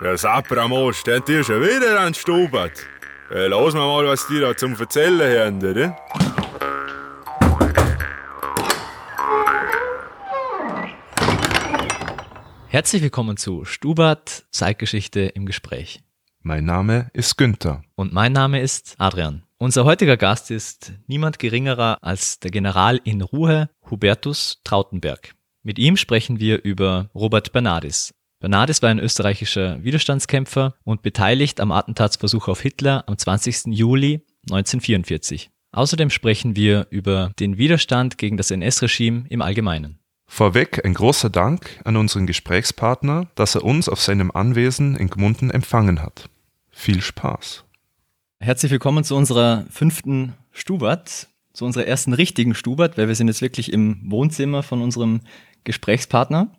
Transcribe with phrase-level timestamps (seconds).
[0.00, 2.72] Der Sapramos steht dir schon wieder an Stubert.
[3.30, 5.96] Äh, lass mal mal, was die da zum Erzählen haben, oder?
[12.66, 16.02] Herzlich willkommen zu Stubert Zeitgeschichte im Gespräch.
[16.42, 17.84] Mein Name ist Günther.
[17.94, 19.44] Und mein Name ist Adrian.
[19.58, 25.34] Unser heutiger Gast ist niemand geringerer als der General in Ruhe Hubertus Trautenberg.
[25.62, 28.12] Mit ihm sprechen wir über Robert Bernardis.
[28.44, 33.68] Bernardis war ein österreichischer Widerstandskämpfer und beteiligt am Attentatsversuch auf Hitler am 20.
[33.68, 35.48] Juli 1944.
[35.72, 39.98] Außerdem sprechen wir über den Widerstand gegen das NS-Regime im Allgemeinen.
[40.26, 45.50] Vorweg ein großer Dank an unseren Gesprächspartner, dass er uns auf seinem Anwesen in Gmunden
[45.50, 46.28] empfangen hat.
[46.70, 47.64] Viel Spaß.
[48.40, 53.40] Herzlich willkommen zu unserer fünften Stubert, zu unserer ersten richtigen Stubert, weil wir sind jetzt
[53.40, 55.22] wirklich im Wohnzimmer von unserem
[55.64, 56.50] Gesprächspartner.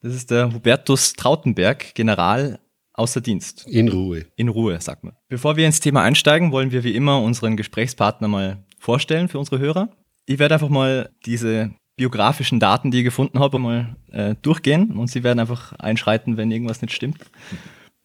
[0.00, 2.60] Das ist der Hubertus Trautenberg, General
[2.92, 3.66] außer Dienst.
[3.68, 4.26] In Ruhe.
[4.36, 5.14] In Ruhe, sagt man.
[5.28, 9.58] Bevor wir ins Thema einsteigen, wollen wir wie immer unseren Gesprächspartner mal vorstellen für unsere
[9.58, 9.90] Hörer.
[10.26, 15.08] Ich werde einfach mal diese biografischen Daten, die ich gefunden habe, mal äh, durchgehen und
[15.08, 17.18] Sie werden einfach einschreiten, wenn irgendwas nicht stimmt.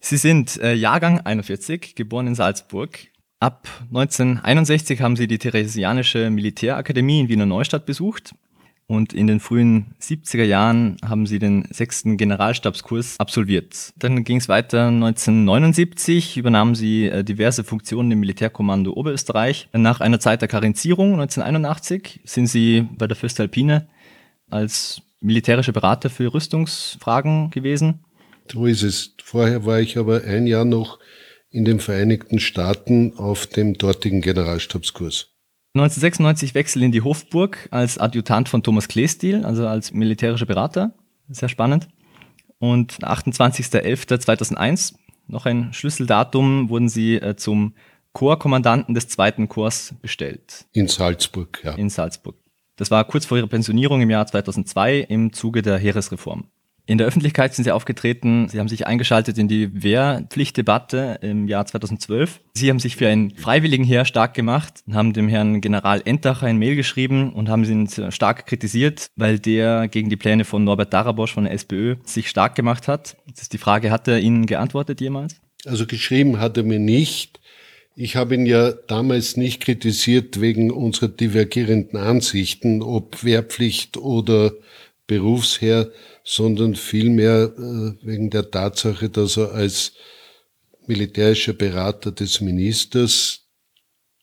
[0.00, 2.98] Sie sind äh, Jahrgang 41, geboren in Salzburg.
[3.38, 8.34] Ab 1961 haben Sie die Theresianische Militärakademie in Wiener Neustadt besucht
[8.86, 13.92] und in den frühen 70er Jahren haben sie den sechsten Generalstabskurs absolviert.
[13.96, 19.68] Dann ging es weiter 1979, übernahmen sie äh, diverse Funktionen im Militärkommando Oberösterreich.
[19.72, 23.88] Nach einer Zeit der Karenzierung 1981 sind sie bei der Fürstalpine
[24.50, 28.04] als militärische Berater für Rüstungsfragen gewesen.
[28.52, 29.14] So ist es.
[29.24, 30.98] Vorher war ich aber ein Jahr noch
[31.50, 35.33] in den Vereinigten Staaten auf dem dortigen Generalstabskurs.
[35.76, 40.94] 1996 wechselt in die Hofburg als Adjutant von Thomas Kleestil, also als militärischer Berater.
[41.28, 41.88] Sehr spannend.
[42.60, 44.94] Und 28.11.2001,
[45.26, 47.74] noch ein Schlüsseldatum, wurden sie äh, zum
[48.12, 50.66] Chorkommandanten des zweiten Chors bestellt.
[50.72, 51.72] In Salzburg, ja.
[51.72, 52.36] In Salzburg.
[52.76, 56.46] Das war kurz vor ihrer Pensionierung im Jahr 2002 im Zuge der Heeresreform.
[56.86, 58.48] In der Öffentlichkeit sind sie aufgetreten.
[58.48, 62.40] Sie haben sich eingeschaltet in die Wehrpflichtdebatte im Jahr 2012.
[62.52, 66.58] Sie haben sich für ein Freiwilligenheer stark gemacht und haben dem Herrn General Entacher ein
[66.58, 71.32] Mail geschrieben und haben ihn stark kritisiert, weil der gegen die Pläne von Norbert Darabosch
[71.32, 73.16] von der SPÖ sich stark gemacht hat.
[73.30, 75.40] Das ist die Frage, hat er Ihnen geantwortet jemals?
[75.64, 77.40] Also geschrieben hat er mir nicht.
[77.96, 84.52] Ich habe ihn ja damals nicht kritisiert wegen unserer divergierenden Ansichten, ob Wehrpflicht oder
[85.06, 85.90] Berufsheer,
[86.24, 89.92] sondern vielmehr äh, wegen der Tatsache, dass er als
[90.86, 93.40] militärischer Berater des Ministers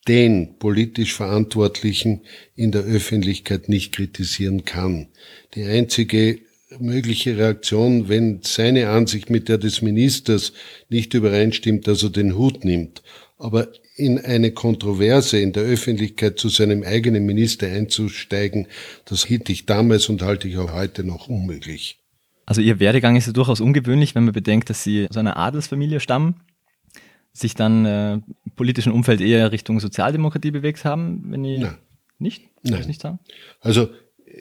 [0.08, 2.22] den politisch Verantwortlichen
[2.56, 5.10] in der Öffentlichkeit nicht kritisieren kann.
[5.54, 6.40] Die einzige
[6.80, 10.54] mögliche Reaktion, wenn seine Ansicht mit der des Ministers
[10.90, 13.04] nicht übereinstimmt, dass er den Hut nimmt.
[13.38, 18.68] Aber in eine Kontroverse in der Öffentlichkeit zu seinem eigenen Minister einzusteigen,
[19.06, 22.00] das hielt ich damals und halte ich auch heute noch unmöglich.
[22.46, 26.00] Also Ihr Werdegang ist ja durchaus ungewöhnlich, wenn man bedenkt, dass Sie aus einer Adelsfamilie
[26.00, 26.42] stammen,
[27.32, 28.24] sich dann äh, im
[28.56, 31.78] politischen Umfeld eher Richtung Sozialdemokratie bewegt haben, wenn ich Nein.
[32.18, 32.50] nicht?
[32.64, 32.88] Nein.
[32.88, 33.20] nicht sagen?
[33.60, 33.90] Also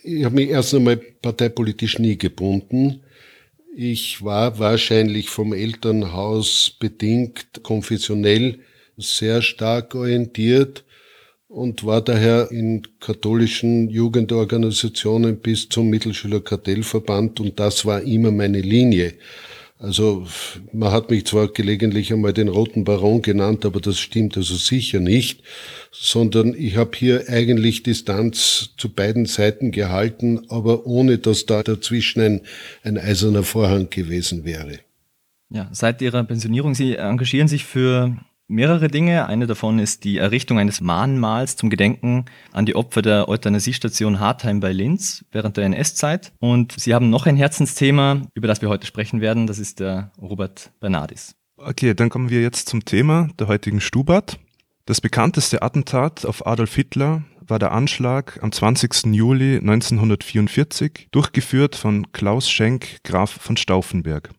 [0.03, 3.03] ich habe mich erst einmal parteipolitisch nie gebunden.
[3.77, 8.60] Ich war wahrscheinlich vom Elternhaus bedingt konfessionell
[9.00, 10.84] sehr stark orientiert
[11.49, 19.15] und war daher in katholischen Jugendorganisationen bis zum Mittelschülerkartellverband und das war immer meine Linie.
[19.81, 20.27] Also
[20.75, 25.00] man hat mich zwar gelegentlich einmal den Roten Baron genannt, aber das stimmt also sicher
[25.00, 25.43] nicht,
[25.91, 32.21] sondern ich habe hier eigentlich Distanz zu beiden Seiten gehalten, aber ohne dass da dazwischen
[32.21, 32.41] ein,
[32.83, 34.81] ein eiserner Vorhang gewesen wäre.
[35.49, 38.16] Ja, seit Ihrer Pensionierung, Sie engagieren sich für
[38.50, 39.27] mehrere Dinge.
[39.27, 44.61] Eine davon ist die Errichtung eines Mahnmals zum Gedenken an die Opfer der Euthanasiestation Hartheim
[44.61, 46.33] bei Linz während der NS-Zeit.
[46.41, 49.47] Und Sie haben noch ein Herzensthema, über das wir heute sprechen werden.
[49.47, 51.36] Das ist der Robert Bernardis.
[51.57, 54.39] Okay, dann kommen wir jetzt zum Thema der heutigen Stubert.
[54.86, 59.07] Das bekannteste Attentat auf Adolf Hitler war der Anschlag am 20.
[59.15, 64.30] Juli 1944, durchgeführt von Klaus Schenk, Graf von Stauffenberg.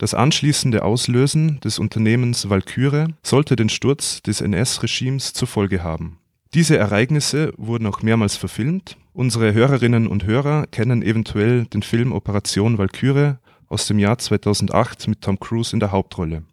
[0.00, 6.16] Das anschließende Auslösen des Unternehmens Walküre sollte den Sturz des NS-Regimes zur Folge haben.
[6.54, 8.96] Diese Ereignisse wurden auch mehrmals verfilmt.
[9.12, 15.20] Unsere Hörerinnen und Hörer kennen eventuell den Film Operation Walküre aus dem Jahr 2008 mit
[15.20, 16.44] Tom Cruise in der Hauptrolle.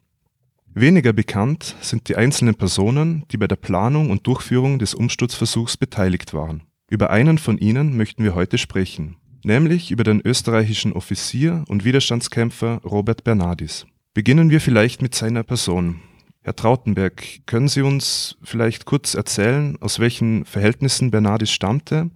[0.74, 6.34] Weniger bekannt sind die einzelnen Personen, die bei der Planung und Durchführung des Umsturzversuchs beteiligt
[6.34, 6.64] waren.
[6.90, 12.81] Über einen von ihnen möchten wir heute sprechen nämlich über den österreichischen Offizier und Widerstandskämpfer
[12.84, 13.86] Robert Bernardis.
[14.13, 16.01] Beginnen wir vielleicht mit seiner Person.
[16.42, 22.10] Herr Trautenberg, können Sie uns vielleicht kurz erzählen, aus welchen Verhältnissen Bernardis stammte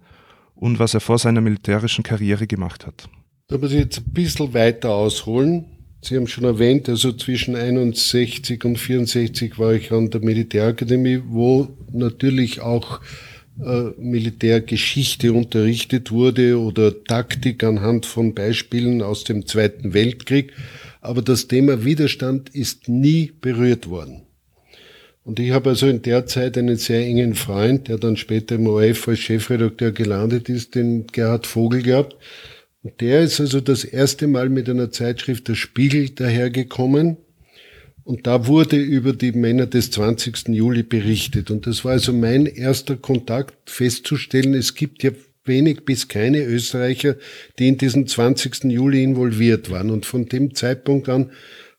[0.54, 3.08] und was er vor seiner militärischen Karriere gemacht hat?
[3.48, 5.66] Da muss ich jetzt ein bisschen weiter ausholen.
[6.00, 11.68] Sie haben schon erwähnt, also zwischen 61 und 64 war ich an der Militärakademie, wo
[11.92, 13.00] natürlich auch
[13.98, 20.52] Militärgeschichte unterrichtet wurde oder Taktik anhand von Beispielen aus dem Zweiten Weltkrieg.
[21.00, 24.22] Aber das Thema Widerstand ist nie berührt worden.
[25.24, 28.66] Und ich habe also in der Zeit einen sehr engen Freund, der dann später im
[28.66, 32.16] ORF als Chefredakteur gelandet ist, den Gerhard Vogel gehabt,
[32.82, 37.16] und der ist also das erste Mal mit einer Zeitschrift Der Spiegel dahergekommen.
[38.04, 40.48] Und da wurde über die Männer des 20.
[40.48, 41.50] Juli berichtet.
[41.50, 45.12] Und das war also mein erster Kontakt festzustellen, es gibt ja
[45.44, 47.16] wenig bis keine Österreicher,
[47.58, 48.64] die in diesen 20.
[48.64, 49.90] Juli involviert waren.
[49.90, 51.30] Und von dem Zeitpunkt an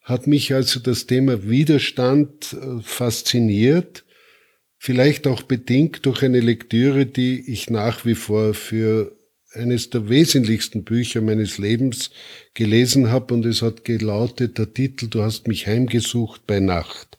[0.02, 4.04] hat mich also das Thema Widerstand äh, fasziniert.
[4.78, 9.16] Vielleicht auch bedingt durch eine Lektüre, die ich nach wie vor für
[9.54, 12.12] eines der wesentlichsten Bücher meines Lebens
[12.54, 17.18] gelesen habe und es hat gelautet, der Titel Du hast mich heimgesucht bei Nacht.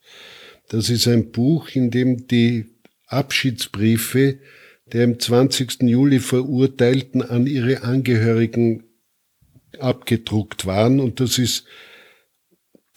[0.69, 2.67] Das ist ein Buch, in dem die
[3.07, 4.39] Abschiedsbriefe
[4.93, 5.83] der im 20.
[5.83, 8.85] Juli Verurteilten an ihre Angehörigen
[9.79, 11.65] abgedruckt waren und das ist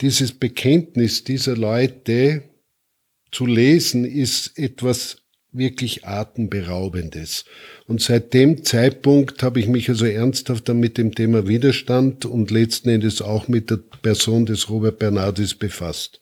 [0.00, 2.44] dieses Bekenntnis dieser Leute
[3.32, 5.17] zu lesen ist etwas
[5.52, 7.44] wirklich Atemberaubendes.
[7.86, 12.50] Und seit dem Zeitpunkt habe ich mich also ernsthaft dann mit dem Thema Widerstand und
[12.50, 16.20] letzten Endes auch mit der Person des Robert Bernardis befasst.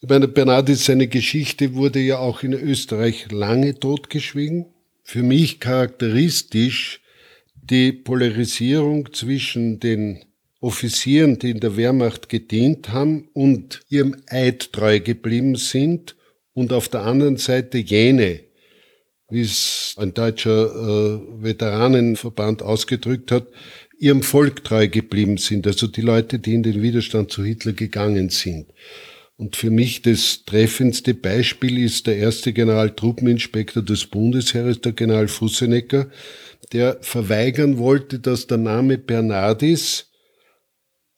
[0.00, 4.66] Ich meine, Bernardis, seine Geschichte wurde ja auch in Österreich lange totgeschwiegen.
[5.02, 7.00] Für mich charakteristisch
[7.54, 10.24] die Polarisierung zwischen den
[10.60, 16.16] Offizieren, die in der Wehrmacht gedient haben und ihrem Eid treu geblieben sind
[16.54, 18.40] und auf der anderen Seite jene,
[19.28, 23.48] wie es ein deutscher äh, Veteranenverband ausgedrückt hat,
[23.98, 28.28] ihrem Volk treu geblieben sind, also die Leute, die in den Widerstand zu Hitler gegangen
[28.28, 28.66] sind.
[29.36, 36.08] Und für mich das treffendste Beispiel ist der erste Generaltruppeninspektor des Bundesheeres, der General Fussenecker,
[36.72, 40.10] der verweigern wollte, dass der Name Bernardis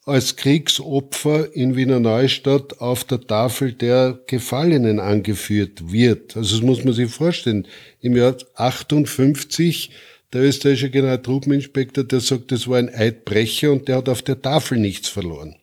[0.07, 6.37] als Kriegsopfer in Wiener Neustadt auf der Tafel der Gefallenen angeführt wird.
[6.37, 7.67] Also das muss man sich vorstellen.
[7.99, 9.91] Im Jahr 58
[10.31, 14.77] der österreichische Generaltruppeninspektor, der sagt, das war ein Eidbrecher und der hat auf der Tafel
[14.79, 15.57] nichts verloren.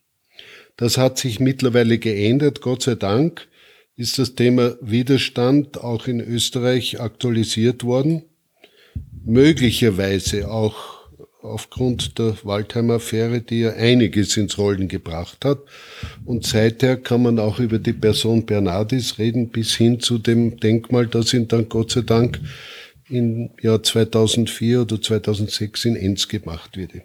[0.76, 3.48] Das hat sich mittlerweile geändert, Gott sei Dank
[3.96, 8.24] ist das Thema Widerstand auch in Österreich aktualisiert worden.
[9.24, 10.93] Möglicherweise auch
[11.44, 15.58] aufgrund der Waldheim-Affäre, die ja einiges ins Rollen gebracht hat.
[16.24, 21.06] Und seither kann man auch über die Person Bernardis reden, bis hin zu dem Denkmal,
[21.06, 22.40] das ihn dann Gott sei Dank
[23.08, 27.02] im Jahr 2004 oder 2006 in Enz gemacht wurde.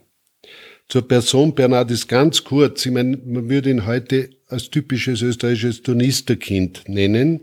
[0.87, 2.85] Zur Person Bernardis ganz kurz.
[2.85, 7.41] Ich meine, man würde ihn heute als typisches österreichisches Turnisterkind nennen.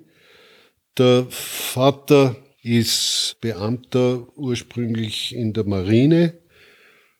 [0.98, 6.32] Der Vater ist Beamter ursprünglich in der Marine,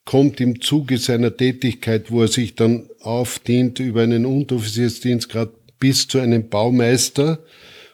[0.06, 6.19] kommt im Zuge seiner Tätigkeit, wo er sich dann aufdient über einen Unteroffiziersdienstgrad bis zu
[6.20, 7.41] einem Baumeister,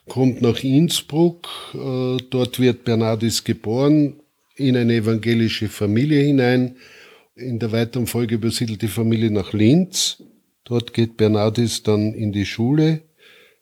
[0.09, 4.21] kommt nach Innsbruck, äh, dort wird Bernardis geboren,
[4.57, 6.77] in eine evangelische Familie hinein.
[7.35, 10.23] In der weiteren Folge übersiedelt die Familie nach Linz.
[10.65, 13.01] Dort geht Bernardis dann in die Schule.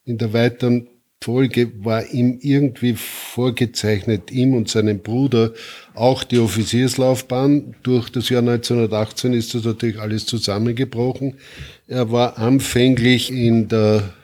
[0.04, 0.88] In der weiteren
[1.22, 5.52] Folge war ihm irgendwie vorgezeichnet, ihm und seinem Bruder
[5.92, 7.74] auch die Offizierslaufbahn.
[7.82, 11.36] Durch das Jahr 1918 ist das natürlich alles zusammengebrochen.
[11.86, 14.14] Er war anfänglich in der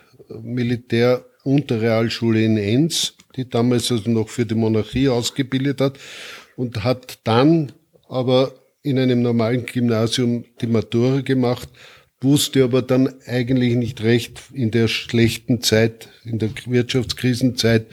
[0.40, 5.98] Militärunterrealschule in Enns, die damals also noch für die Monarchie ausgebildet hat
[6.56, 7.72] und hat dann
[8.08, 11.68] aber in einem normalen Gymnasium die Matura gemacht
[12.22, 17.86] wusste aber dann eigentlich nicht recht in der schlechten Zeit, in der Wirtschaftskrisenzeit,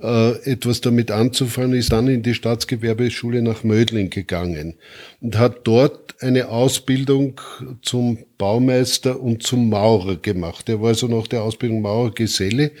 [0.00, 4.74] äh, etwas damit anzufangen, ist dann in die Staatsgewerbeschule nach Mödling gegangen
[5.20, 7.40] und hat dort eine Ausbildung
[7.82, 10.68] zum Baumeister und zum Maurer gemacht.
[10.68, 12.72] Er war also nach der Ausbildung Maurergeselle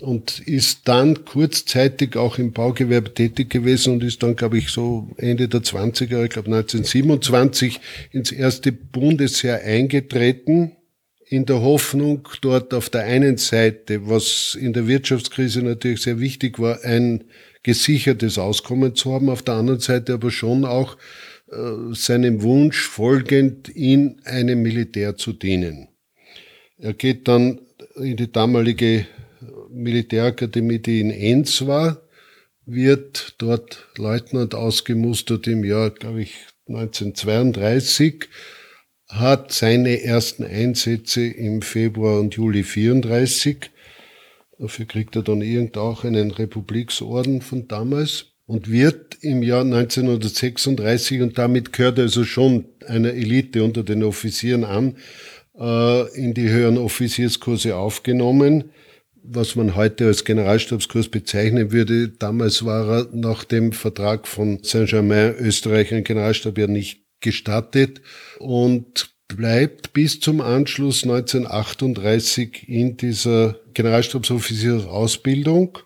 [0.00, 5.08] und ist dann kurzzeitig auch im Baugewerbe tätig gewesen und ist dann, glaube ich, so
[5.16, 7.80] Ende der 20er, ich glaube 1927
[8.12, 10.72] ins erste Bundesheer eingetreten,
[11.28, 16.60] in der Hoffnung, dort auf der einen Seite, was in der Wirtschaftskrise natürlich sehr wichtig
[16.60, 17.24] war, ein
[17.64, 20.96] gesichertes Auskommen zu haben, auf der anderen Seite aber schon auch
[21.50, 25.88] äh, seinem Wunsch folgend in einem Militär zu dienen.
[26.78, 27.60] Er geht dann
[27.96, 29.06] in die damalige
[29.76, 32.02] Militärakademie, die in Enns war,
[32.64, 36.34] wird dort Leutnant ausgemustert im Jahr, glaube ich,
[36.68, 38.28] 1932,
[39.08, 43.70] hat seine ersten Einsätze im Februar und Juli 34.
[44.58, 51.20] Dafür kriegt er dann irgend auch einen Republiksorden von damals und wird im Jahr 1936,
[51.20, 54.96] und damit gehört also schon einer Elite unter den Offizieren an,
[55.58, 58.70] äh, in die höheren Offizierskurse aufgenommen,
[59.28, 62.08] was man heute als Generalstabskurs bezeichnen würde.
[62.08, 68.00] Damals war er nach dem Vertrag von Saint-Germain Österreich ein Generalstab ja nicht gestattet
[68.38, 75.78] und bleibt bis zum Anschluss 1938 in dieser Generalstabsoffiziersausbildung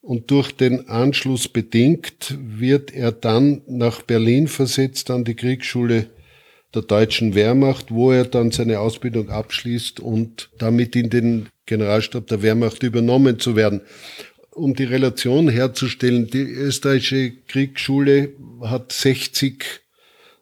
[0.00, 6.10] und durch den Anschluss bedingt wird er dann nach Berlin versetzt an die Kriegsschule
[6.74, 12.42] der deutschen Wehrmacht, wo er dann seine Ausbildung abschließt und damit in den Generalstab der
[12.42, 13.80] Wehrmacht übernommen zu werden.
[14.50, 19.64] Um die Relation herzustellen, die österreichische Kriegsschule hat 60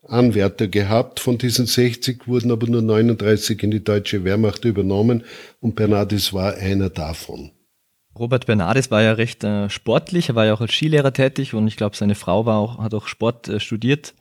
[0.06, 1.20] Anwärter gehabt.
[1.20, 5.24] Von diesen 60 wurden aber nur 39 in die deutsche Wehrmacht übernommen
[5.60, 7.52] und Bernardis war einer davon.
[8.18, 11.66] Robert Bernardis war ja recht äh, sportlich, er war ja auch als Skilehrer tätig und
[11.66, 14.12] ich glaube, seine Frau war auch, hat auch Sport äh, studiert.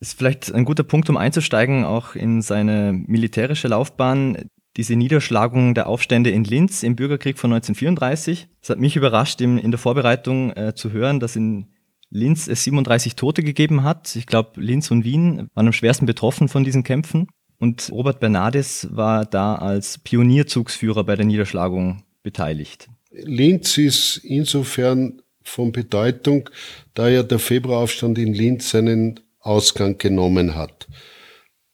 [0.00, 4.48] Ist vielleicht ein guter Punkt, um einzusteigen, auch in seine militärische Laufbahn.
[4.76, 8.48] Diese Niederschlagung der Aufstände in Linz im Bürgerkrieg von 1934.
[8.62, 11.66] Es hat mich überrascht, in, in der Vorbereitung äh, zu hören, dass in
[12.08, 14.16] Linz es 37 Tote gegeben hat.
[14.16, 17.28] Ich glaube, Linz und Wien waren am schwersten betroffen von diesen Kämpfen.
[17.58, 22.88] Und Robert Bernardis war da als Pionierzugsführer bei der Niederschlagung beteiligt.
[23.10, 26.48] Linz ist insofern von Bedeutung,
[26.94, 30.86] da ja der Februaraufstand in Linz seinen Ausgang genommen hat.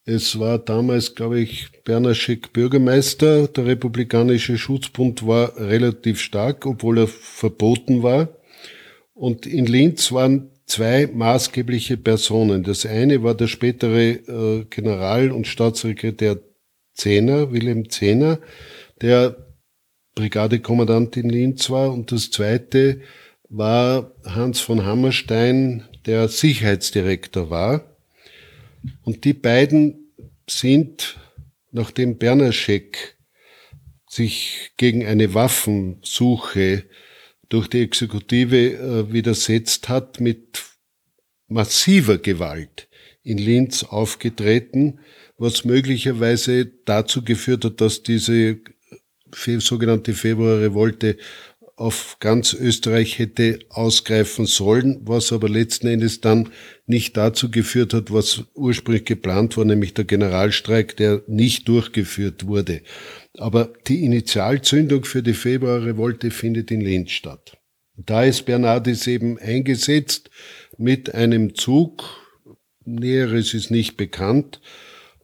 [0.04, 3.48] Es war damals, glaube ich, Bernaschek Bürgermeister.
[3.48, 8.28] Der Republikanische Schutzbund war relativ stark, obwohl er verboten war.
[9.14, 12.62] Und in Linz waren zwei maßgebliche Personen.
[12.62, 16.38] Das eine war der spätere äh, General und Staatssekretär
[16.94, 18.38] Zehner, Wilhelm Zehner,
[19.00, 19.36] der
[20.14, 21.92] Brigadekommandant in Linz war.
[21.92, 23.00] Und das zweite
[23.48, 27.96] war Hans von Hammerstein, der Sicherheitsdirektor war.
[29.02, 30.12] Und die beiden
[30.48, 31.18] sind,
[31.72, 33.16] nachdem Bernaschek
[34.08, 36.84] sich gegen eine Waffensuche
[37.48, 40.62] durch die Exekutive äh, widersetzt hat, mit
[41.48, 42.88] massiver Gewalt
[43.22, 45.00] in Linz aufgetreten,
[45.38, 48.60] was möglicherweise dazu geführt hat, dass diese
[49.58, 51.18] sogenannte Februarrevolte
[51.76, 56.48] auf ganz Österreich hätte ausgreifen sollen, was aber letzten Endes dann
[56.86, 62.80] nicht dazu geführt hat, was ursprünglich geplant war, nämlich der Generalstreik, der nicht durchgeführt wurde.
[63.36, 67.58] Aber die Initialzündung für die Februarrevolte findet in Linz statt.
[67.98, 70.30] Da ist Bernardis eben eingesetzt
[70.78, 72.04] mit einem Zug,
[72.86, 74.60] Näheres ist nicht bekannt,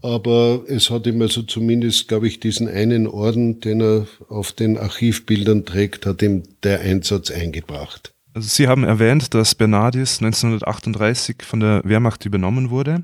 [0.03, 4.77] aber es hat ihm also zumindest, glaube ich, diesen einen Orden, den er auf den
[4.77, 8.13] Archivbildern trägt, hat ihm der Einsatz eingebracht.
[8.35, 13.03] Also Sie haben erwähnt, dass Bernardis 1938 von der Wehrmacht übernommen wurde.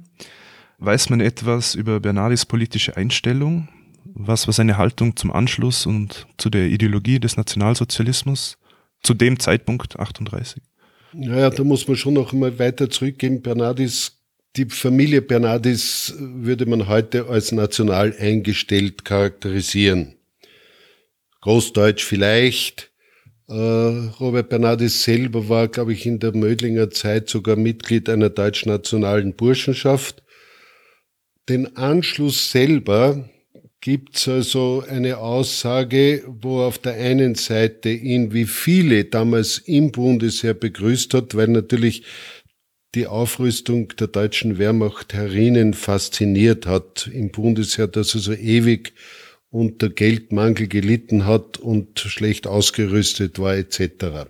[0.78, 3.68] Weiß man etwas über Bernardis politische Einstellung?
[4.04, 8.58] Was war seine Haltung zum Anschluss und zu der Ideologie des Nationalsozialismus
[9.02, 10.62] zu dem Zeitpunkt 38?
[11.12, 13.42] Naja, da muss man schon noch einmal weiter zurückgehen.
[13.42, 14.17] Bernardis
[14.58, 20.16] die Familie Bernardis würde man heute als national eingestellt charakterisieren.
[21.42, 22.90] Großdeutsch vielleicht.
[23.48, 29.34] Äh, Robert Bernardis selber war, glaube ich, in der Mödlinger Zeit sogar Mitglied einer deutsch-nationalen
[29.34, 30.24] Burschenschaft.
[31.48, 33.30] Den Anschluss selber
[33.80, 40.54] gibt's also eine Aussage, wo auf der einen Seite ihn wie viele damals im Bundesheer
[40.54, 42.02] begrüßt hat, weil natürlich
[42.94, 48.94] die Aufrüstung der deutschen Wehrmacht herinnen fasziniert hat im Bundesheer, dass er so ewig
[49.50, 54.28] unter Geldmangel gelitten hat und schlecht ausgerüstet war etc.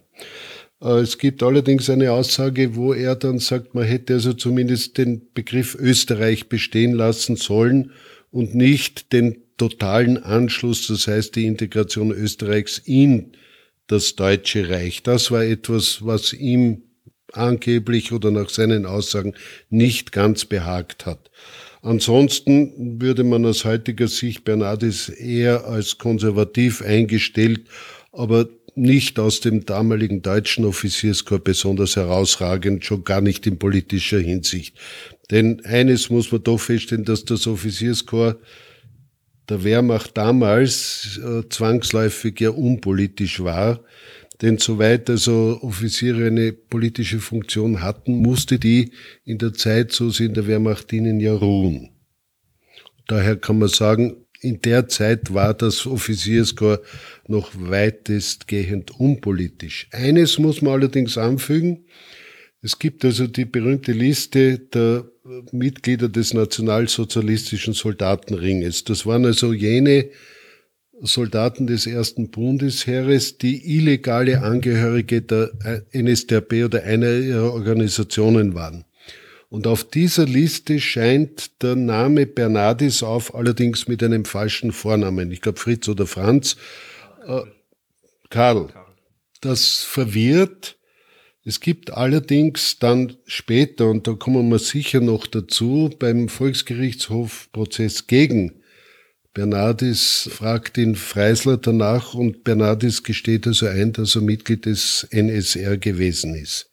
[0.80, 5.32] Äh, es gibt allerdings eine Aussage, wo er dann sagt, man hätte also zumindest den
[5.34, 7.92] Begriff Österreich bestehen lassen sollen
[8.30, 13.32] und nicht den totalen Anschluss, das heißt die Integration Österreichs in
[13.88, 15.02] das Deutsche Reich.
[15.02, 16.82] Das war etwas, was ihm
[17.32, 19.34] angeblich oder nach seinen Aussagen
[19.70, 21.30] nicht ganz behagt hat.
[21.82, 27.62] Ansonsten würde man aus heutiger Sicht Bernardis eher als konservativ eingestellt,
[28.12, 34.76] aber nicht aus dem damaligen deutschen Offizierskorps besonders herausragend, schon gar nicht in politischer Hinsicht.
[35.30, 38.38] Denn eines muss man doch feststellen, dass das Offizierskorps
[39.48, 43.80] der Wehrmacht damals äh, zwangsläufig ja unpolitisch war.
[44.40, 48.92] Denn soweit also Offiziere eine politische Funktion hatten, musste die
[49.24, 51.90] in der Zeit, so sie in der Wehrmacht dienen, ja ruhen.
[53.08, 56.86] Daher kann man sagen, in der Zeit war das Offizierskorps
[57.26, 59.88] noch weitestgehend unpolitisch.
[59.90, 61.86] Eines muss man allerdings anfügen.
[62.62, 65.10] Es gibt also die berühmte Liste der
[65.52, 68.84] Mitglieder des nationalsozialistischen Soldatenringes.
[68.84, 70.10] Das waren also jene
[71.02, 75.52] Soldaten des ersten Bundesheeres, die illegale Angehörige der
[75.92, 78.84] NSDAP oder einer ihrer Organisationen waren.
[79.50, 85.32] Und auf dieser Liste scheint der Name Bernardis auf, allerdings mit einem falschen Vornamen.
[85.32, 86.56] Ich glaube Fritz oder Franz.
[87.26, 87.42] Äh,
[88.28, 88.68] Karl.
[89.40, 90.76] Das verwirrt.
[91.44, 98.60] Es gibt allerdings dann später, und da kommen wir sicher noch dazu, beim Volksgerichtshofprozess gegen
[99.38, 105.78] Bernardis fragt ihn Freisler danach und Bernardis gesteht also ein, dass er Mitglied des NSR
[105.78, 106.72] gewesen ist.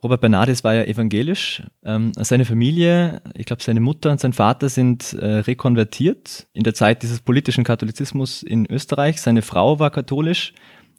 [0.00, 1.64] Robert Bernardis war ja evangelisch.
[1.82, 6.74] Ähm, seine Familie, ich glaube seine Mutter und sein Vater sind äh, rekonvertiert in der
[6.74, 9.20] Zeit dieses politischen Katholizismus in Österreich.
[9.20, 10.54] Seine Frau war katholisch,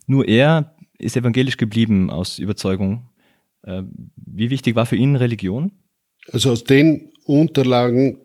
[0.06, 3.10] nur er ist evangelisch geblieben aus Überzeugung.
[3.64, 3.84] Äh,
[4.18, 5.72] wie wichtig war für ihn Religion?
[6.30, 8.18] Also aus den Unterlagen,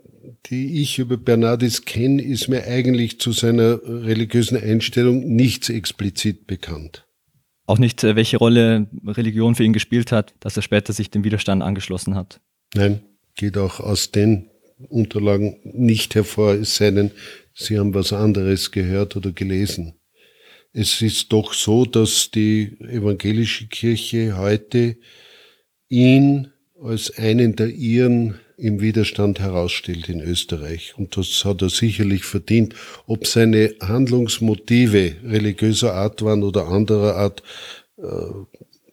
[0.47, 7.06] die ich über Bernardis kenne, ist mir eigentlich zu seiner religiösen Einstellung nichts explizit bekannt.
[7.66, 11.25] Auch nicht, äh, welche Rolle Religion für ihn gespielt hat, dass er später sich dem
[11.25, 12.40] Widerstand angeschlossen hat.
[12.75, 13.00] Nein,
[13.35, 14.50] geht auch aus den
[14.88, 17.11] Unterlagen nicht hervor, es sei denn,
[17.59, 19.95] Sie haben was anderes gehört oder gelesen.
[20.75, 24.99] Es ist doch so, dass die evangelische Kirche heute
[25.88, 30.94] ihn als einen der ihren im Widerstand herausstellt in Österreich.
[30.96, 32.75] Und das hat er sicherlich verdient.
[33.06, 37.42] Ob seine Handlungsmotive religiöser Art waren oder anderer Art,
[37.99, 38.02] äh,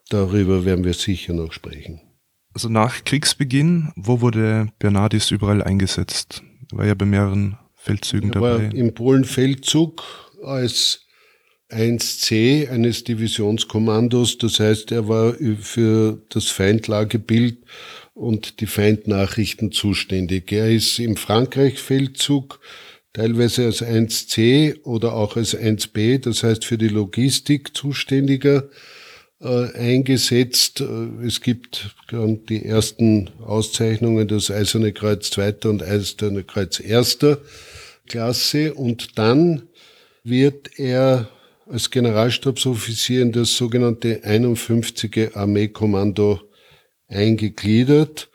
[0.10, 2.02] darüber werden wir sicher noch sprechen.
[2.54, 6.44] Also nach Kriegsbeginn, wo wurde Bernardis überall eingesetzt?
[6.72, 8.66] Er war ja bei mehreren Feldzügen er dabei.
[8.66, 10.04] War Im Polenfeldzug
[10.44, 11.08] als
[11.70, 14.38] 1C eines Divisionskommandos.
[14.38, 17.58] Das heißt, er war für das Feindlagebild
[18.14, 20.52] und die Feindnachrichten zuständig.
[20.52, 22.60] Er ist im Frankreich-Feldzug
[23.14, 28.70] teilweise als 1C oder auch als 1B, das heißt für die Logistik zuständiger,
[29.40, 30.82] äh, eingesetzt.
[30.82, 37.40] Äh, es gibt die ersten Auszeichnungen, das Eiserne Kreuz zweiter und Eiserne Kreuz erster
[38.08, 39.64] Klasse und dann
[40.24, 41.30] wird er
[41.66, 45.36] als Generalstabsoffizier in das sogenannte 51.
[45.36, 46.42] Armeekommando
[47.14, 48.30] eingegliedert.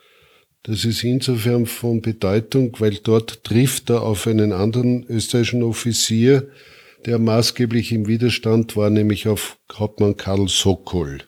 [0.63, 6.49] Das ist insofern von Bedeutung, weil dort trifft er auf einen anderen österreichischen Offizier,
[7.05, 11.19] der maßgeblich im Widerstand war, nämlich auf Hauptmann Karl Sokol.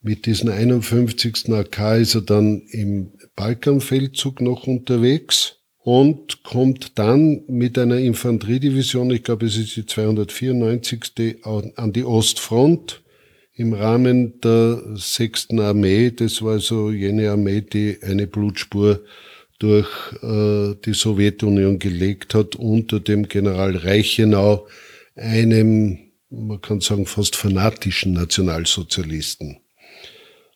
[0.00, 1.50] Mit diesem 51.
[1.50, 9.24] AK ist er dann im Balkanfeldzug noch unterwegs und kommt dann mit einer Infanteriedivision, ich
[9.24, 11.44] glaube es ist die 294.
[11.44, 13.02] an die Ostfront
[13.56, 16.10] im Rahmen der sechsten Armee.
[16.10, 19.02] Das war so jene Armee, die eine Blutspur
[19.58, 19.88] durch
[20.22, 24.68] äh, die Sowjetunion gelegt hat unter dem General Reichenau,
[25.14, 29.58] einem, man kann sagen, fast fanatischen Nationalsozialisten.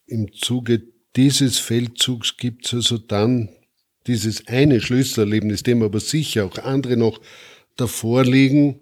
[0.06, 0.82] Im Zuge
[1.16, 3.48] dieses Feldzugs gibt es also dann
[4.06, 7.20] dieses eine Schlüsselerlebnis, dem aber sicher auch andere noch
[7.76, 8.80] davor liegen,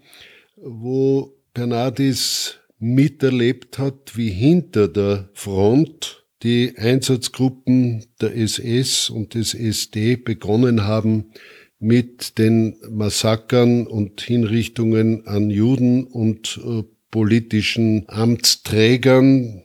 [0.57, 10.17] wo Bernardis miterlebt hat, wie hinter der Front die Einsatzgruppen der SS und des SD
[10.17, 11.33] begonnen haben,
[11.81, 19.63] mit den Massakern und Hinrichtungen an Juden und äh, politischen Amtsträgern,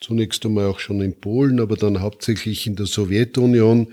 [0.00, 3.92] zunächst einmal auch schon in Polen, aber dann hauptsächlich in der Sowjetunion,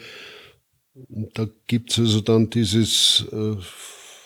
[1.08, 3.56] und da gibt's also dann dieses äh,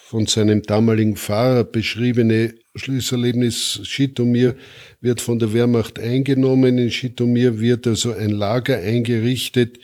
[0.08, 4.56] von seinem damaligen Fahrer beschriebene Schlüsselerlebnis Schitomir
[5.00, 6.78] wird von der Wehrmacht eingenommen.
[6.78, 9.80] In Schitomir wird also ein Lager eingerichtet,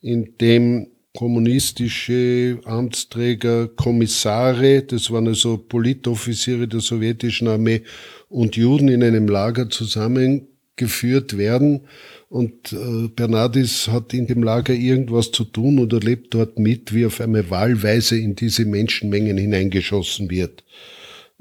[0.00, 7.82] in dem kommunistische Amtsträger, Kommissare, das waren also Politoffiziere der sowjetischen Armee
[8.28, 11.82] und Juden in einem Lager zusammengeführt werden
[12.28, 17.04] und äh, Bernardis hat in dem Lager irgendwas zu tun oder lebt dort mit, wie
[17.04, 20.64] auf einmal wahlweise in diese Menschenmengen hineingeschossen wird.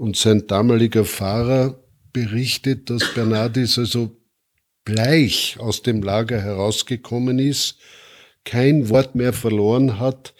[0.02, 1.80] Und sein damaliger Fahrer
[2.12, 4.18] berichtet, dass Bernardis also
[4.84, 7.78] bleich aus dem Lager herausgekommen ist,
[8.44, 10.34] kein Wort mehr verloren hat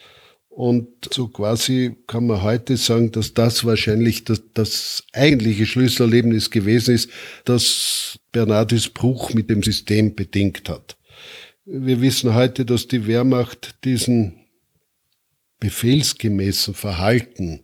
[0.48, 6.96] Und so quasi kann man heute sagen, dass das wahrscheinlich das, das eigentliche Schlüsselerlebnis gewesen
[6.96, 7.10] ist,
[7.44, 10.96] dass Bernardis Bruch mit dem System bedingt hat.
[11.64, 14.40] Wir wissen heute, dass die Wehrmacht diesen
[15.60, 17.60] befehlsgemäßen Verhalten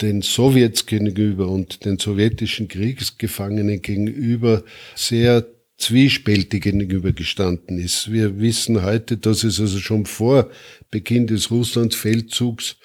[0.00, 8.12] den Sowjets gegenüber und den sowjetischen Kriegsgefangenen gegenüber sehr zwiespältig gegenübergestanden ist.
[8.12, 10.50] Wir wissen heute, dass es also schon vor
[10.90, 12.76] Beginn des Russlandsfeldzugs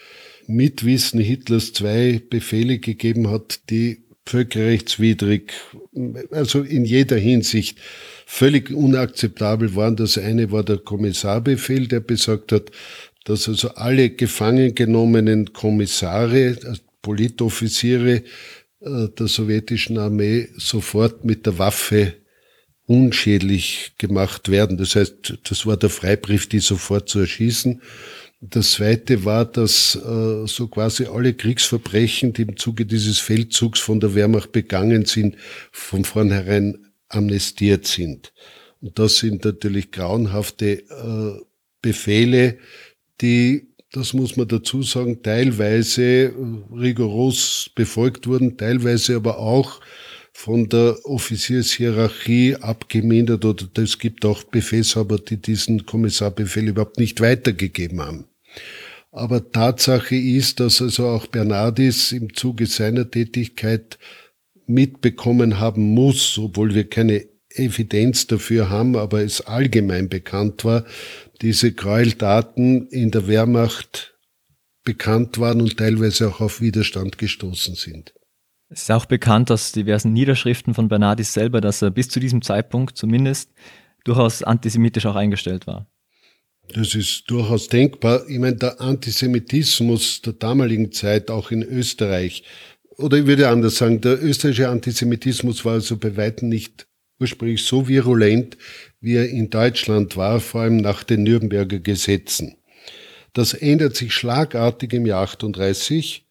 [0.47, 5.53] mit Wissen Hitlers zwei Befehle gegeben hat, die völkerrechtswidrig,
[6.31, 7.79] also in jeder Hinsicht
[8.25, 9.95] völlig unakzeptabel waren.
[9.95, 12.71] Das eine war der Kommissarbefehl, der besagt hat,
[13.25, 18.23] dass also alle gefangen genommenen Kommissare, also Politoffiziere
[18.81, 22.15] äh, der sowjetischen Armee sofort mit der Waffe
[22.85, 24.77] unschädlich gemacht werden.
[24.77, 27.81] Das heißt, das war der Freibrief, die sofort zu erschießen.
[28.41, 33.99] Das zweite war, dass äh, so quasi alle Kriegsverbrechen, die im Zuge dieses Feldzugs von
[33.99, 35.35] der Wehrmacht begangen sind,
[35.71, 38.33] von vornherein amnestiert sind.
[38.81, 41.41] Und das sind natürlich grauenhafte äh,
[41.81, 42.57] Befehle,
[43.21, 46.33] die, das muss man dazu sagen, teilweise äh,
[46.75, 49.79] rigoros befolgt wurden, teilweise aber auch
[50.31, 57.99] von der Offiziershierarchie abgemindert oder es gibt auch Befehlshaber, die diesen Kommissarbefehl überhaupt nicht weitergegeben
[58.01, 58.25] haben.
[59.11, 63.97] Aber Tatsache ist, dass also auch Bernardis im Zuge seiner Tätigkeit
[64.67, 70.85] mitbekommen haben muss, obwohl wir keine Evidenz dafür haben, aber es allgemein bekannt war,
[71.41, 74.15] diese Gräueltaten in der Wehrmacht
[74.83, 78.13] bekannt waren und teilweise auch auf Widerstand gestoßen sind.
[78.69, 82.41] Es ist auch bekannt aus diversen Niederschriften von Bernardis selber, dass er bis zu diesem
[82.41, 83.51] Zeitpunkt zumindest
[84.03, 85.87] durchaus antisemitisch auch eingestellt war.
[86.73, 88.27] Das ist durchaus denkbar.
[88.29, 92.43] Ich meine, der Antisemitismus der damaligen Zeit, auch in Österreich,
[92.97, 96.85] oder ich würde anders sagen, der österreichische Antisemitismus war also bei weitem nicht
[97.19, 98.57] ursprünglich so virulent,
[99.01, 102.55] wie er in Deutschland war, vor allem nach den Nürnberger Gesetzen.
[103.33, 106.25] Das ändert sich schlagartig im Jahr 38,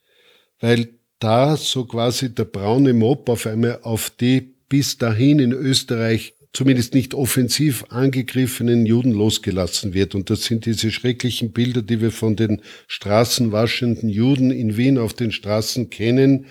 [0.61, 0.89] weil
[1.21, 6.95] da so quasi der braune Mob auf einmal auf die bis dahin in Österreich zumindest
[6.95, 10.15] nicht offensiv angegriffenen Juden losgelassen wird.
[10.15, 15.15] Und das sind diese schrecklichen Bilder, die wir von den straßenwaschenden Juden in Wien auf
[15.15, 16.47] den Straßen kennen.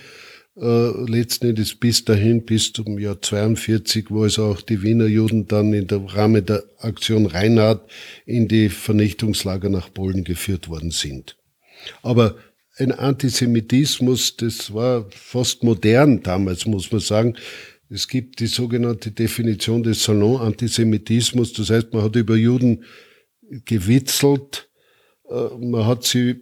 [0.59, 5.47] Äh, letzten Endes bis dahin, bis zum Jahr 42, wo es auch die Wiener Juden
[5.47, 7.87] dann in der Rahmen der Aktion Reinhard
[8.25, 11.37] in die Vernichtungslager nach Polen geführt worden sind.
[12.01, 12.37] Aber
[12.77, 17.35] ein Antisemitismus, das war fast modern damals, muss man sagen.
[17.89, 22.83] Es gibt die sogenannte Definition des Salon-Antisemitismus, das heißt, man hat über Juden
[23.65, 24.69] gewitzelt,
[25.29, 26.41] äh, man hat sie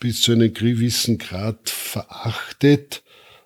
[0.00, 3.01] bis zu einem gewissen Grad verachtet,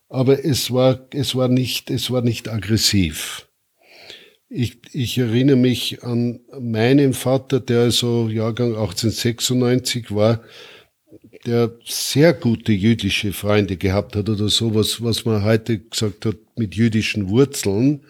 [0.09, 3.49] aber es war, es war nicht, es war nicht aggressiv.
[4.49, 10.42] Ich, ich erinnere mich an meinen Vater, der also Jahrgang 1896 war,
[11.45, 16.75] der sehr gute jüdische Freunde gehabt hat oder sowas, was man heute gesagt hat, mit
[16.77, 18.05] jüdischen Wurzeln.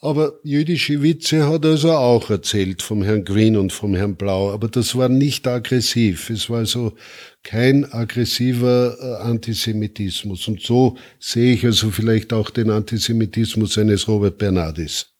[0.00, 4.52] Aber jüdische Witze hat er also auch erzählt vom Herrn Green und vom Herrn Blau.
[4.52, 6.28] Aber das war nicht aggressiv.
[6.28, 6.94] Es war also
[7.42, 10.48] kein aggressiver äh, Antisemitismus.
[10.48, 15.12] Und so sehe ich also vielleicht auch den Antisemitismus eines Robert Bernardis.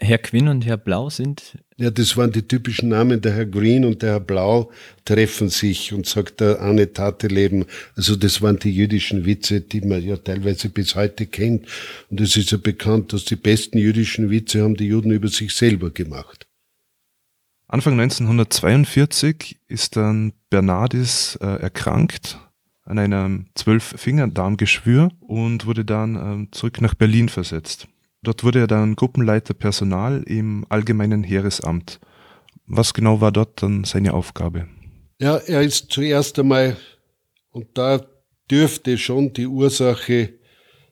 [0.00, 1.58] Herr Quinn und Herr Blau sind?
[1.76, 3.20] Ja, das waren die typischen Namen.
[3.20, 4.70] Der Herr Green und der Herr Blau
[5.04, 7.66] treffen sich und sagt der Anne Tate leben.
[7.96, 11.66] Also das waren die jüdischen Witze, die man ja teilweise bis heute kennt.
[12.10, 15.52] Und es ist ja bekannt, dass die besten jüdischen Witze haben die Juden über sich
[15.52, 16.47] selber gemacht.
[17.70, 22.38] Anfang 1942 ist dann Bernardis äh, erkrankt
[22.84, 27.86] an einem Zwölf-Finger-Darmgeschwür und wurde dann äh, zurück nach Berlin versetzt.
[28.22, 32.00] Dort wurde er dann Gruppenleiter Personal im Allgemeinen Heeresamt.
[32.66, 34.66] Was genau war dort dann seine Aufgabe?
[35.20, 36.78] Ja, er ist zuerst einmal,
[37.50, 38.00] und da
[38.50, 40.32] dürfte schon die Ursache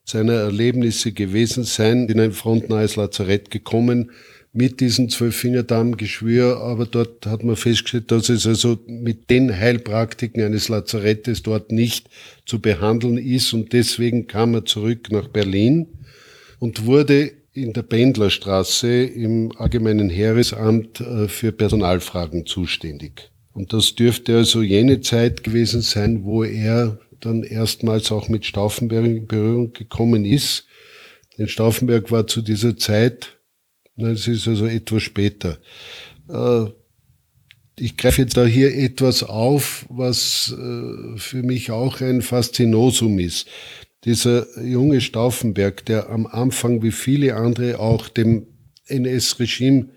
[0.05, 4.11] seiner Erlebnisse gewesen sein, in ein frontnahes Lazarett gekommen
[4.57, 10.69] mit diesem Zwölffingerdarmgeschwür, aber dort hat man festgestellt, dass es also mit den Heilpraktiken eines
[10.69, 12.09] Lazarettes dort nicht
[12.47, 15.88] zu behandeln ist und deswegen kam er zurück nach Berlin
[16.59, 23.31] und wurde in der Pendlerstraße im Allgemeinen Heeresamt äh, für Personalfragen zuständig.
[23.53, 29.05] Und das dürfte also jene Zeit gewesen sein, wo er dann erstmals auch mit Stauffenberg
[29.07, 30.66] in Berührung gekommen ist.
[31.38, 33.36] Denn Stauffenberg war zu dieser Zeit,
[33.97, 35.59] es ist also etwas später,
[36.29, 36.67] äh,
[37.79, 43.49] Ich greife jetzt da hier etwas auf, was äh, für mich auch ein Faszinosum ist.
[44.05, 48.47] Dieser junge Stauffenberg, der am Anfang wie viele andere auch dem
[48.87, 49.91] NS-Regime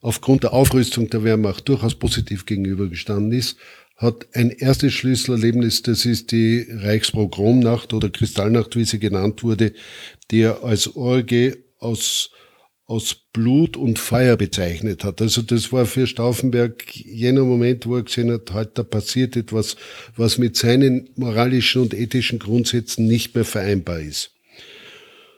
[0.00, 3.58] aufgrund der Aufrüstung der Wehrmacht durchaus positiv gegenübergestanden ist,
[3.96, 9.72] hat ein erstes Schlüsselerlebnis, das ist die Reichspogromnacht oder Kristallnacht, wie sie genannt wurde,
[10.30, 12.30] die er als Orgie aus,
[12.88, 15.20] aus Blut und Feuer bezeichnet hat.
[15.20, 19.76] Also das war für Stauffenberg jener Moment, wo er gesehen hat, heute da passiert etwas,
[20.16, 24.32] was mit seinen moralischen und ethischen Grundsätzen nicht mehr vereinbar ist.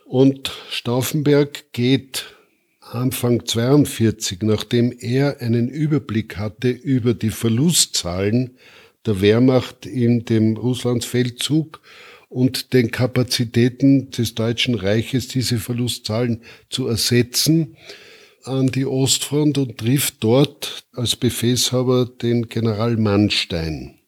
[0.05, 2.25] Und Stauffenberg geht
[2.79, 8.51] Anfang 42, nachdem er einen Überblick hatte über die Verlustzahlen
[9.05, 11.81] der Wehrmacht in dem Russlandsfeldzug
[12.31, 17.75] und den Kapazitäten des Deutschen Reiches, diese Verlustzahlen zu ersetzen,
[18.43, 23.99] an die Ostfront und trifft dort als Befehlshaber den General Mannstein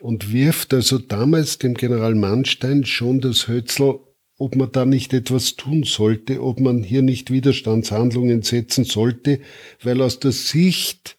[0.00, 3.98] und wirft also damals dem General Mannstein schon das Hötzel
[4.40, 9.40] ob man da nicht etwas tun sollte, ob man hier nicht Widerstandshandlungen setzen sollte,
[9.82, 11.18] weil aus der Sicht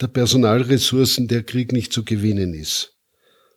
[0.00, 2.99] der Personalressourcen der Krieg nicht zu gewinnen ist.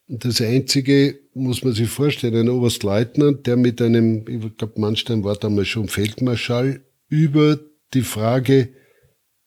[0.08, 5.36] Das Einzige, muss man sich vorstellen, ein Oberstleutnant, der mit einem, ich glaube, Mannstein war
[5.36, 7.60] damals schon Feldmarschall, über
[7.94, 8.70] die Frage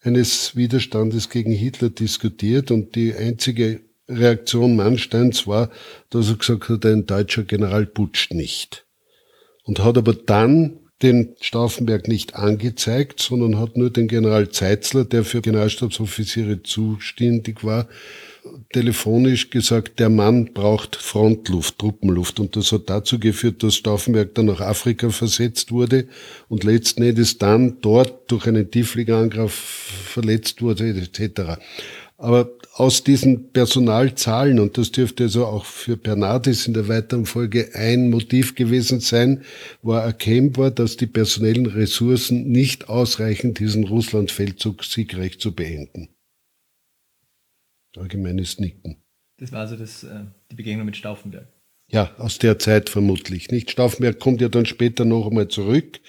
[0.01, 2.71] eines Widerstandes gegen Hitler diskutiert.
[2.71, 5.71] Und die einzige Reaktion Mannsteins war,
[6.11, 8.87] dass er gesagt hat, ein deutscher General putscht nicht.
[9.65, 15.25] Und hat aber dann den Stauffenberg nicht angezeigt, sondern hat nur den General Zeitzler, der
[15.25, 17.89] für Generalstabsoffiziere zuständig war,
[18.73, 22.41] telefonisch gesagt, der Mann braucht Frontluft, Truppenluft.
[22.41, 26.07] Und das hat dazu geführt, dass Stauffenberg dann nach Afrika versetzt wurde
[26.49, 31.59] und letzten Endes dann dort durch einen Tieffliegerangriff verletzt wurde, etc.
[32.19, 37.71] Aber aus diesen Personalzahlen, und das dürfte also auch für Bernardis in der weiteren Folge
[37.75, 39.43] ein Motiv gewesen sein,
[39.83, 46.09] war erkennbar, dass die personellen Ressourcen nicht ausreichen, diesen Russlandfeldzug siegreich zu beenden.
[47.99, 48.97] Allgemeines Nicken.
[49.39, 51.49] Das war also das, äh, die Begegnung mit Stauffenberg.
[51.89, 53.51] Ja, aus der Zeit vermutlich.
[53.51, 56.01] Nicht Stauffenberg kommt ja dann später noch einmal zurück.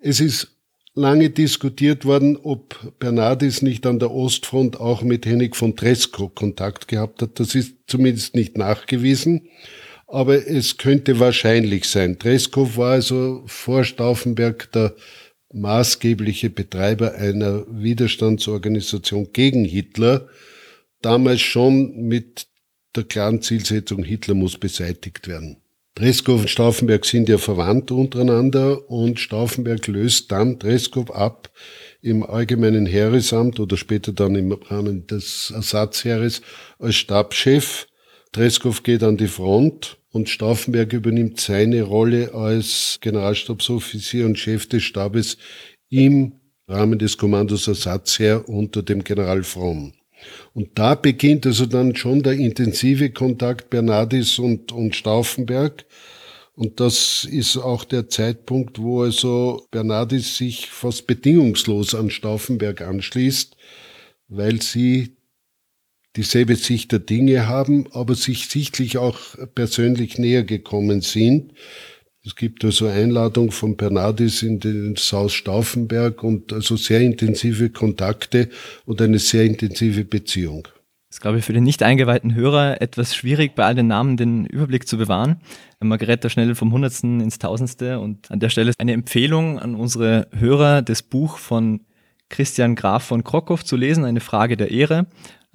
[0.00, 0.56] Es ist
[0.94, 6.88] lange diskutiert worden, ob Bernardis nicht an der Ostfront auch mit Hennig von Tresco Kontakt
[6.88, 7.38] gehabt hat.
[7.38, 9.48] Das ist zumindest nicht nachgewiesen,
[10.06, 12.18] aber es könnte wahrscheinlich sein.
[12.18, 14.94] Tresco war also vor Stauffenberg der
[15.52, 20.28] maßgebliche Betreiber einer Widerstandsorganisation gegen Hitler,
[21.02, 22.46] damals schon mit
[22.94, 25.58] der klaren Zielsetzung, Hitler muss beseitigt werden.
[25.96, 31.50] Dreskow und Stauffenberg sind ja verwandt untereinander und Stauffenberg löst dann Dreskow ab
[32.02, 36.42] im allgemeinen Heeresamt oder später dann im Rahmen des Ersatzheeres
[36.78, 37.86] als Stabschef.
[38.32, 44.82] Dreskow geht an die Front und Stauffenberg übernimmt seine Rolle als Generalstabsoffizier und Chef des
[44.82, 45.38] Stabes
[45.88, 49.94] im Rahmen des Kommandos Ersatzheer unter dem General Fromm.
[50.54, 55.84] Und da beginnt also dann schon der intensive Kontakt Bernardis und, und Stauffenberg.
[56.54, 63.56] Und das ist auch der Zeitpunkt, wo also Bernardis sich fast bedingungslos an Stauffenberg anschließt,
[64.28, 65.16] weil sie
[66.16, 69.18] dieselbe Sicht der Dinge haben, aber sich sichtlich auch
[69.54, 71.52] persönlich näher gekommen sind.
[72.26, 78.48] Es gibt also Einladung von Bernardis in den Haus Stauffenberg und also sehr intensive Kontakte
[78.84, 80.64] und eine sehr intensive Beziehung.
[81.08, 84.16] Das ist, glaube ich, für den nicht eingeweihten Hörer etwas schwierig, bei all den Namen
[84.16, 85.40] den Überblick zu bewahren.
[85.78, 89.76] Man gerät da schnell vom Hundertsten ins Tausendste und an der Stelle eine Empfehlung an
[89.76, 91.82] unsere Hörer, das Buch von
[92.28, 95.06] Christian Graf von Krokow zu lesen, eine Frage der Ehre.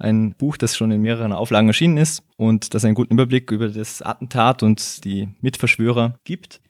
[0.02, 3.68] Ein Buch, das schon in mehreren Auflagen erschienen ist und das einen guten Überblick über
[3.68, 6.60] das Attentat und die Mitverschwörer gibt.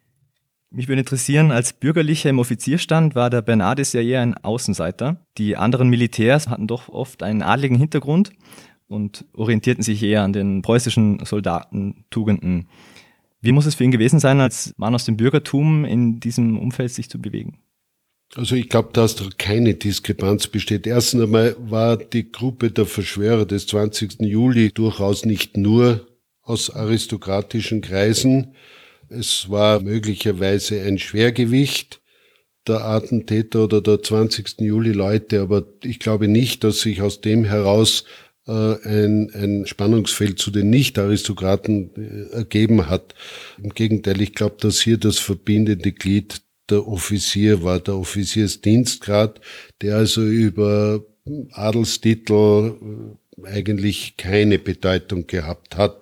[0.71, 5.25] Mich würde interessieren, als Bürgerlicher im Offizierstand war der Bernardis ja eher ein Außenseiter.
[5.39, 8.33] Die anderen Militärs hatten doch oft einen adligen Hintergrund
[8.87, 12.69] und orientierten sich eher an den preußischen Soldatentugenden.
[13.41, 16.93] Wie muss es für ihn gewesen sein, als Mann aus dem Bürgertum in diesem Umfeld
[16.93, 17.57] sich zu bewegen?
[18.35, 20.87] Also ich glaube, dass da keine Diskrepanz besteht.
[20.87, 24.21] Erstens einmal war die Gruppe der Verschwörer des 20.
[24.21, 26.07] Juli durchaus nicht nur
[26.43, 28.55] aus aristokratischen Kreisen,
[29.13, 32.01] es war möglicherweise ein Schwergewicht
[32.67, 34.61] der Attentäter oder der 20.
[34.61, 38.05] Juli Leute, aber ich glaube nicht, dass sich aus dem heraus
[38.47, 43.15] äh, ein, ein Spannungsfeld zu den Nicht-Aristokraten äh, ergeben hat.
[43.63, 46.41] Im Gegenteil, ich glaube, dass hier das verbindende Glied
[46.73, 49.41] der Offizier war, der Offiziersdienstgrad,
[49.81, 51.05] der also über
[51.53, 56.01] Adelstitel äh, eigentlich keine Bedeutung gehabt hat.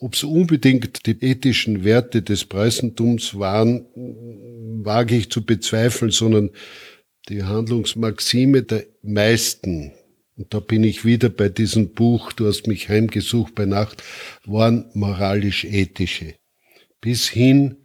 [0.00, 3.86] Ob es unbedingt die ethischen Werte des Preisentums waren,
[4.84, 6.50] wage ich zu bezweifeln, sondern
[7.28, 9.92] die Handlungsmaxime der meisten,
[10.36, 14.02] und da bin ich wieder bei diesem Buch, du hast mich heimgesucht bei Nacht,
[14.44, 16.34] waren moralisch-ethische.
[17.00, 17.76] Bis hin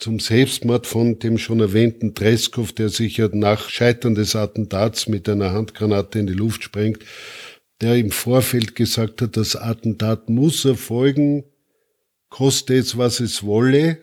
[0.00, 5.28] zum Selbstmord von dem schon erwähnten Treskow, der sich ja nach Scheitern des Attentats mit
[5.28, 7.04] einer Handgranate in die Luft sprengt,
[7.80, 11.44] der im Vorfeld gesagt hat, das Attentat muss erfolgen,
[12.30, 13.98] koste es, was es wolle,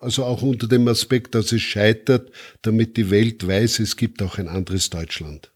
[0.00, 2.30] also auch unter dem Aspekt, dass es scheitert,
[2.62, 5.52] damit die Welt weiß, es gibt auch ein anderes Deutschland.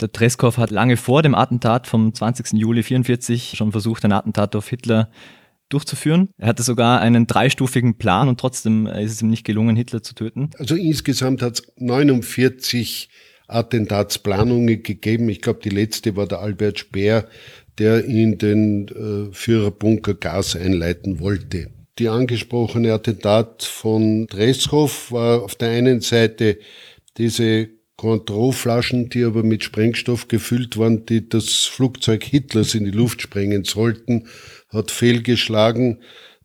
[0.00, 2.52] Der Treskow hat lange vor dem Attentat vom 20.
[2.52, 5.10] Juli 1944 schon versucht, ein Attentat auf Hitler
[5.68, 6.30] durchzuführen.
[6.38, 10.14] Er hatte sogar einen dreistufigen Plan und trotzdem ist es ihm nicht gelungen, Hitler zu
[10.14, 10.50] töten.
[10.58, 13.08] Also insgesamt hat es 49
[13.48, 15.28] Attentatsplanungen gegeben.
[15.28, 17.28] Ich glaube, die letzte war der Albert Speer,
[17.78, 21.70] der in den äh, Führerbunker Gas einleiten wollte.
[21.98, 26.58] Die angesprochene Attentat von Dreskow war auf der einen Seite
[27.16, 33.22] diese Cointreau-Flaschen, die aber mit Sprengstoff gefüllt waren, die das Flugzeug Hitlers in die Luft
[33.22, 34.28] sprengen sollten,
[34.76, 35.98] hat fehlgeschlagen.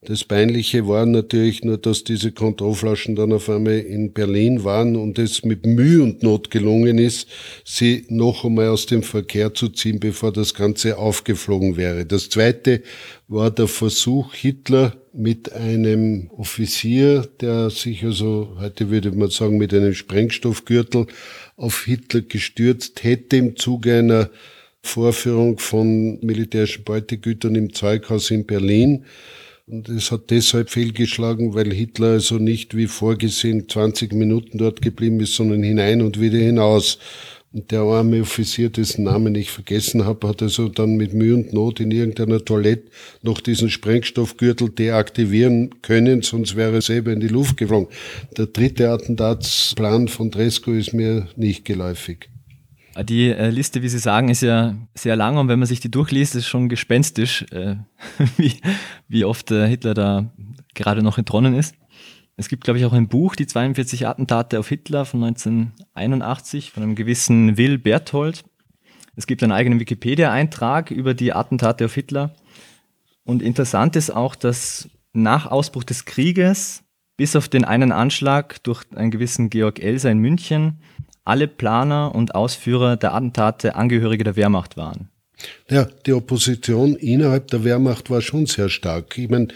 [0.04, 5.20] Das Peinliche war natürlich nur, dass diese Kontrollflaschen dann auf einmal in Berlin waren und
[5.20, 7.28] es mit Mühe und Not gelungen ist,
[7.64, 12.08] sie noch einmal aus dem Verkehr zu ziehen, bevor das Ganze aufgeflogen wäre.
[12.08, 12.82] Das zweite
[13.28, 19.72] war der Versuch, Hitler mit einem Offizier, der sich also, heute würde man sagen, mit
[19.72, 21.06] einem Sprengstoffgürtel
[21.58, 24.32] auf Hitler gestürzt hätte im Zuge einer
[24.84, 29.06] Vorführung von militärischen Beutegütern im Zeughaus in Berlin.
[29.68, 35.20] Und es hat deshalb fehlgeschlagen, weil Hitler also nicht wie vorgesehen 20 Minuten dort geblieben
[35.20, 36.98] ist, sondern hinein und wieder hinaus.
[37.54, 41.52] Und der arme Offizier, dessen Namen ich vergessen habe, hat also dann mit Mühe und
[41.52, 42.90] Not in irgendeiner Toilette
[43.24, 47.90] noch diesen Sprengstoffgürtel deaktivieren können, sonst wäre er selber in die Luft geflogen.
[48.38, 52.31] Der dritte Attentatsplan von Dresko ist mir nicht geläufig.
[53.00, 55.92] Die äh, Liste, wie Sie sagen, ist ja sehr lang und wenn man sich die
[55.92, 57.76] durchliest, ist schon gespenstisch, äh,
[58.38, 58.60] wie,
[59.08, 60.32] wie oft äh, Hitler da
[60.74, 61.76] gerade noch entronnen ist.
[62.36, 66.84] Es gibt, glaube ich, auch ein Buch, die 42 Attentate auf Hitler von 1981 von
[66.84, 68.44] einem gewissen Will Berthold.
[69.16, 72.34] Es gibt einen eigenen Wikipedia-Eintrag über die Attentate auf Hitler.
[73.24, 76.84] Und interessant ist auch, dass nach Ausbruch des Krieges,
[77.18, 80.80] bis auf den einen Anschlag durch einen gewissen Georg Elser in München,
[81.24, 85.10] alle Planer und Ausführer der Attentate Angehörige der Wehrmacht waren.
[85.70, 89.18] Ja, die Opposition innerhalb der Wehrmacht war schon sehr stark.
[89.18, 89.48] Ich meine,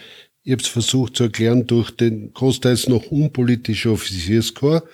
[0.43, 4.87] ich habe es versucht zu erklären durch den großteils noch unpolitische Offizierskorps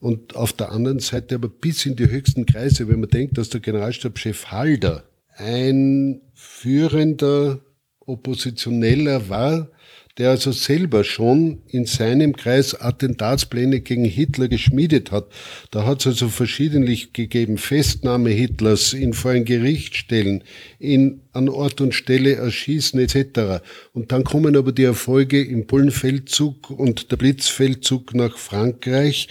[0.00, 3.48] und auf der anderen Seite aber bis in die höchsten Kreise, wenn man denkt, dass
[3.48, 5.04] der Generalstabschef Halder
[5.36, 7.60] ein führender
[8.00, 9.68] Oppositioneller war,
[10.18, 15.26] der also selber schon in seinem Kreis Attentatspläne gegen Hitler geschmiedet hat.
[15.70, 20.42] Da hat es also verschiedentlich gegeben, Festnahme Hitlers, ihn vor ein Gericht stellen,
[20.78, 23.62] ihn an Ort und Stelle erschießen etc.
[23.92, 29.28] Und dann kommen aber die Erfolge im Bullenfeldzug und der Blitzfeldzug nach Frankreich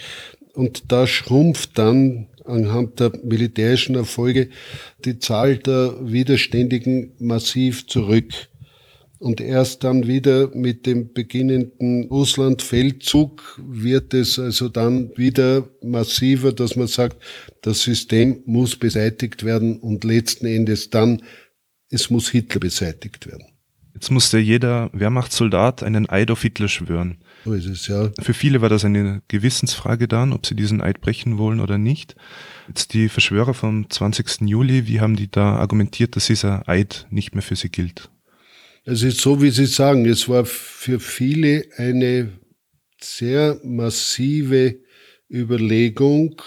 [0.52, 4.48] und da schrumpft dann anhand der militärischen Erfolge
[5.04, 8.48] die Zahl der Widerständigen massiv zurück
[9.18, 16.76] und erst dann wieder mit dem beginnenden Russlandfeldzug wird es also dann wieder massiver, dass
[16.76, 17.16] man sagt,
[17.62, 21.22] das System muss beseitigt werden und letzten Endes dann,
[21.90, 23.46] es muss Hitler beseitigt werden.
[23.94, 27.16] Jetzt musste jeder Wehrmachtssoldat einen Eid auf Hitler schwören.
[27.46, 28.10] So ist es, ja.
[28.20, 32.14] Für viele war das eine Gewissensfrage dann, ob sie diesen Eid brechen wollen oder nicht.
[32.68, 34.42] Jetzt die Verschwörer vom 20.
[34.42, 38.10] Juli, wie haben die da argumentiert, dass dieser Eid nicht mehr für sie gilt?
[38.88, 42.38] Es ist so, wie Sie sagen, es war für viele eine
[43.00, 44.78] sehr massive
[45.28, 46.40] Überlegung,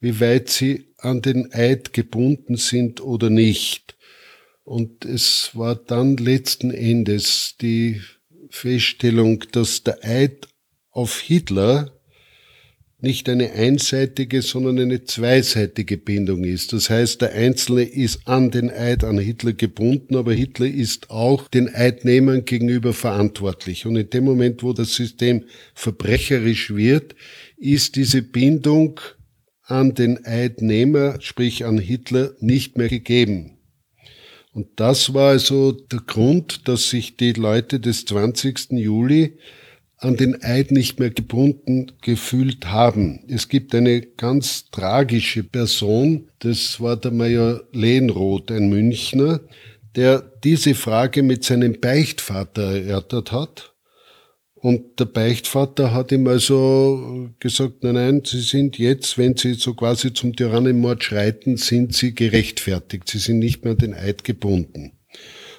[0.00, 3.96] wie weit sie an den Eid gebunden sind oder nicht.
[4.64, 8.02] Und es war dann letzten Endes die
[8.50, 10.48] Feststellung, dass der Eid
[10.90, 11.93] auf Hitler
[13.04, 16.72] nicht eine einseitige, sondern eine zweiseitige Bindung ist.
[16.72, 21.46] Das heißt, der Einzelne ist an den Eid an Hitler gebunden, aber Hitler ist auch
[21.46, 23.86] den Eidnehmern gegenüber verantwortlich.
[23.86, 25.44] Und in dem Moment, wo das System
[25.74, 27.14] verbrecherisch wird,
[27.56, 28.98] ist diese Bindung
[29.62, 33.58] an den Eidnehmer, sprich an Hitler, nicht mehr gegeben.
[34.52, 38.72] Und das war also der Grund, dass sich die Leute des 20.
[38.72, 39.36] Juli
[39.98, 43.20] an den Eid nicht mehr gebunden gefühlt haben.
[43.28, 49.40] Es gibt eine ganz tragische Person, das war der Major Lehnroth, ein Münchner,
[49.96, 53.74] der diese Frage mit seinem Beichtvater erörtert hat.
[54.54, 59.74] Und der Beichtvater hat ihm also gesagt, nein, nein, Sie sind jetzt, wenn Sie so
[59.74, 63.08] quasi zum Tyrannenmord schreiten, sind Sie gerechtfertigt.
[63.10, 64.92] Sie sind nicht mehr an den Eid gebunden.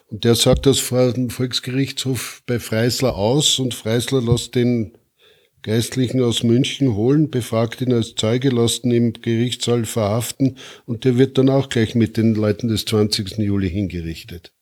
[0.08, 4.98] Und der sagt das vor dem Volksgerichtshof bei Freisler aus und Freisler lässt den
[5.64, 11.18] Geistlichen aus München holen, befragt ihn als Zeuge, lässt ihn im Gerichtssaal verhaften und der
[11.18, 13.40] wird dann auch gleich mit den Leuten des 20.
[13.40, 14.54] Juli hingerichtet.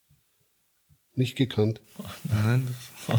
[1.14, 1.80] Nicht gekannt.
[2.24, 2.68] Nein.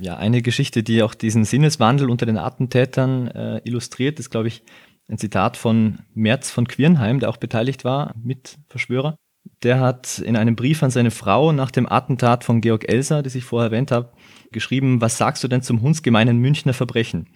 [0.00, 4.64] Ja, eine Geschichte, die auch diesen Sinneswandel unter den Attentätern äh, illustriert, ist, glaube ich,
[5.08, 9.16] ein Zitat von Merz von Quirnheim, der auch beteiligt war, mit Verschwörer
[9.62, 13.34] der hat in einem Brief an seine Frau nach dem Attentat von Georg Elser, das
[13.34, 14.12] ich vorher erwähnt habe,
[14.52, 17.28] geschrieben, was sagst du denn zum hundsgemeinen Münchner Verbrechen?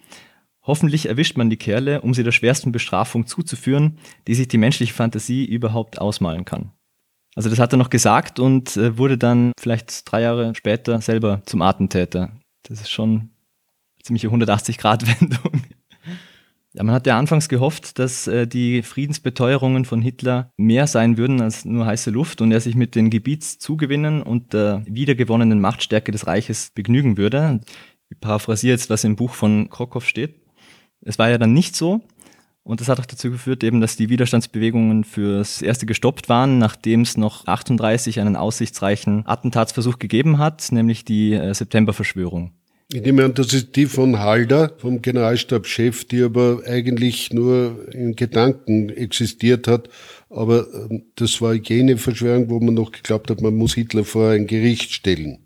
[0.61, 3.97] Hoffentlich erwischt man die Kerle, um sie der schwersten Bestrafung zuzuführen,
[4.27, 6.71] die sich die menschliche Fantasie überhaupt ausmalen kann.
[7.35, 11.41] Also das hat er noch gesagt und äh, wurde dann vielleicht drei Jahre später selber
[11.45, 12.31] zum Attentäter.
[12.63, 13.29] Das ist schon
[14.03, 15.63] ziemliche 180-Grad-Wendung.
[16.81, 21.65] Man hat ja anfangs gehofft, dass äh, die Friedensbeteuerungen von Hitler mehr sein würden als
[21.65, 26.71] nur heiße Luft und er sich mit den Gebietszugewinnen und der wiedergewonnenen Machtstärke des Reiches
[26.73, 27.59] begnügen würde.
[28.09, 30.41] Ich paraphrasiere jetzt, was im Buch von Krokow steht.
[31.01, 32.01] Es war ja dann nicht so.
[32.63, 37.01] Und das hat auch dazu geführt, eben, dass die Widerstandsbewegungen fürs erste gestoppt waren, nachdem
[37.01, 42.53] es noch 38 einen aussichtsreichen Attentatsversuch gegeben hat, nämlich die äh, Septemberverschwörung.
[42.91, 48.15] Ich nehme an, das ist die von Halder, vom Generalstabschef, die aber eigentlich nur in
[48.15, 49.89] Gedanken existiert hat.
[50.31, 54.31] Aber ähm, das war jene Verschwörung, wo man noch geglaubt hat, man muss Hitler vor
[54.31, 55.45] ein Gericht stellen.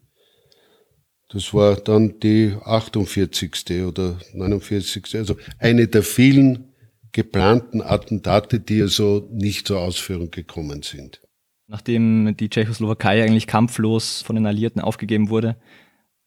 [1.33, 3.83] Das war dann die 48.
[3.87, 5.13] oder 49.
[5.15, 6.69] Also eine der vielen
[7.11, 11.19] geplanten Attentate, die also nicht zur Ausführung gekommen sind.
[11.67, 15.57] Nachdem die Tschechoslowakei eigentlich kampflos von den Alliierten aufgegeben wurde,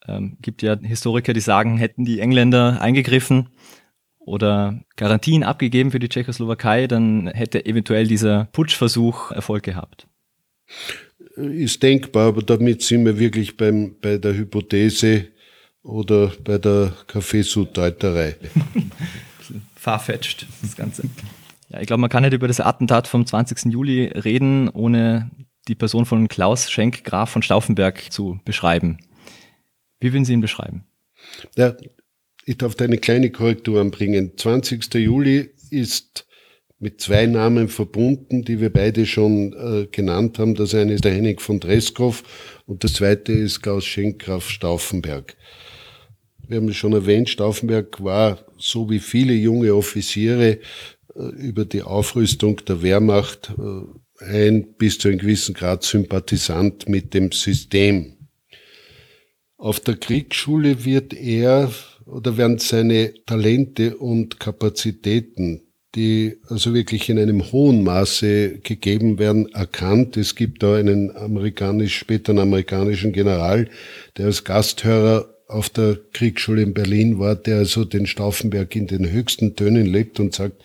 [0.08, 3.48] ähm, gibt ja Historiker, die sagen, hätten die Engländer eingegriffen
[4.18, 10.08] oder Garantien abgegeben für die Tschechoslowakei, dann hätte eventuell dieser Putschversuch Erfolg gehabt.
[11.36, 15.28] Ist denkbar, aber damit sind wir wirklich beim, bei der Hypothese
[15.82, 18.36] oder bei der Kaffeesudeuterei.
[19.76, 21.04] Farfetched, das Ganze.
[21.68, 23.72] Ja, ich glaube, man kann nicht über das Attentat vom 20.
[23.72, 25.30] Juli reden, ohne
[25.68, 28.98] die Person von Klaus Schenk, Graf von Stauffenberg, zu beschreiben.
[30.06, 30.84] Wie würden Sie ihn beschreiben?
[31.56, 31.76] Ja,
[32.44, 34.34] ich darf da eine kleine Korrektur anbringen.
[34.36, 34.94] 20.
[34.94, 36.28] Juli ist
[36.78, 40.54] mit zwei Namen verbunden, die wir beide schon äh, genannt haben.
[40.54, 42.22] Das eine ist der Henning von Dreskow
[42.66, 45.36] und das zweite ist Klaus Schenkgraf Stauffenberg.
[46.46, 50.60] Wir haben es schon erwähnt, Stauffenberg war, so wie viele junge Offiziere,
[51.16, 57.12] äh, über die Aufrüstung der Wehrmacht äh, ein bis zu einem gewissen Grad Sympathisant mit
[57.12, 58.15] dem System.
[59.66, 61.72] Auf der Kriegsschule wird er
[62.04, 65.62] oder werden seine Talente und Kapazitäten,
[65.96, 70.16] die also wirklich in einem hohen Maße gegeben werden, erkannt.
[70.16, 73.68] Es gibt da einen amerikanisch, später einen amerikanischen General,
[74.16, 79.10] der als Gasthörer auf der Kriegsschule in Berlin war, der also den Stauffenberg in den
[79.10, 80.62] höchsten Tönen lebt und sagt,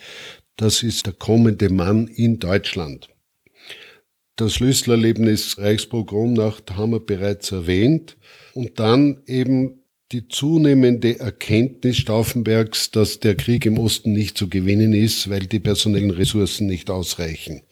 [0.58, 3.10] das ist der kommende Mann in Deutschland.
[4.36, 8.16] Das Schlüsselerlebnis Reichspogromnacht haben wir bereits erwähnt.
[8.54, 9.82] Und dann eben
[10.12, 15.60] die zunehmende Erkenntnis Stauffenbergs, dass der Krieg im Osten nicht zu gewinnen ist, weil die
[15.60, 17.64] personellen Ressourcen nicht ausreichen.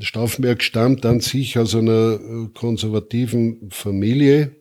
[0.00, 4.56] Stauffenberg stammt an sich aus einer äh, konservativen Familie.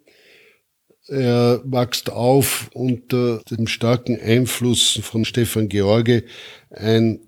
[1.07, 6.23] Er wächst auf unter dem starken Einfluss von Stefan George,
[6.69, 7.21] ein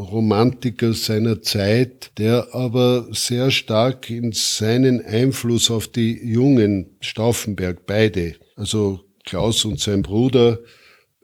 [0.00, 8.34] Romantiker seiner Zeit, der aber sehr stark in seinen Einfluss auf die jungen Stauffenberg beide,
[8.56, 10.60] also Klaus und sein Bruder,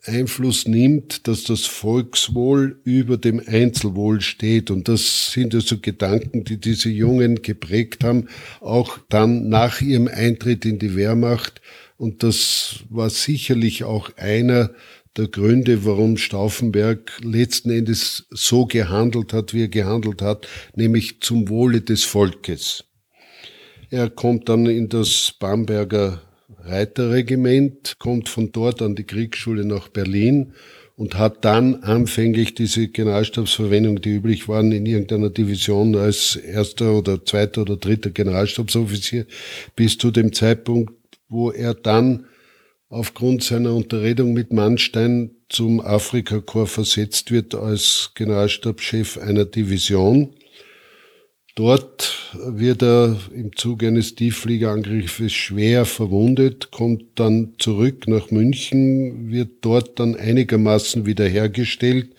[0.04, 4.70] Einfluss nimmt, dass das Volkswohl über dem Einzelwohl steht.
[4.70, 8.28] Und das sind also Gedanken, die diese Jungen geprägt haben,
[8.60, 11.60] auch dann nach ihrem Eintritt in die Wehrmacht.
[11.96, 14.70] Und das war sicherlich auch einer
[15.16, 21.48] der Gründe, warum Stauffenberg letzten Endes so gehandelt hat, wie er gehandelt hat, nämlich zum
[21.48, 22.84] Wohle des Volkes.
[23.90, 26.20] Er kommt dann in das Bamberger
[26.60, 30.52] Reiterregiment, kommt von dort an die Kriegsschule nach Berlin
[30.96, 37.24] und hat dann anfänglich diese Generalstabsverwendung, die üblich waren, in irgendeiner Division als erster oder
[37.24, 39.26] zweiter oder dritter Generalstabsoffizier,
[39.76, 40.92] bis zu dem Zeitpunkt,
[41.28, 42.26] wo er dann
[42.88, 50.34] aufgrund seiner Unterredung mit Mannstein zum Afrikakorps versetzt wird als Generalstabschef einer Division.
[51.54, 59.64] Dort wird er im Zuge eines Tieffliegerangriffes schwer verwundet, kommt dann zurück nach München, wird
[59.64, 62.14] dort dann einigermaßen wiederhergestellt,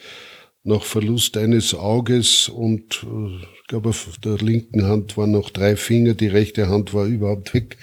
[0.64, 5.76] nach Verlust eines Auges und äh, ich glaube auf der linken Hand waren noch drei
[5.76, 7.78] Finger, die rechte Hand war überhaupt weg.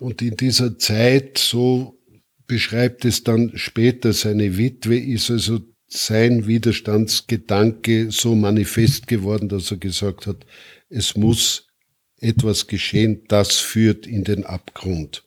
[0.00, 1.98] Und in dieser Zeit, so
[2.46, 9.76] beschreibt es dann später seine Witwe, ist also sein Widerstandsgedanke so manifest geworden, dass er
[9.76, 10.46] gesagt hat,
[10.88, 11.66] es muss
[12.18, 15.22] etwas geschehen, das führt in den Abgrund.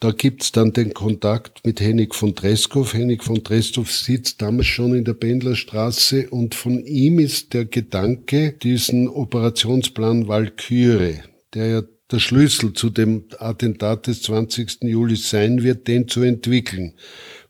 [0.00, 2.92] Da gibt's dann den Kontakt mit Hennig von Treskow.
[2.92, 8.54] Hennig von Treskow sitzt damals schon in der Pendlerstraße und von ihm ist der Gedanke,
[8.54, 11.22] diesen Operationsplan Walküre,
[11.54, 14.82] der ja der Schlüssel zu dem Attentat des 20.
[14.82, 16.94] Juli sein wird, den zu entwickeln.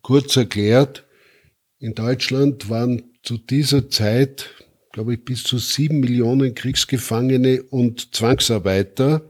[0.03, 1.07] Kurz erklärt,
[1.79, 4.51] in Deutschland waren zu dieser Zeit,
[4.93, 9.23] glaube ich, bis zu sieben Millionen Kriegsgefangene und Zwangsarbeiter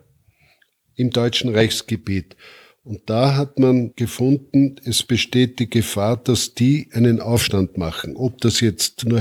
[0.96, 2.36] im deutschen Reichsgebiet.
[2.82, 8.16] Und da hat man gefunden, es besteht die Gefahr, dass die einen Aufstand machen.
[8.16, 9.20] Ob das jetzt nur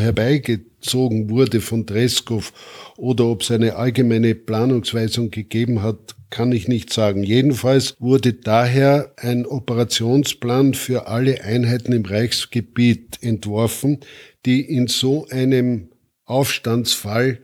[0.79, 2.51] herbeigezogen wurde von Dreskow
[2.97, 7.23] oder ob es eine allgemeine Planungsweisung gegeben hat, kann ich nicht sagen.
[7.23, 13.99] Jedenfalls wurde daher ein Operationsplan für alle Einheiten im Reichsgebiet entworfen,
[14.45, 15.89] die in so einem
[16.25, 17.39] Aufstandsfall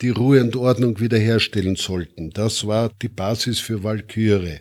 [0.00, 2.30] die Ruhe und Ordnung wiederherstellen sollten.
[2.30, 4.60] Das war die Basis für Walküre.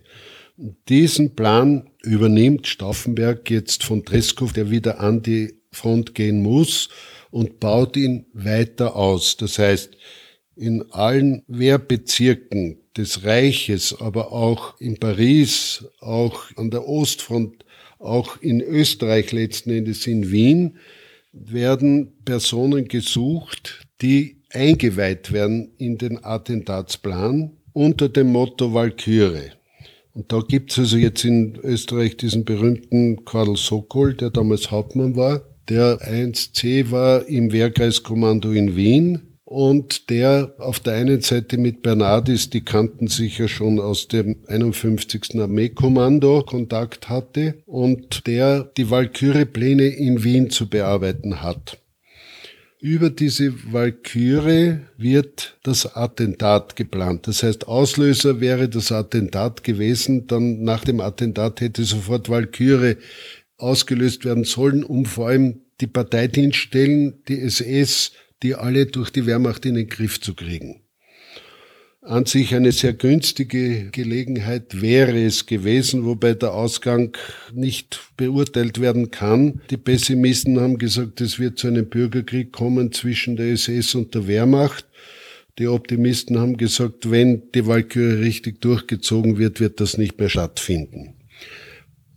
[0.87, 6.89] Diesen Plan übernimmt Stauffenberg jetzt von Treskow, der wieder an die Front gehen muss
[7.33, 9.37] und baut ihn weiter aus.
[9.37, 9.97] Das heißt,
[10.55, 17.65] in allen Wehrbezirken des Reiches, aber auch in Paris, auch an der Ostfront,
[17.97, 20.77] auch in Österreich letzten Endes in Wien,
[21.31, 29.53] werden Personen gesucht, die eingeweiht werden in den Attentatsplan unter dem Motto Walküre.
[30.13, 35.41] Und da gibt's also jetzt in Österreich diesen berühmten Karl Sokol, der damals Hauptmann war,
[35.69, 42.49] der 1C war im Wehrkreiskommando in Wien und der auf der einen Seite mit Bernardis,
[42.49, 45.39] die kannten sich ja schon aus dem 51.
[45.39, 51.77] Armeekommando, Kontakt hatte und der die Walküre-Pläne in Wien zu bearbeiten hat.
[52.79, 57.27] Über diese Walküre wird das Attentat geplant.
[57.27, 60.27] Das heißt, Auslöser wäre das Attentat gewesen.
[60.27, 62.97] Dann nach dem Attentat hätte sofort Walküre
[63.57, 69.65] ausgelöst werden sollen, um vor allem die Parteidienststellen, die SS, die alle durch die Wehrmacht
[69.65, 70.83] in den Griff zu kriegen.
[72.05, 77.15] An sich eine sehr günstige Gelegenheit wäre es gewesen, wobei der Ausgang
[77.53, 79.61] nicht beurteilt werden kann.
[79.69, 84.27] Die Pessimisten haben gesagt, es wird zu einem Bürgerkrieg kommen zwischen der SS und der
[84.27, 84.85] Wehrmacht.
[85.59, 91.15] Die Optimisten haben gesagt, wenn die Walküre richtig durchgezogen wird, wird das nicht mehr stattfinden.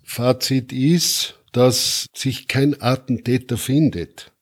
[0.06, 4.32] Fazit ist, dass sich kein Attentäter findet.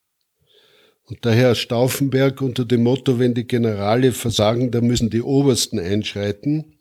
[1.06, 6.76] Und daher Stauffenberg unter dem Motto, wenn die Generale versagen, dann müssen die Obersten einschreiten.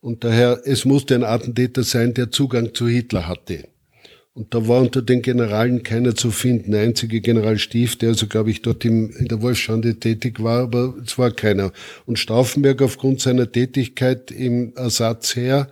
[0.00, 3.68] Und daher, es musste ein Attentäter sein, der Zugang zu Hitler hatte.
[4.34, 6.70] Und da war unter den Generalen keiner zu finden.
[6.70, 10.62] Der einzige General Stief, der also, glaube ich, dort im, in der Wolfschande tätig war,
[10.62, 11.72] aber es war keiner.
[12.06, 15.68] Und Stauffenberg aufgrund seiner Tätigkeit im Ersatzheer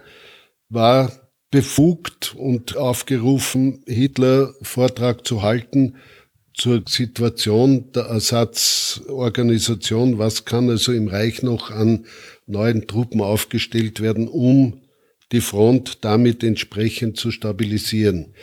[0.68, 5.96] war befugt und aufgerufen, Hitler Vortrag zu halten
[6.54, 12.06] zur Situation der Ersatzorganisation, was kann also im Reich noch an
[12.46, 14.80] neuen Truppen aufgestellt werden, um
[15.32, 18.34] die Front damit entsprechend zu stabilisieren.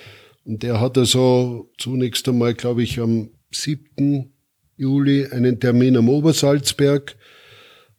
[0.45, 4.31] Und er hat also zunächst einmal, glaube ich, am 7.
[4.75, 7.15] Juli einen Termin am Obersalzberg,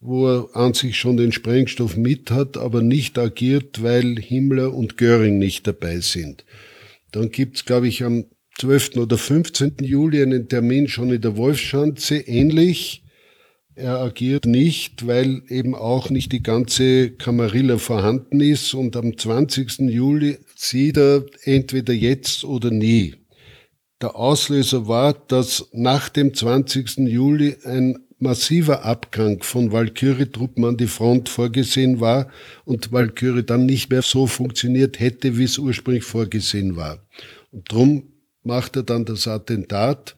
[0.05, 4.97] wo er an sich schon den Sprengstoff mit hat, aber nicht agiert, weil Himmler und
[4.97, 6.45] Göring nicht dabei sind.
[7.11, 8.25] Dann gibt's, glaube ich, am
[8.59, 8.97] 12.
[8.97, 9.77] oder 15.
[9.81, 13.03] Juli einen Termin schon in der Wolfschanze, ähnlich.
[13.73, 19.79] Er agiert nicht, weil eben auch nicht die ganze Kamarilla vorhanden ist und am 20.
[19.89, 23.15] Juli sieht er entweder jetzt oder nie.
[24.01, 26.99] Der Auslöser war, dass nach dem 20.
[26.99, 32.29] Juli ein massiver Abgang von Walküre-Truppen an die Front vorgesehen war
[32.63, 37.05] und Walküre dann nicht mehr so funktioniert hätte, wie es ursprünglich vorgesehen war.
[37.51, 38.13] Und drum
[38.43, 40.15] macht er dann das Attentat,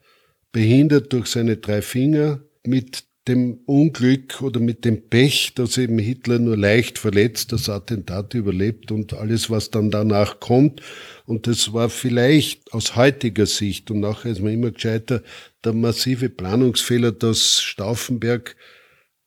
[0.52, 6.40] behindert durch seine drei Finger mit dem Unglück oder mit dem Pech, dass eben Hitler
[6.40, 10.82] nur leicht verletzt das Attentat überlebt und alles, was dann danach kommt.
[11.26, 15.24] Und das war vielleicht aus heutiger Sicht und nachher ist man immer gescheiter,
[15.64, 18.56] der massive Planungsfehler, dass Stauffenberg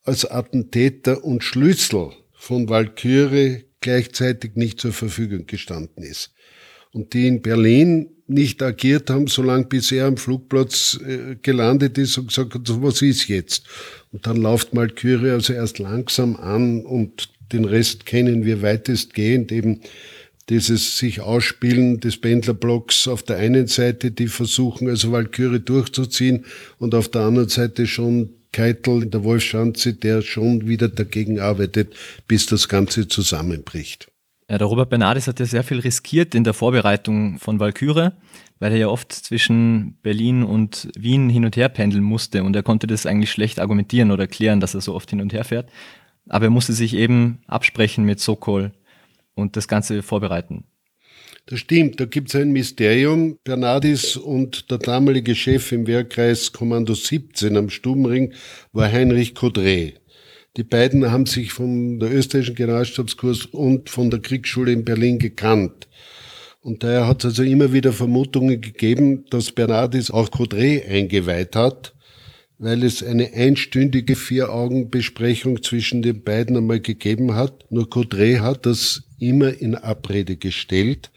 [0.03, 6.33] als Attentäter und Schlüssel von Walküre gleichzeitig nicht zur Verfügung gestanden ist.
[6.93, 12.17] Und die in Berlin nicht agiert haben, solange bis er am Flugplatz äh, gelandet ist
[12.17, 13.65] und gesagt hat, was ist jetzt?
[14.11, 19.81] Und dann läuft Malkyrie also erst langsam an und den Rest kennen wir weitestgehend eben
[20.49, 26.45] dieses sich Ausspielen des Pendlerblocks auf der einen Seite, die versuchen also Walküre durchzuziehen
[26.77, 31.95] und auf der anderen Seite schon Keitel in der Wolfschanze, der schon wieder dagegen arbeitet,
[32.27, 34.10] bis das Ganze zusammenbricht.
[34.51, 38.17] Ja, der Robert Bernardis hat ja sehr viel riskiert in der Vorbereitung von Walküre,
[38.59, 42.61] weil er ja oft zwischen Berlin und Wien hin und her pendeln musste und er
[42.61, 45.69] konnte das eigentlich schlecht argumentieren oder erklären, dass er so oft hin und her fährt.
[46.27, 48.73] Aber er musste sich eben absprechen mit Sokol
[49.35, 50.65] und das Ganze vorbereiten.
[51.45, 53.37] Das stimmt, da gibt es ein Mysterium.
[53.45, 58.33] Bernardis und der damalige Chef im Wehrkreis Kommando 17 am Stubenring
[58.73, 59.93] war Heinrich Kodre.
[60.57, 65.87] Die beiden haben sich von der österreichischen Generalstabskurs und von der Kriegsschule in Berlin gekannt.
[66.59, 71.95] Und daher hat es also immer wieder Vermutungen gegeben, dass Bernardis auch Codre eingeweiht hat,
[72.57, 77.71] weil es eine einstündige Vier-Augen-Besprechung zwischen den beiden einmal gegeben hat.
[77.71, 81.11] Nur Codre hat das immer in Abrede gestellt.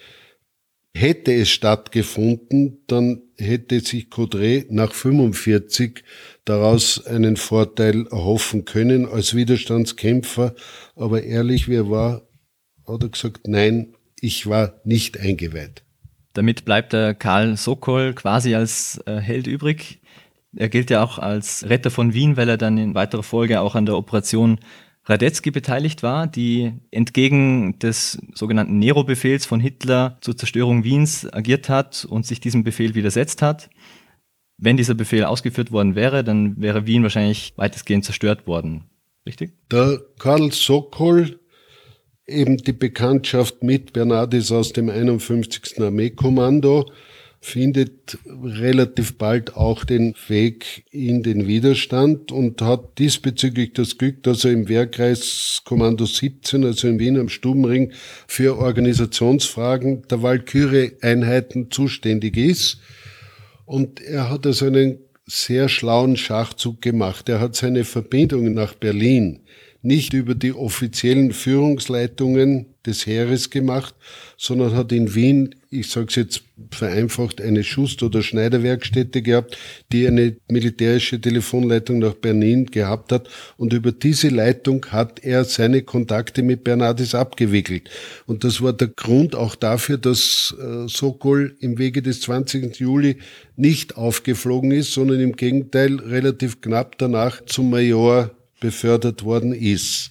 [0.96, 6.04] Hätte es stattgefunden, dann hätte sich Codre nach 45
[6.44, 10.54] daraus einen Vorteil erhoffen können als Widerstandskämpfer.
[10.96, 12.22] Aber ehrlich, wer war,
[12.86, 15.82] hat er gesagt, nein, ich war nicht eingeweiht.
[16.34, 20.00] Damit bleibt der Karl Sokol quasi als äh, Held übrig.
[20.56, 23.74] Er gilt ja auch als Retter von Wien, weil er dann in weiterer Folge auch
[23.74, 24.58] an der Operation
[25.06, 32.06] Radetzky beteiligt war, die entgegen des sogenannten Nero-Befehls von Hitler zur Zerstörung Wiens agiert hat
[32.08, 33.68] und sich diesem Befehl widersetzt hat.
[34.56, 38.84] Wenn dieser Befehl ausgeführt worden wäre, dann wäre Wien wahrscheinlich weitestgehend zerstört worden.
[39.26, 39.52] Richtig?
[39.70, 41.40] Der Karl Sokol,
[42.26, 45.80] eben die Bekanntschaft mit Bernardis aus dem 51.
[45.80, 46.90] Armeekommando,
[47.40, 54.46] findet relativ bald auch den Weg in den Widerstand und hat diesbezüglich das Glück, dass
[54.46, 57.92] er im Wehrkreis Kommando 17, also in Wien am Stubenring,
[58.26, 62.80] für Organisationsfragen der Walküre-Einheiten zuständig ist
[63.66, 67.28] und er hat also einen sehr schlauen Schachzug gemacht.
[67.28, 69.40] Er hat seine Verbindungen nach Berlin
[69.84, 73.94] nicht über die offiziellen Führungsleitungen des Heeres gemacht,
[74.36, 79.58] sondern hat in Wien, ich sage es jetzt vereinfacht, eine Schust- oder Schneiderwerkstätte gehabt,
[79.92, 83.28] die eine militärische Telefonleitung nach Berlin gehabt hat.
[83.56, 87.90] Und über diese Leitung hat er seine Kontakte mit Bernardis abgewickelt.
[88.26, 92.76] Und das war der Grund auch dafür, dass äh, Sokol im Wege des 20.
[92.78, 93.18] Juli
[93.56, 98.30] nicht aufgeflogen ist, sondern im Gegenteil relativ knapp danach zum Major
[98.64, 100.10] befördert worden ist.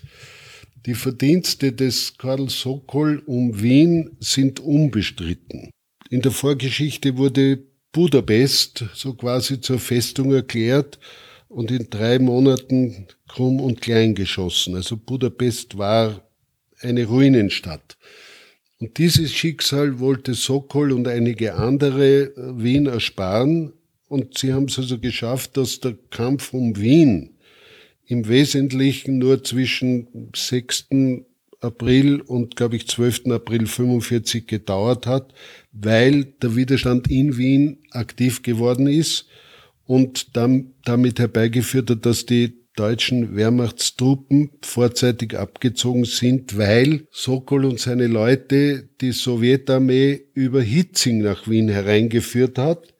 [0.85, 5.71] Die Verdienste des Karl Sokol um Wien sind unbestritten.
[6.11, 10.99] In der Vorgeschichte wurde Budapest so quasi zur Festung erklärt
[11.47, 14.75] und in drei Monaten krumm und klein geschossen.
[14.75, 16.29] Also Budapest war
[16.79, 17.97] eine Ruinenstadt.
[18.79, 23.73] Und dieses Schicksal wollte Sokol und einige andere Wien ersparen.
[24.09, 27.32] Und sie haben es also geschafft, dass der Kampf um Wien
[28.05, 30.87] im Wesentlichen nur zwischen 6.
[31.61, 33.27] April und, glaube ich, 12.
[33.27, 35.33] April 45 gedauert hat,
[35.71, 39.27] weil der Widerstand in Wien aktiv geworden ist
[39.85, 47.79] und dann damit herbeigeführt hat, dass die deutschen Wehrmachtstruppen vorzeitig abgezogen sind, weil Sokol und
[47.79, 52.92] seine Leute die Sowjetarmee über Hitzing nach Wien hereingeführt hat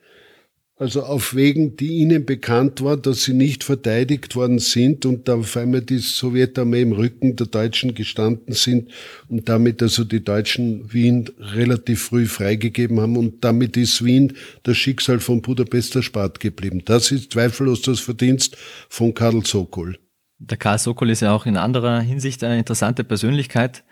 [0.83, 5.35] also auf Wegen, die ihnen bekannt war, dass sie nicht verteidigt worden sind und da
[5.35, 8.91] auf einmal die Sowjetarmee im Rücken der Deutschen gestanden sind
[9.29, 14.75] und damit also die Deutschen Wien relativ früh freigegeben haben und damit ist Wien das
[14.75, 16.81] Schicksal von Budapest erspart geblieben.
[16.83, 18.57] Das ist zweifellos das Verdienst
[18.89, 19.97] von Karl Sokol.
[20.39, 23.85] Der Karl Sokol ist ja auch in anderer Hinsicht eine interessante Persönlichkeit.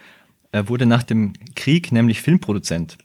[0.52, 2.98] Er wurde nach dem Krieg nämlich Filmproduzent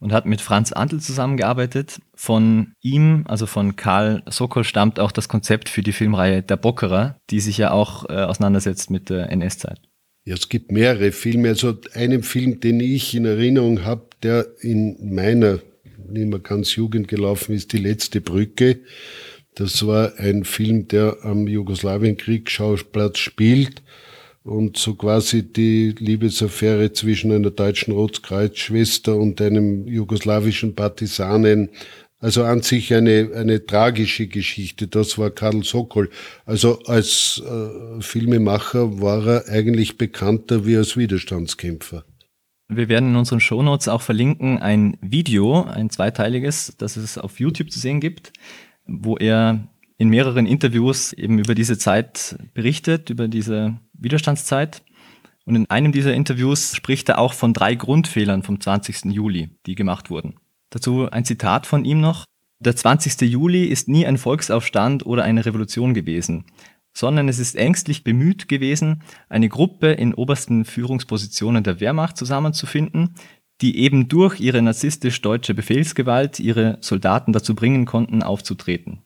[0.00, 2.00] und hat mit Franz Antl zusammengearbeitet.
[2.14, 7.20] Von ihm, also von Karl Sokol, stammt auch das Konzept für die Filmreihe Der Bockerer,
[7.30, 9.80] die sich ja auch äh, auseinandersetzt mit der NS-Zeit.
[10.24, 11.48] Ja, es gibt mehrere Filme.
[11.48, 15.60] Also einen Film, den ich in Erinnerung habe, der in meiner
[16.08, 18.80] nicht mehr ganz Jugend gelaufen ist, Die letzte Brücke.
[19.54, 23.82] Das war ein Film, der am Jugoslawienkriegsschauplatz spielt
[24.44, 31.70] und so quasi die Liebesaffäre zwischen einer deutschen Rotkreuzschwester und einem jugoslawischen Partisanen
[32.20, 34.86] also an sich eine, eine tragische Geschichte.
[34.86, 36.10] Das war Karl Sokol.
[36.44, 42.04] Also als äh, Filmemacher war er eigentlich bekannter wie als Widerstandskämpfer.
[42.68, 47.72] Wir werden in unseren Shownotes auch verlinken ein Video, ein zweiteiliges, das es auf YouTube
[47.72, 48.32] zu sehen gibt,
[48.86, 49.66] wo er
[49.96, 54.82] in mehreren Interviews eben über diese Zeit berichtet, über diese Widerstandszeit.
[55.44, 59.06] Und in einem dieser Interviews spricht er auch von drei Grundfehlern vom 20.
[59.06, 60.38] Juli, die gemacht wurden.
[60.70, 62.24] Dazu ein Zitat von ihm noch.
[62.60, 63.20] Der 20.
[63.22, 66.44] Juli ist nie ein Volksaufstand oder eine Revolution gewesen,
[66.92, 73.14] sondern es ist ängstlich bemüht gewesen, eine Gruppe in obersten Führungspositionen der Wehrmacht zusammenzufinden,
[73.60, 79.02] die eben durch ihre narzisstisch-deutsche Befehlsgewalt ihre Soldaten dazu bringen konnten, aufzutreten.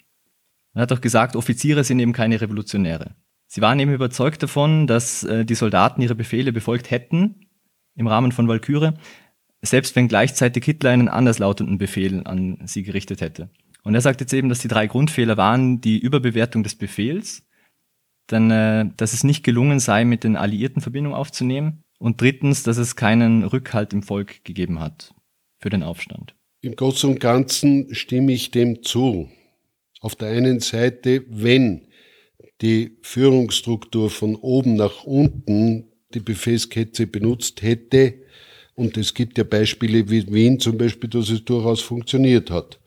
[0.74, 3.14] Er hat auch gesagt, Offiziere sind eben keine Revolutionäre.
[3.54, 7.46] Sie waren eben überzeugt davon, dass äh, die Soldaten ihre Befehle befolgt hätten
[7.94, 8.94] im Rahmen von Walküre,
[9.62, 13.50] selbst wenn gleichzeitig Hitler einen anderslautenden Befehl an sie gerichtet hätte.
[13.84, 17.46] Und er sagt jetzt eben, dass die drei Grundfehler waren die Überbewertung des Befehls,
[18.26, 22.76] dann, äh, dass es nicht gelungen sei, mit den Alliierten Verbindung aufzunehmen und drittens, dass
[22.76, 25.14] es keinen Rückhalt im Volk gegeben hat
[25.60, 26.34] für den Aufstand.
[26.60, 29.30] Im Großen und Ganzen stimme ich dem zu.
[30.00, 31.86] Auf der einen Seite, wenn
[32.60, 38.14] die Führungsstruktur von oben nach unten die Befehlskette benutzt hätte,
[38.76, 42.80] und es gibt ja Beispiele wie Wien zum Beispiel, dass es durchaus funktioniert hat.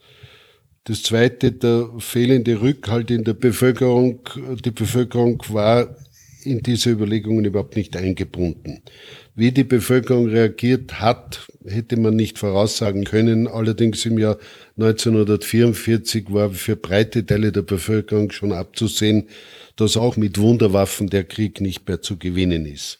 [0.84, 4.20] Das zweite, der fehlende Rückhalt in der Bevölkerung.
[4.64, 5.96] Die Bevölkerung war
[6.44, 8.82] in diese Überlegungen überhaupt nicht eingebunden.
[9.40, 13.48] Wie die Bevölkerung reagiert hat, hätte man nicht voraussagen können.
[13.48, 14.40] Allerdings im Jahr
[14.78, 19.28] 1944 war für breite Teile der Bevölkerung schon abzusehen,
[19.76, 23.00] dass auch mit Wunderwaffen der Krieg nicht mehr zu gewinnen ist.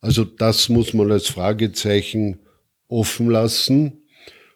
[0.00, 2.38] Also das muss man als Fragezeichen
[2.86, 4.04] offen lassen.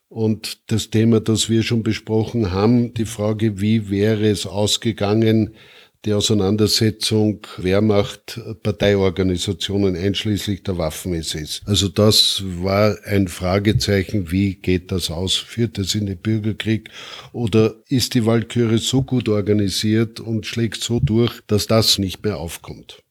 [0.08, 5.56] Und das Thema, das wir schon besprochen haben, die Frage, wie wäre es ausgegangen,
[6.04, 11.62] die Auseinandersetzung Wehrmacht, Parteiorganisationen einschließlich der Waffen-SS.
[11.64, 15.36] Also das war ein Fragezeichen, wie geht das aus?
[15.36, 16.90] Führt es in den Bürgerkrieg?
[17.32, 22.38] Oder ist die Walküre so gut organisiert und schlägt so durch, dass das nicht mehr
[22.38, 23.02] aufkommt?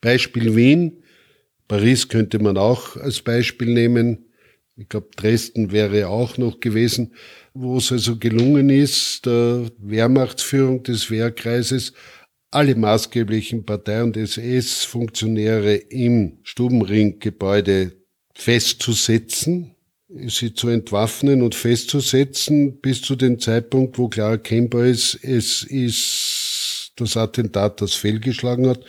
[0.00, 1.02] Beispiel Wien.
[1.66, 4.26] Paris könnte man auch als Beispiel nehmen.
[4.76, 7.12] Ich glaube, Dresden wäre auch noch gewesen,
[7.52, 11.92] wo es also gelungen ist, der Wehrmachtsführung des Wehrkreises
[12.50, 17.92] alle maßgeblichen Partei- und SS-Funktionäre im Stubenringgebäude
[18.34, 19.74] festzusetzen,
[20.08, 26.92] sie zu entwaffnen und festzusetzen, bis zu dem Zeitpunkt, wo klar erkennbar ist, es ist
[26.96, 28.84] das Attentat, das fehlgeschlagen hat.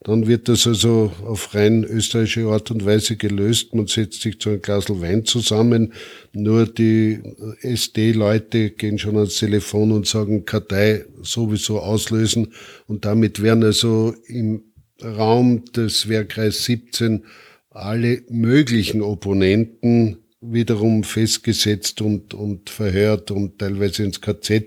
[0.00, 3.74] Dann wird das also auf rein österreichische Art und Weise gelöst.
[3.74, 5.92] Man setzt sich zu einem Glas Wein zusammen.
[6.32, 7.20] Nur die
[7.62, 12.54] SD-Leute gehen schon ans Telefon und sagen, Kartei sowieso auslösen.
[12.86, 14.62] Und damit werden also im
[15.02, 17.24] Raum des Wehrkreis 17
[17.70, 24.66] alle möglichen Opponenten wiederum festgesetzt und, und verhört und teilweise ins KZ.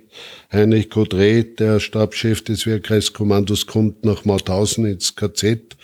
[0.51, 5.78] Heinrich Kodre, der Stabschef des Wehrkreiskommandos, kommt nach Mauthausen ins KZ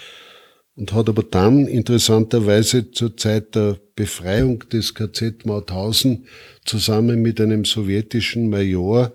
[0.75, 6.27] und hat aber dann interessanterweise zur Zeit der Befreiung des KZ Mauthausen
[6.65, 9.13] zusammen mit einem sowjetischen Major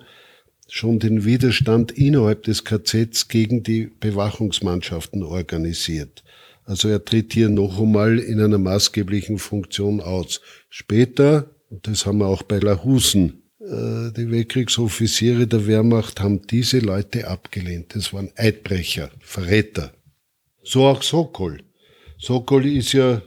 [0.68, 6.24] schon den Widerstand innerhalb des KZs gegen die Bewachungsmannschaften organisiert.
[6.64, 10.40] Also er tritt hier noch einmal in einer maßgeblichen Funktion aus.
[10.68, 16.78] Später, und das haben wir auch bei Lahusen, äh, die Weltkriegsoffiziere der Wehrmacht haben diese
[16.78, 17.94] Leute abgelehnt.
[17.94, 19.92] Das waren Eidbrecher, Verräter.
[20.62, 21.62] So auch Sokol.
[22.18, 23.22] Sokol ist ja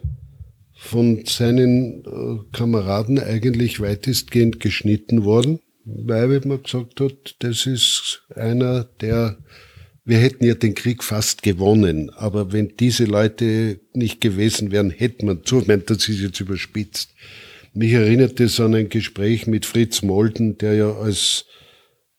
[0.73, 8.83] von seinen äh, Kameraden eigentlich weitestgehend geschnitten worden, weil man gesagt hat, das ist einer,
[9.01, 9.38] der
[10.06, 15.26] wir hätten ja den Krieg fast gewonnen, aber wenn diese Leute nicht gewesen wären, hätte
[15.26, 17.16] man, so meint das ist jetzt überspitzt.
[17.74, 21.45] Mich erinnert es an ein Gespräch mit Fritz Molden, der ja als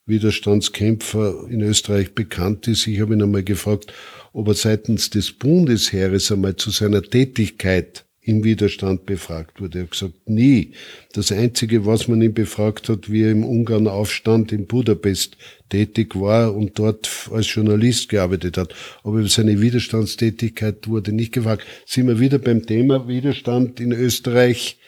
[0.05, 2.87] Widerstandskämpfer in Österreich bekannt ist.
[2.87, 3.93] Ich habe ihn einmal gefragt,
[4.33, 9.79] ob er seitens des Bundesheeres einmal zu seiner Tätigkeit im Widerstand befragt wurde.
[9.79, 10.73] Er hat gesagt, nie.
[11.13, 15.37] Das Einzige, was man ihn befragt hat, wie er im Ungarn-Aufstand in Budapest
[15.69, 18.75] tätig war und dort als Journalist gearbeitet hat.
[19.05, 21.65] Aber über seine Widerstandstätigkeit wurde nicht gefragt.
[21.87, 24.79] Sind wir wieder beim Thema Widerstand in Österreich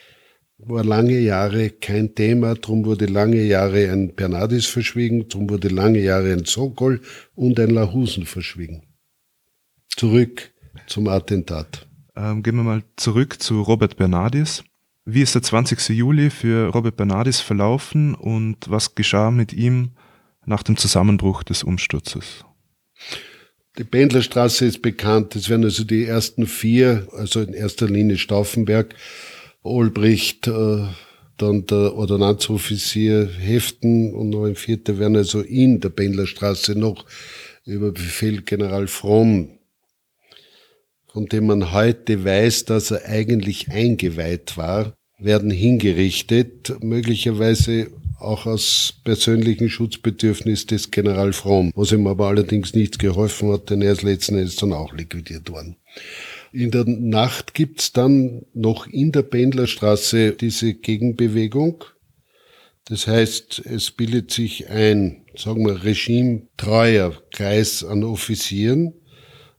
[0.61, 5.99] war lange Jahre kein Thema, darum wurde lange Jahre ein Bernardis verschwiegen, darum wurde lange
[5.99, 6.99] Jahre ein Sokol
[7.33, 8.83] und ein Lahusen verschwiegen.
[9.87, 10.51] Zurück
[10.85, 11.88] zum Attentat.
[12.19, 14.63] Ähm, gehen wir mal zurück zu Robert Bernardis.
[15.05, 15.89] Wie ist der 20.
[15.89, 19.91] Juli für Robert Bernardis verlaufen und was geschah mit ihm
[20.45, 22.43] nach dem Zusammenbruch des Umsturzes?
[23.77, 25.35] Die Pendlerstraße ist bekannt.
[25.35, 28.93] Das wären also die ersten vier, also in erster Linie Stauffenberg,
[29.63, 30.87] Olbricht, äh,
[31.37, 37.05] dann der Ordonnanzoffizier Heften und noch ein vierter wären also in der Pendlerstraße noch
[37.63, 39.58] über Befehl General Fromm,
[41.11, 47.87] von dem man heute weiß, dass er eigentlich eingeweiht war, werden hingerichtet, möglicherweise
[48.19, 53.81] auch aus persönlichem Schutzbedürfnis des General Fromm, was ihm aber allerdings nichts geholfen hat, denn
[53.81, 55.77] er ist letzten Endes dann auch liquidiert worden.
[56.51, 61.83] In der Nacht gibt's dann noch in der Pendlerstraße diese Gegenbewegung.
[62.85, 68.93] Das heißt, es bildet sich ein, sagen wir, regimetreuer Kreis an Offizieren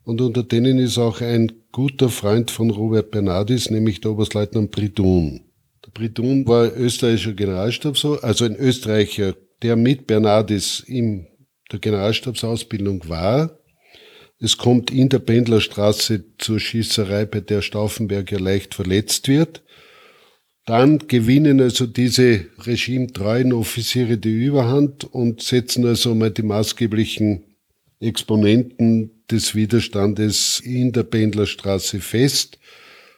[0.05, 5.43] und unter denen ist auch ein guter Freund von Robert Bernardis, nämlich der Oberstleutnant Bridun.
[5.85, 11.27] Der Bridun war österreichischer Generalstab, also ein Österreicher, der mit Bernardis in
[11.71, 13.61] der Generalstabsausbildung war
[14.43, 19.63] es kommt in der Pendlerstraße zur Schießerei, bei der Stauffenberg ja leicht verletzt wird.
[20.65, 27.50] Dann gewinnen also diese regimetreuen Offiziere die Überhand und setzen also mal die maßgeblichen
[28.01, 32.59] Exponenten des Widerstandes in der Pendlerstraße fest.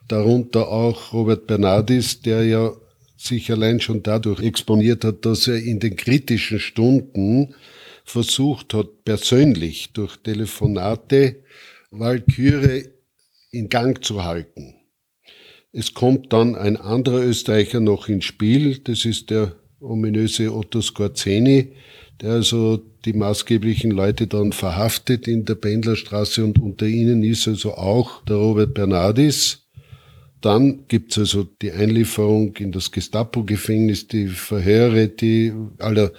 [0.09, 2.73] Darunter auch Robert Bernardis, der ja
[3.17, 7.55] sich allein schon dadurch exponiert hat, dass er in den kritischen Stunden
[8.05, 11.37] versucht hat, persönlich durch Telefonate
[11.93, 12.85] Walküre
[13.53, 14.75] in Gang zu halten.
[15.73, 21.73] Es kommt dann ein anderer Österreicher noch ins Spiel, das ist der ominöse Otto Scorzeni,
[22.23, 27.75] der also die maßgeblichen Leute dann verhaftet in der Pendlerstraße und unter ihnen ist also
[27.75, 29.63] auch der Robert Bernardis,
[30.41, 36.13] dann gibt's also die Einlieferung in das Gestapo-Gefängnis, die Verhöre, die aller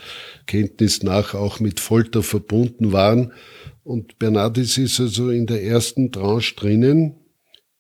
[0.46, 3.34] Kenntnis nach auch mit Folter verbunden waren.
[3.84, 7.16] Und Bernardis ist also in der ersten Tranche drinnen,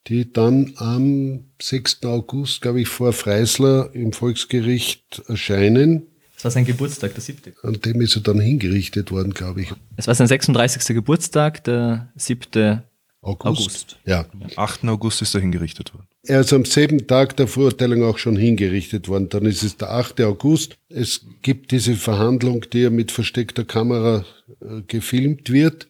[0.07, 2.03] die dann am 6.
[2.03, 6.07] August, glaube ich, vor Freisler im Volksgericht erscheinen.
[6.43, 7.53] Das war sein Geburtstag, der siebte.
[7.63, 9.71] An dem ist er dann hingerichtet worden, glaube ich.
[9.95, 10.93] Es war sein 36.
[10.93, 12.83] Geburtstag, der siebte
[13.21, 13.61] August.
[13.61, 13.97] August.
[14.05, 14.25] Ja.
[14.33, 14.83] Am 8.
[14.89, 16.05] August ist er hingerichtet worden.
[16.23, 19.29] Er ist am selben Tag der Verurteilung auch schon hingerichtet worden.
[19.29, 20.19] Dann ist es der 8.
[20.19, 20.75] August.
[20.89, 24.25] Es gibt diese Verhandlung, die ja mit versteckter Kamera
[24.59, 25.87] äh, gefilmt wird,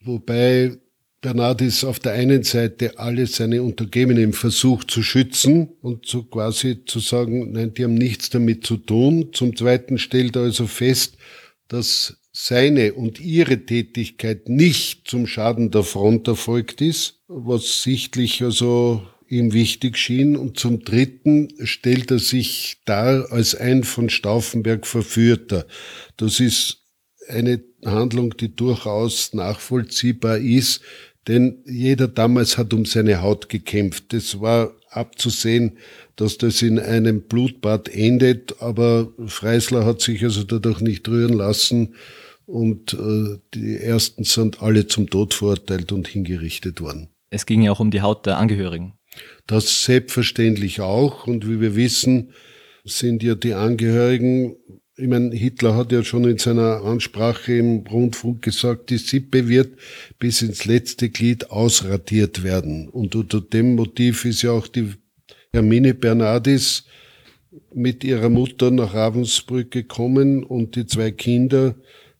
[0.00, 0.78] wobei
[1.24, 7.00] Bernardis auf der einen Seite alle seine Untergebenen versucht zu schützen und so quasi zu
[7.00, 9.30] sagen, nein, die haben nichts damit zu tun.
[9.32, 11.16] Zum Zweiten stellt er also fest,
[11.68, 19.02] dass seine und ihre Tätigkeit nicht zum Schaden der Front erfolgt ist, was sichtlich also
[19.26, 20.36] ihm wichtig schien.
[20.36, 25.66] Und zum Dritten stellt er sich dar als ein von Stauffenberg Verführter.
[26.18, 26.82] Das ist
[27.28, 30.82] eine Handlung, die durchaus nachvollziehbar ist,
[31.28, 34.12] denn jeder damals hat um seine Haut gekämpft.
[34.12, 35.78] Es war abzusehen,
[36.16, 41.94] dass das in einem Blutbad endet, aber Freisler hat sich also dadurch nicht rühren lassen
[42.46, 47.08] und äh, die ersten sind alle zum Tod verurteilt und hingerichtet worden.
[47.30, 48.94] Es ging ja auch um die Haut der Angehörigen.
[49.46, 52.30] Das selbstverständlich auch und wie wir wissen,
[52.84, 54.56] sind ja die Angehörigen,
[54.96, 59.76] ich meine, Hitler hat ja schon in seiner Ansprache im Rundfunk gesagt, die Sippe wird
[60.18, 62.88] bis ins letzte Glied ausradiert werden.
[62.88, 64.92] Und unter dem Motiv ist ja auch die
[65.52, 66.84] Hermine Bernardis
[67.72, 71.74] mit ihrer Mutter nach Ravensbrück gekommen und die zwei Kinder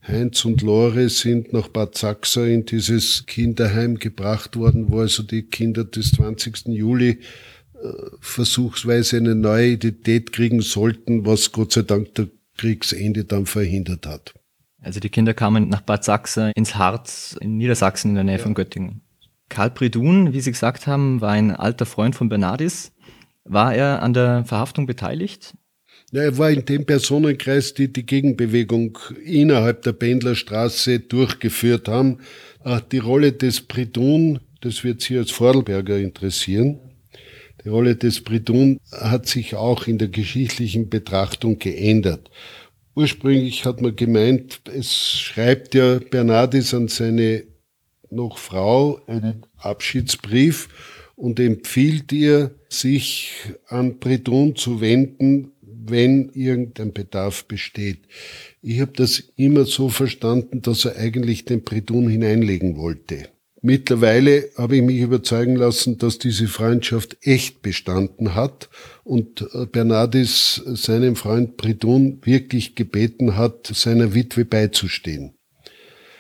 [0.07, 5.45] Heinz und Lore sind nach Bad Sachsa in dieses Kinderheim gebracht worden, wo also die
[5.45, 6.67] Kinder des 20.
[6.67, 7.89] Juli äh,
[8.21, 14.35] versuchsweise eine neue Identität kriegen sollten, was Gott sei Dank der Kriegsende dann verhindert hat.
[14.81, 18.43] Also die Kinder kamen nach Bad Sachsa ins Harz in Niedersachsen in der Nähe ja.
[18.43, 19.01] von Göttingen.
[19.49, 22.93] Karl Bridun, wie Sie gesagt haben, war ein alter Freund von Bernardis.
[23.45, 25.55] War er an der Verhaftung beteiligt?
[26.13, 32.19] Ja, er war in dem Personenkreis, die die Gegenbewegung innerhalb der Pendlerstraße durchgeführt haben.
[32.65, 36.79] Äh, die Rolle des Bridun, das wird Sie als Vordelberger interessieren.
[37.65, 42.31] Die Rolle des Bridun hat sich auch in der geschichtlichen Betrachtung geändert.
[42.95, 47.45] Ursprünglich hat man gemeint, es schreibt ja Bernardis an seine
[48.11, 50.69] noch Frau einen Abschiedsbrief
[51.17, 53.33] und empfiehlt ihr, sich
[53.69, 58.01] an Bredon zu wenden, wenn irgendein Bedarf besteht.
[58.63, 63.29] Ich habe das immer so verstanden, dass er eigentlich den Bredon hineinlegen wollte.
[63.67, 68.69] Mittlerweile habe ich mich überzeugen lassen, dass diese Freundschaft echt bestanden hat
[69.05, 75.33] und äh, Bernardis seinem Freund Bredon wirklich gebeten hat, seiner Witwe beizustehen.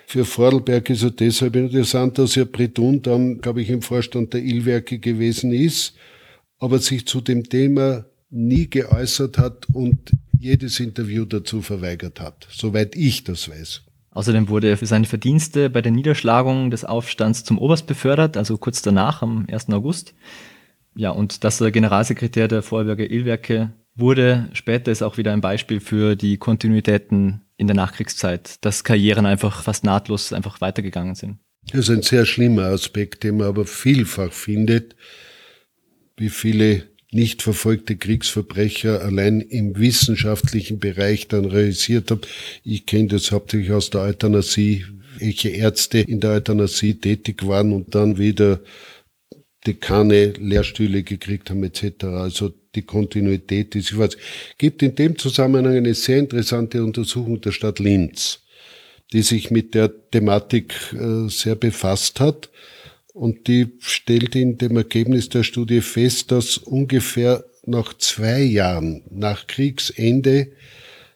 [0.07, 4.42] Für Vordelberg ist er deshalb interessant, dass er Bredon dann, glaube ich, im Vorstand der
[4.42, 5.97] Illwerke gewesen ist,
[6.59, 12.97] aber sich zu dem Thema nie geäußert hat und jedes Interview dazu verweigert hat, soweit
[12.97, 13.82] ich das weiß.
[14.14, 18.56] Außerdem wurde er für seine Verdienste bei der Niederschlagung des Aufstands zum Oberst befördert, also
[18.56, 19.70] kurz danach, am 1.
[19.70, 20.14] August.
[20.94, 25.80] Ja, und dass er Generalsekretär der Vorarlberger Illwerke wurde, später ist auch wieder ein Beispiel
[25.80, 31.38] für die Kontinuitäten in der Nachkriegszeit, dass Karrieren einfach fast nahtlos einfach weitergegangen sind.
[31.70, 34.94] Das ist ein sehr schlimmer Aspekt, den man aber vielfach findet,
[36.16, 36.84] wie viele
[37.14, 42.22] nicht verfolgte Kriegsverbrecher allein im wissenschaftlichen Bereich dann realisiert habe.
[42.64, 44.84] Ich kenne das hauptsächlich aus der Euthanasie,
[45.18, 48.60] welche Ärzte in der Euthanasie tätig waren und dann wieder
[49.66, 52.04] Dekane Lehrstühle gekriegt haben etc.
[52.04, 54.16] Also die Kontinuität ist, ich weiß,
[54.58, 58.40] gibt in dem Zusammenhang eine sehr interessante Untersuchung der Stadt Linz,
[59.12, 62.50] die sich mit der Thematik äh, sehr befasst hat
[63.14, 69.46] und die stellt in dem Ergebnis der Studie fest, dass ungefähr nach zwei Jahren nach
[69.46, 70.48] Kriegsende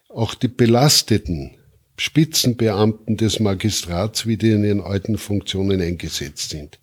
[0.07, 1.51] auch die belasteten
[1.97, 6.79] Spitzenbeamten des Magistrats wieder in ihren alten Funktionen eingesetzt sind.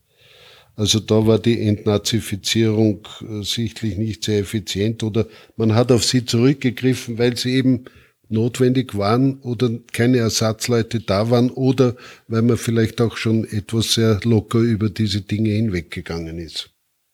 [0.76, 6.26] Also da war die Entnazifizierung äh, sichtlich nicht sehr effizient oder man hat auf sie
[6.26, 7.86] zurückgegriffen, weil sie eben
[8.28, 11.96] notwendig waren oder keine Ersatzleute da waren oder
[12.28, 16.70] weil man vielleicht auch schon etwas sehr locker über diese Dinge hinweggegangen ist.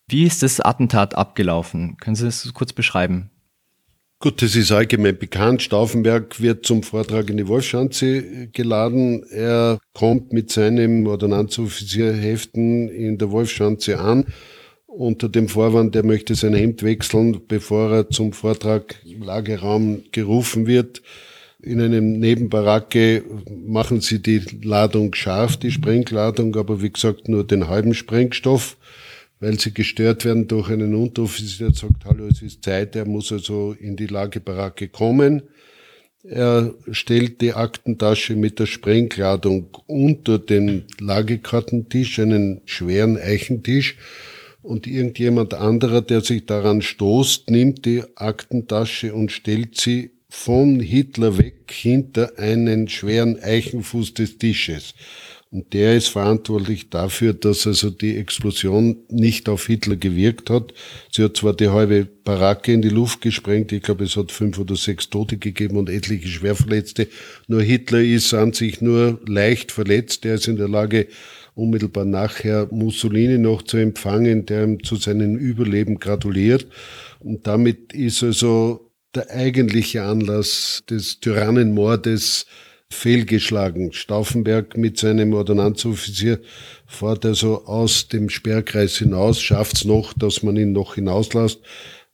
[0.08, 1.96] Wie ist das Attentat abgelaufen?
[1.98, 3.30] Können Sie das kurz beschreiben?
[4.22, 5.62] Gut, das ist allgemein bekannt.
[5.62, 9.24] Stauffenberg wird zum Vortrag in die Wolfschanze geladen.
[9.30, 14.26] Er kommt mit seinem Ordonnanzoffizierheften in der Wolfschanze an
[14.92, 20.66] unter dem Vorwand, er möchte sein Hemd wechseln, bevor er zum Vortrag im Lagerraum gerufen
[20.66, 21.02] wird.
[21.62, 23.24] In einem Nebenbaracke
[23.66, 28.76] machen sie die Ladung scharf, die Sprengladung, aber wie gesagt nur den halben Sprengstoff,
[29.40, 33.32] weil sie gestört werden durch einen Unteroffizier, der sagt, hallo, es ist Zeit, er muss
[33.32, 35.42] also in die Lagerbaracke kommen.
[36.24, 43.96] Er stellt die Aktentasche mit der Sprengladung unter den Lagerkartentisch, einen schweren Eichentisch,
[44.62, 51.36] und irgendjemand anderer, der sich daran stoßt, nimmt die Aktentasche und stellt sie von Hitler
[51.36, 54.94] weg hinter einen schweren Eichenfuß des Tisches.
[55.50, 60.72] Und der ist verantwortlich dafür, dass also die Explosion nicht auf Hitler gewirkt hat.
[61.10, 64.58] Sie hat zwar die halbe Baracke in die Luft gesprengt, ich glaube, es hat fünf
[64.58, 67.08] oder sechs Tote gegeben und etliche Schwerverletzte.
[67.48, 70.24] Nur Hitler ist an sich nur leicht verletzt.
[70.24, 71.08] Er ist in der Lage,
[71.54, 76.66] unmittelbar nachher Mussolini noch zu empfangen, der ihm zu seinem Überleben gratuliert.
[77.20, 82.46] Und damit ist also der eigentliche Anlass des Tyrannenmordes
[82.90, 83.92] fehlgeschlagen.
[83.92, 86.40] Stauffenberg mit seinem Ordonnanzoffizier
[86.86, 91.60] fährt also aus dem Sperrkreis hinaus, schafft's noch, dass man ihn noch hinauslässt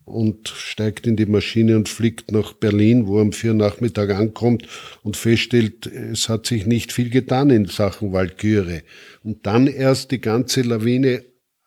[0.09, 4.67] und steigt in die Maschine und fliegt nach Berlin, wo er am vier Nachmittag ankommt
[5.03, 8.83] und feststellt, es hat sich nicht viel getan in Sachen Walküre.
[9.23, 11.25] Und dann erst die ganze Lawine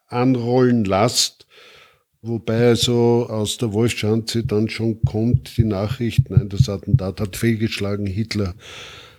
[0.08, 1.48] anrollen lässt,
[2.22, 8.06] wobei also aus der Wolfschanze dann schon kommt die Nachricht, nein, das Attentat hat fehlgeschlagen,
[8.06, 8.56] Hitler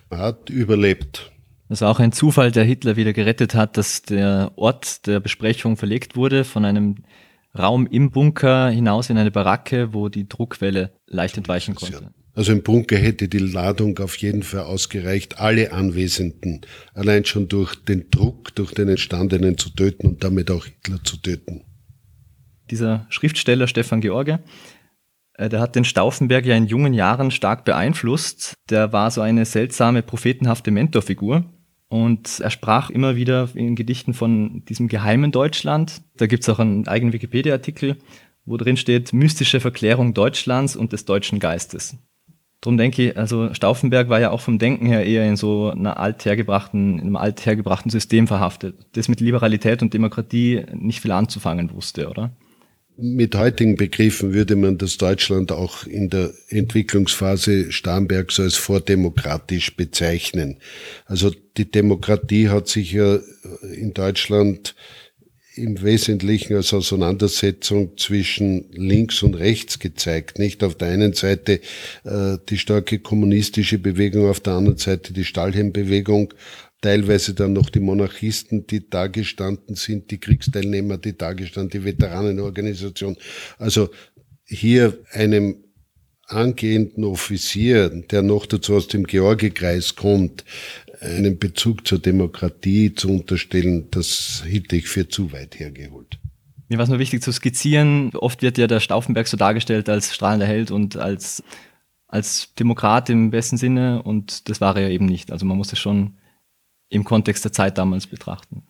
[0.09, 1.31] hat überlebt.
[1.69, 5.77] Das war auch ein Zufall, der Hitler wieder gerettet hat, dass der Ort der Besprechung
[5.77, 6.97] verlegt wurde von einem
[7.57, 12.11] Raum im Bunker hinaus in eine Baracke, wo die Druckwelle leicht entweichen konnte.
[12.35, 16.61] Also im Bunker hätte die Ladung auf jeden Fall ausgereicht, alle Anwesenden
[16.95, 21.17] allein schon durch den Druck, durch den Entstandenen zu töten und damit auch Hitler zu
[21.17, 21.61] töten.
[22.71, 24.39] Dieser Schriftsteller Stefan George,
[25.35, 28.55] äh, der hat den Stauffenberg ja in jungen Jahren stark beeinflusst.
[28.71, 31.45] Der war so eine seltsame, prophetenhafte Mentorfigur.
[31.93, 36.01] Und er sprach immer wieder in Gedichten von diesem geheimen Deutschland.
[36.17, 37.97] Da gibt es auch einen eigenen Wikipedia-Artikel,
[38.45, 41.95] wo drin steht, mystische Verklärung Deutschlands und des deutschen Geistes.
[42.61, 45.99] Drum denke ich, also Stauffenberg war ja auch vom Denken her eher in so einer
[45.99, 52.09] althergebrachten, in einem althergebrachten System verhaftet, das mit Liberalität und Demokratie nicht viel anzufangen wusste,
[52.09, 52.31] oder?
[52.95, 60.57] Mit heutigen Begriffen würde man das Deutschland auch in der Entwicklungsphase Starnbergs als vordemokratisch bezeichnen.
[61.05, 63.19] Also die Demokratie hat sich ja
[63.73, 64.75] in Deutschland
[65.55, 70.39] im Wesentlichen als Auseinandersetzung zwischen links und rechts gezeigt.
[70.39, 71.61] Nicht auf der einen Seite
[72.03, 76.33] äh, die starke kommunistische Bewegung, auf der anderen Seite die Stahlhelmbewegung,
[76.83, 81.85] teilweise dann noch die Monarchisten, die da gestanden sind, die Kriegsteilnehmer, die da gestanden, die
[81.85, 83.15] Veteranenorganisation.
[83.57, 83.89] Also
[84.45, 85.63] hier einem
[86.27, 90.43] angehenden Offizier, der noch dazu aus dem Georgikreis kommt,
[90.99, 96.19] einen Bezug zur Demokratie zu unterstellen, das hielt ich für zu weit hergeholt.
[96.69, 98.11] Mir war es nur wichtig zu skizzieren.
[98.15, 101.43] Oft wird ja der Stauffenberg so dargestellt als strahlender Held und als,
[102.07, 105.31] als Demokrat im besten Sinne und das war er ja eben nicht.
[105.31, 106.17] Also man muss es schon
[106.93, 108.63] im Kontext der Zeit damals betrachten.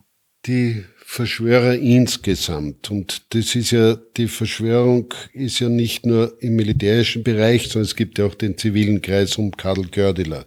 [0.45, 2.91] Die Verschwörer insgesamt.
[2.91, 7.95] Und das ist ja, die Verschwörung ist ja nicht nur im militärischen Bereich, sondern es
[7.95, 10.45] gibt ja auch den zivilen Kreis um Karl Gördeler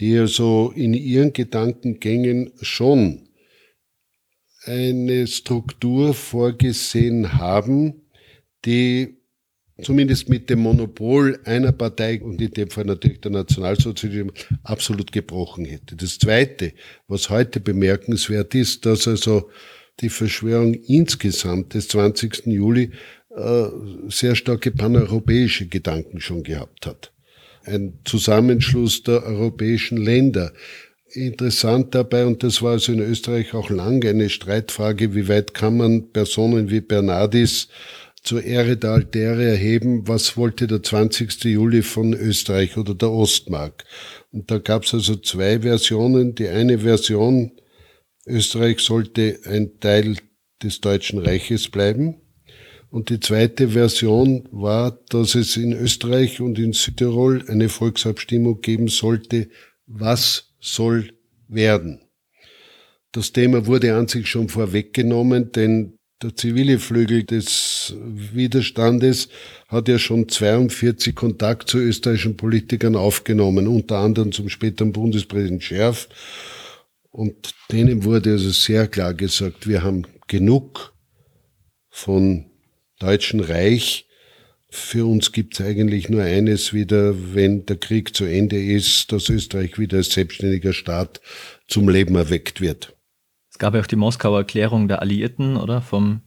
[0.00, 3.28] die also in ihren Gedankengängen schon
[4.64, 8.02] eine Struktur vorgesehen haben,
[8.64, 9.21] die
[9.82, 15.64] zumindest mit dem Monopol einer Partei und in dem Fall natürlich der Nationalsozialismus absolut gebrochen
[15.64, 15.96] hätte.
[15.96, 16.72] Das Zweite,
[17.08, 19.50] was heute bemerkenswert ist, dass also
[20.00, 22.46] die Verschwörung insgesamt des 20.
[22.46, 22.90] Juli
[23.36, 23.64] äh,
[24.08, 27.12] sehr starke paneuropäische Gedanken schon gehabt hat
[27.64, 30.52] ein Zusammenschluss der europäischen Länder.
[31.14, 35.76] Interessant dabei, und das war also in Österreich auch lange eine Streitfrage, wie weit kann
[35.76, 37.68] man Personen wie Bernardis
[38.22, 41.44] zur Ehre der Altäre erheben, was wollte der 20.
[41.44, 43.84] Juli von Österreich oder der Ostmark.
[44.30, 46.34] Und da gab es also zwei Versionen.
[46.34, 47.52] Die eine Version,
[48.26, 50.16] Österreich sollte ein Teil
[50.62, 52.20] des Deutschen Reiches bleiben.
[52.90, 58.88] Und die zweite Version war, dass es in Österreich und in Südtirol eine Volksabstimmung geben
[58.88, 59.48] sollte,
[59.86, 61.10] was soll
[61.48, 62.02] werden.
[63.10, 69.28] Das Thema wurde an sich schon vorweggenommen, denn der zivile Flügel des Widerstandes
[69.68, 76.08] hat ja schon 42 Kontakt zu österreichischen Politikern aufgenommen, unter anderem zum späteren Bundespräsident Scherf.
[77.10, 80.94] Und denen wurde also sehr klar gesagt, wir haben genug
[81.90, 82.46] von
[82.98, 84.06] Deutschen Reich.
[84.70, 89.28] Für uns gibt es eigentlich nur eines wieder, wenn der Krieg zu Ende ist, dass
[89.28, 91.20] Österreich wieder als selbstständiger Staat
[91.68, 92.91] zum Leben erweckt wird.
[93.62, 95.80] Gab ja auch die Moskauer Erklärung der Alliierten, oder?
[95.82, 96.22] Vom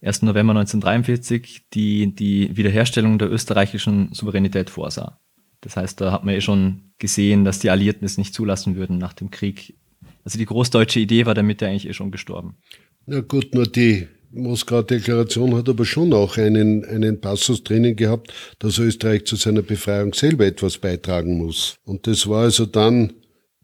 [0.00, 0.22] 1.
[0.22, 5.20] November 1943, die die Wiederherstellung der österreichischen Souveränität vorsah.
[5.60, 8.96] Das heißt, da hat man eh schon gesehen, dass die Alliierten es nicht zulassen würden
[8.96, 9.76] nach dem Krieg.
[10.24, 12.56] Also die großdeutsche Idee war damit ja eigentlich eh schon gestorben.
[13.04, 18.32] Na gut, nur die Moskauer Deklaration hat aber schon auch einen, einen Passus drinnen gehabt,
[18.58, 21.76] dass Österreich zu seiner Befreiung selber etwas beitragen muss.
[21.84, 23.12] Und das war also dann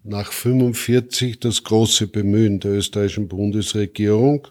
[0.03, 4.49] nach 45 das große Bemühen der österreichischen Bundesregierung,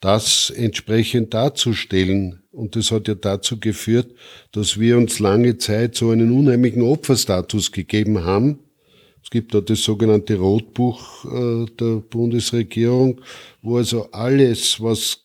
[0.00, 2.42] das entsprechend darzustellen.
[2.52, 4.12] Und das hat ja dazu geführt,
[4.52, 8.58] dass wir uns lange Zeit so einen unheimlichen Opferstatus gegeben haben.
[9.22, 13.20] Es gibt da das sogenannte Rotbuch äh, der Bundesregierung,
[13.62, 15.24] wo also alles, was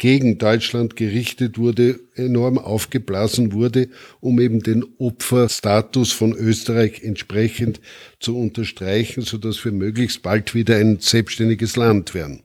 [0.00, 3.90] gegen Deutschland gerichtet wurde, enorm aufgeblasen wurde,
[4.20, 7.82] um eben den Opferstatus von Österreich entsprechend
[8.18, 12.42] zu unterstreichen, sodass wir möglichst bald wieder ein selbstständiges Land werden.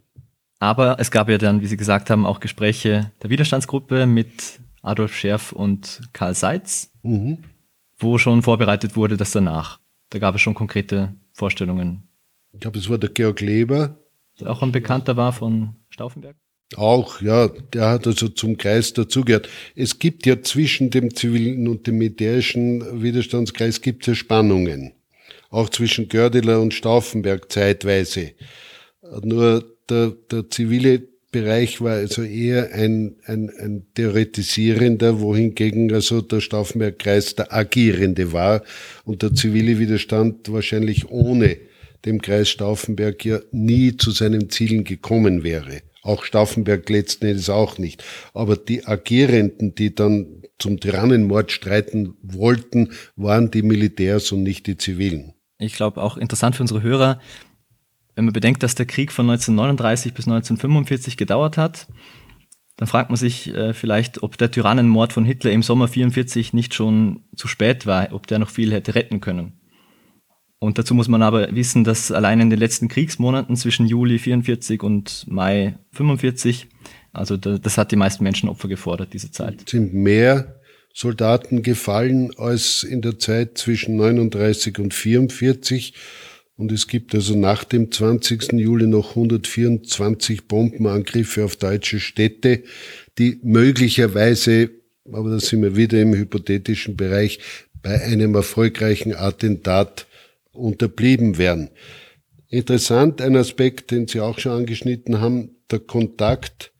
[0.59, 5.15] Aber es gab ja dann, wie Sie gesagt haben, auch Gespräche der Widerstandsgruppe mit Adolf
[5.15, 7.37] Scherf und Karl Seitz, mhm.
[7.97, 9.79] wo schon vorbereitet wurde, dass danach.
[10.09, 12.03] Da gab es schon konkrete Vorstellungen.
[12.51, 13.97] Ich glaube, es war der Georg Leber.
[14.41, 16.35] Der auch ein Bekannter war von Stauffenberg.
[16.75, 19.47] Auch, ja, der hat also zum Kreis dazugehört.
[19.75, 24.93] Es gibt ja zwischen dem zivilen und dem militärischen Widerstandskreis gibt ja Spannungen.
[25.51, 28.31] Auch zwischen Gördeler und Stauffenberg zeitweise.
[29.21, 36.41] Nur der, der zivile Bereich war also eher ein, ein, ein theoretisierender, wohingegen also der
[36.41, 38.63] Stauffenberg-Kreis der agierende war
[39.03, 41.57] und der zivile Widerstand wahrscheinlich ohne
[42.05, 45.81] dem Kreis Stauffenberg ja nie zu seinen Zielen gekommen wäre.
[46.05, 48.03] Auch Stauffenberg letzten Endes auch nicht.
[48.35, 54.77] Aber die Agierenden, die dann zum Tyrannenmord streiten wollten, waren die Militärs und nicht die
[54.77, 55.33] Zivilen.
[55.57, 57.19] Ich glaube auch interessant für unsere Hörer,
[58.13, 61.87] wenn man bedenkt, dass der Krieg von 1939 bis 1945 gedauert hat,
[62.77, 66.75] dann fragt man sich äh, vielleicht, ob der Tyrannenmord von Hitler im Sommer 44 nicht
[66.75, 69.59] schon zu spät war, ob der noch viel hätte retten können.
[70.65, 74.81] Und dazu muss man aber wissen, dass allein in den letzten Kriegsmonaten zwischen Juli 44
[74.81, 76.67] und Mai 45,
[77.13, 79.69] also das hat die meisten Menschenopfer gefordert, diese Zeit.
[79.69, 80.59] Sind mehr
[80.91, 85.93] Soldaten gefallen als in der Zeit zwischen 39 und 44.
[86.57, 88.53] Und es gibt also nach dem 20.
[88.53, 92.63] Juli noch 124 Bombenangriffe auf deutsche Städte,
[93.19, 94.71] die möglicherweise,
[95.11, 97.39] aber da sind wir wieder im hypothetischen Bereich,
[97.83, 100.07] bei einem erfolgreichen Attentat
[100.55, 101.69] unterblieben wären.
[102.47, 106.71] Interessant, ein Aspekt, den Sie auch schon angeschnitten haben, der Kontakt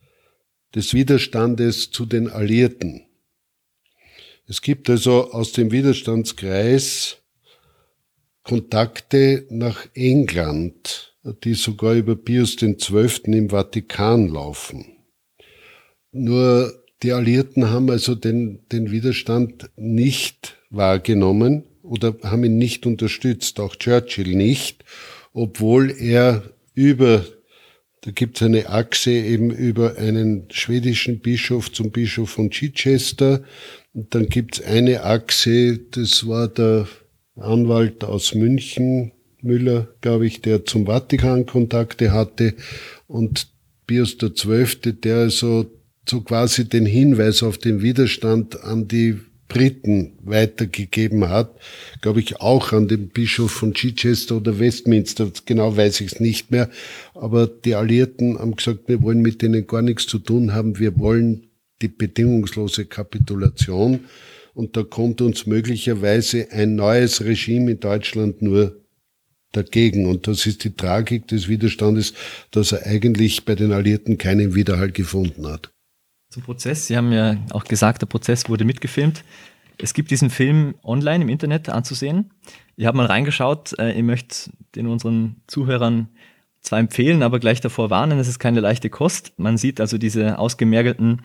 [0.74, 3.06] des Widerstandes zu den Alliierten.
[4.48, 7.18] Es gibt also aus dem Widerstandskreis
[8.44, 13.36] Kontakte nach England, die sogar über Pius XII.
[13.36, 14.86] im Vatikan laufen.
[16.12, 16.72] Nur
[17.02, 23.76] die Alliierten haben also den, den Widerstand nicht wahrgenommen oder haben ihn nicht unterstützt, auch
[23.76, 24.84] Churchill nicht,
[25.34, 26.44] obwohl er
[26.74, 27.26] über,
[28.02, 33.44] da gibt es eine Achse eben über einen schwedischen Bischof zum Bischof von Chichester,
[33.94, 36.88] und dann gibt es eine Achse, das war der
[37.38, 42.56] Anwalt aus München, Müller, glaube ich, der zum Vatikan Kontakte hatte
[43.08, 43.48] und
[43.88, 45.72] Pius XII., der also
[46.10, 51.56] so quasi den Hinweis auf den Widerstand an die Briten weitergegeben hat,
[52.02, 56.52] glaube ich auch an den Bischof von Chichester oder Westminster, genau weiß ich es nicht
[56.52, 56.70] mehr,
[57.14, 60.98] aber die Alliierten haben gesagt, wir wollen mit denen gar nichts zu tun haben, wir
[60.98, 61.48] wollen
[61.82, 64.06] die bedingungslose Kapitulation
[64.56, 68.82] und da kommt uns möglicherweise ein neues Regime in Deutschland nur
[69.52, 70.06] dagegen.
[70.06, 72.14] Und das ist die Tragik des Widerstandes,
[72.52, 75.75] dass er eigentlich bei den Alliierten keinen Widerhall gefunden hat.
[76.36, 76.88] Zum Prozess.
[76.88, 79.24] Sie haben ja auch gesagt, der Prozess wurde mitgefilmt.
[79.78, 82.32] Es gibt diesen Film online im Internet anzusehen.
[82.76, 83.74] Ich habe mal reingeschaut.
[83.80, 86.10] Äh, ich möchte den unseren Zuhörern
[86.60, 89.32] zwar empfehlen, aber gleich davor warnen, es ist keine leichte Kost.
[89.38, 91.22] Man sieht also diese ausgemergelten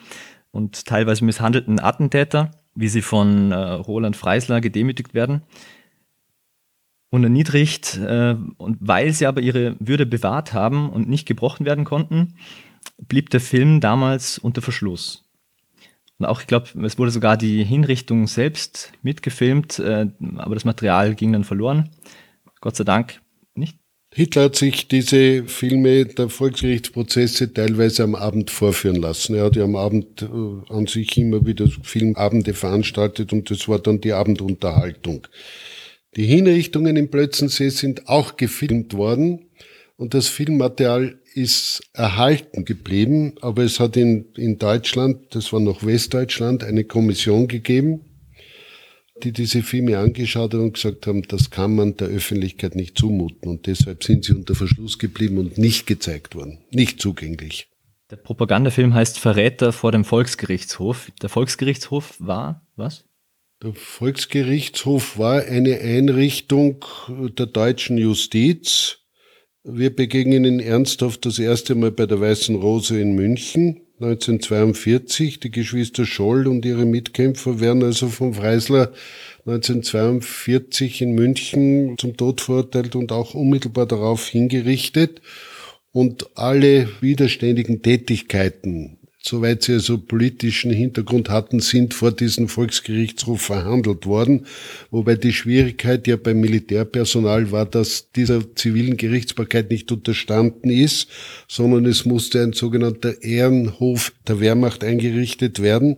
[0.52, 5.42] und teilweise misshandelten Attentäter wie sie von äh, Roland Freisler gedemütigt werden
[7.10, 7.96] und erniedrigt.
[7.98, 12.34] Äh, und weil sie aber ihre Würde bewahrt haben und nicht gebrochen werden konnten,
[12.98, 15.24] blieb der Film damals unter Verschluss.
[16.18, 21.14] Und auch, ich glaube, es wurde sogar die Hinrichtung selbst mitgefilmt, äh, aber das Material
[21.14, 21.90] ging dann verloren.
[22.60, 23.22] Gott sei Dank
[23.54, 23.76] nicht.
[24.12, 29.36] Hitler hat sich diese Filme der Volksgerichtsprozesse teilweise am Abend vorführen lassen.
[29.36, 33.78] Er hat ja am Abend äh, an sich immer wieder Filmabende veranstaltet und das war
[33.78, 35.26] dann die Abendunterhaltung.
[36.16, 39.46] Die Hinrichtungen im Plötzensee sind auch gefilmt worden
[39.96, 45.84] und das Filmmaterial ist erhalten geblieben, aber es hat in, in Deutschland, das war noch
[45.84, 48.00] Westdeutschland, eine Kommission gegeben,
[49.22, 53.48] die diese Filme angeschaut haben und gesagt haben, das kann man der Öffentlichkeit nicht zumuten.
[53.48, 57.68] Und deshalb sind sie unter Verschluss geblieben und nicht gezeigt worden, nicht zugänglich.
[58.10, 61.12] Der Propagandafilm heißt Verräter vor dem Volksgerichtshof.
[61.22, 63.04] Der Volksgerichtshof war was?
[63.62, 68.99] Der Volksgerichtshof war eine Einrichtung der deutschen Justiz.
[69.62, 75.38] Wir begegnen ihn ernsthaft das erste Mal bei der Weißen Rose in München 1942.
[75.38, 78.90] Die Geschwister Scholl und ihre Mitkämpfer werden also vom Freisler
[79.44, 85.20] 1942 in München zum Tod verurteilt und auch unmittelbar darauf hingerichtet.
[85.92, 94.06] Und alle widerständigen Tätigkeiten soweit sie also politischen Hintergrund hatten, sind vor diesem Volksgerichtshof verhandelt
[94.06, 94.46] worden.
[94.90, 101.08] Wobei die Schwierigkeit ja beim Militärpersonal war, dass dieser zivilen Gerichtsbarkeit nicht unterstanden ist,
[101.48, 105.96] sondern es musste ein sogenannter Ehrenhof der Wehrmacht eingerichtet werden,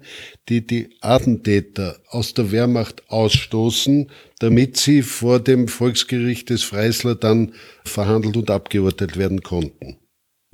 [0.48, 7.54] die die Attentäter aus der Wehrmacht ausstoßen, damit sie vor dem Volksgericht des Freisler dann
[7.84, 10.01] verhandelt und abgeurteilt werden konnten.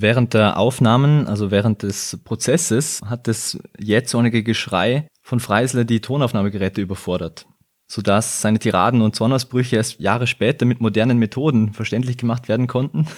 [0.00, 6.80] Während der Aufnahmen, also während des Prozesses, hat das jähzornige Geschrei von Freisler die Tonaufnahmegeräte
[6.80, 7.46] überfordert,
[7.88, 13.08] sodass seine Tiraden und Zornausbrüche erst Jahre später mit modernen Methoden verständlich gemacht werden konnten.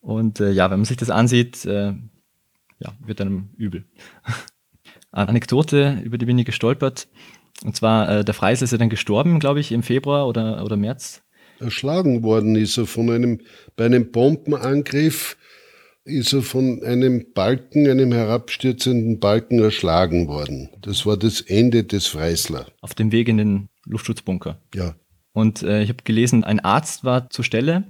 [0.00, 1.92] Und äh, ja, wenn man sich das ansieht, äh,
[2.78, 3.84] ja, wird einem übel.
[5.10, 7.08] Eine Anekdote, über die bin ich gestolpert.
[7.64, 10.76] Und zwar, äh, der Freisler ist ja dann gestorben, glaube ich, im Februar oder, oder
[10.76, 11.22] März.
[11.58, 13.40] Erschlagen worden ist er von einem,
[13.76, 15.36] bei einem Bombenangriff
[16.04, 20.70] ist er von einem Balken, einem herabstürzenden Balken erschlagen worden.
[20.80, 22.66] Das war das Ende des Freisler.
[22.80, 24.58] Auf dem Weg in den Luftschutzbunker.
[24.74, 24.94] Ja.
[25.32, 27.84] Und äh, ich habe gelesen, ein Arzt war zur Stelle,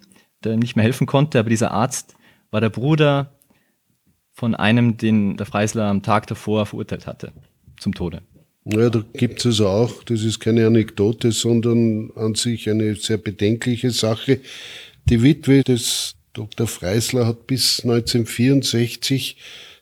[0.45, 2.15] der nicht mehr helfen konnte, aber dieser Arzt
[2.51, 3.39] war der Bruder
[4.33, 7.33] von einem, den der Freisler am Tag davor verurteilt hatte
[7.79, 8.23] zum Tode.
[8.65, 13.17] Ja, da gibt es also auch, das ist keine Anekdote, sondern an sich eine sehr
[13.17, 14.41] bedenkliche Sache.
[15.09, 16.67] Die Witwe des Dr.
[16.67, 19.37] Freisler hat bis 1964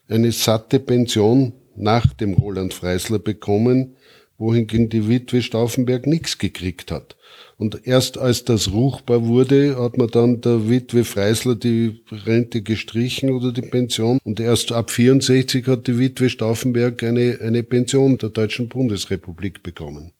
[0.07, 3.95] eine satte Pension nach dem Roland Freisler bekommen,
[4.37, 7.15] wohingegen die Witwe Stauffenberg nichts gekriegt hat.
[7.57, 13.31] Und erst als das ruchbar wurde, hat man dann der Witwe Freisler die Rente gestrichen
[13.31, 14.19] oder die Pension.
[14.23, 20.13] Und erst ab 64 hat die Witwe Stauffenberg eine, eine Pension der Deutschen Bundesrepublik bekommen.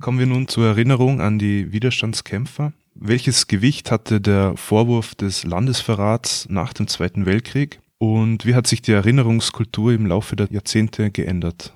[0.00, 2.74] Kommen wir nun zur Erinnerung an die Widerstandskämpfer.
[2.94, 8.82] Welches Gewicht hatte der Vorwurf des Landesverrats nach dem Zweiten Weltkrieg und wie hat sich
[8.82, 11.74] die Erinnerungskultur im Laufe der Jahrzehnte geändert?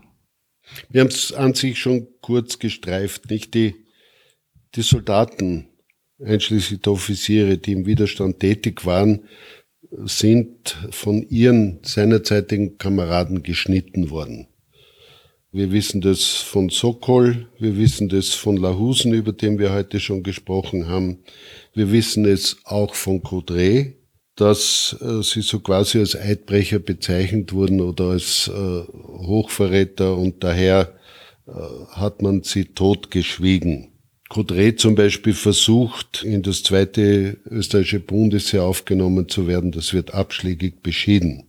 [0.91, 3.75] Wir haben es an sich schon kurz gestreift, nicht die
[4.75, 5.69] die Soldaten,
[6.23, 9.25] einschließlich der Offiziere, die im Widerstand tätig waren,
[9.91, 14.49] sind von ihren seinerzeitigen Kameraden geschnitten worden.
[15.51, 20.23] Wir wissen das von Sokol, wir wissen das von Lahusen, über den wir heute schon
[20.23, 21.21] gesprochen haben.
[21.73, 23.95] Wir wissen es auch von Coudray,
[24.37, 30.99] dass äh, sie so quasi als Eidbrecher bezeichnet wurden oder als äh, Hochverräter und daher
[31.47, 31.53] äh,
[31.93, 33.93] hat man sie totgeschwiegen.
[34.29, 39.73] Coudray zum Beispiel versucht, in das zweite österreichische Bundesheer aufgenommen zu werden.
[39.73, 41.48] Das wird abschlägig beschieden.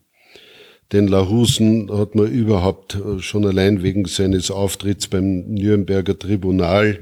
[0.92, 7.00] Den Lahusen hat man überhaupt äh, schon allein wegen seines Auftritts beim Nürnberger Tribunal,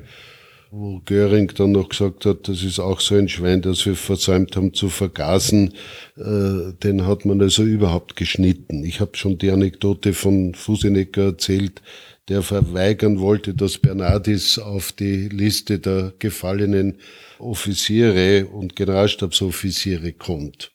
[0.71, 4.57] wo Göring dann noch gesagt hat, das ist auch so ein Schwein, das wir versäumt
[4.57, 5.73] haben zu vergasen,
[6.17, 8.83] äh, den hat man also überhaupt geschnitten.
[8.83, 11.81] Ich habe schon die Anekdote von Fusenecker erzählt,
[12.27, 16.97] der verweigern wollte, dass Bernardis auf die Liste der gefallenen
[17.39, 20.73] Offiziere und Generalstabsoffiziere kommt.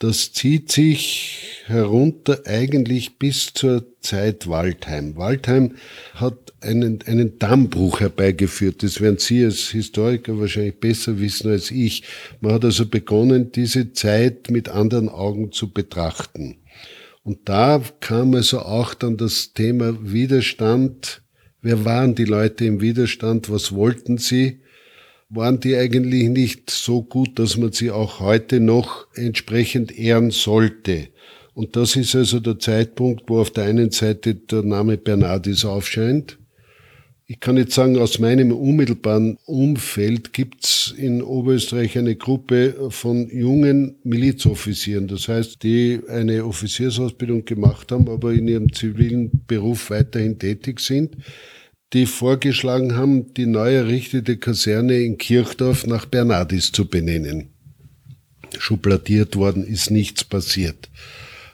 [0.00, 5.16] Das zieht sich herunter eigentlich bis zur Zeit Waldheim.
[5.16, 5.74] Waldheim
[6.14, 8.84] hat einen, einen Dammbruch herbeigeführt.
[8.84, 12.04] Das werden Sie als Historiker wahrscheinlich besser wissen als ich.
[12.40, 16.58] Man hat also begonnen, diese Zeit mit anderen Augen zu betrachten.
[17.24, 21.22] Und da kam also auch dann das Thema Widerstand.
[21.60, 23.50] Wer waren die Leute im Widerstand?
[23.50, 24.60] Was wollten sie?
[25.30, 31.08] Waren die eigentlich nicht so gut, dass man sie auch heute noch entsprechend ehren sollte?
[31.52, 36.38] Und das ist also der Zeitpunkt, wo auf der einen Seite der Name Bernardis aufscheint.
[37.26, 43.96] Ich kann jetzt sagen, aus meinem unmittelbaren Umfeld gibt's in Oberösterreich eine Gruppe von jungen
[44.02, 50.80] Milizoffizieren, das heißt, die eine Offiziersausbildung gemacht haben, aber in ihrem zivilen Beruf weiterhin tätig
[50.80, 51.18] sind,
[51.92, 57.48] die vorgeschlagen haben, die neu errichtete Kaserne in Kirchdorf nach Bernardis zu benennen.
[58.58, 60.88] Schubladiert worden ist nichts passiert.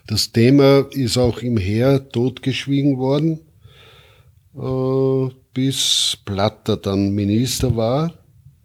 [0.07, 3.41] Das Thema ist auch im Heer totgeschwiegen worden.
[4.57, 8.13] Äh, bis Platter dann Minister war.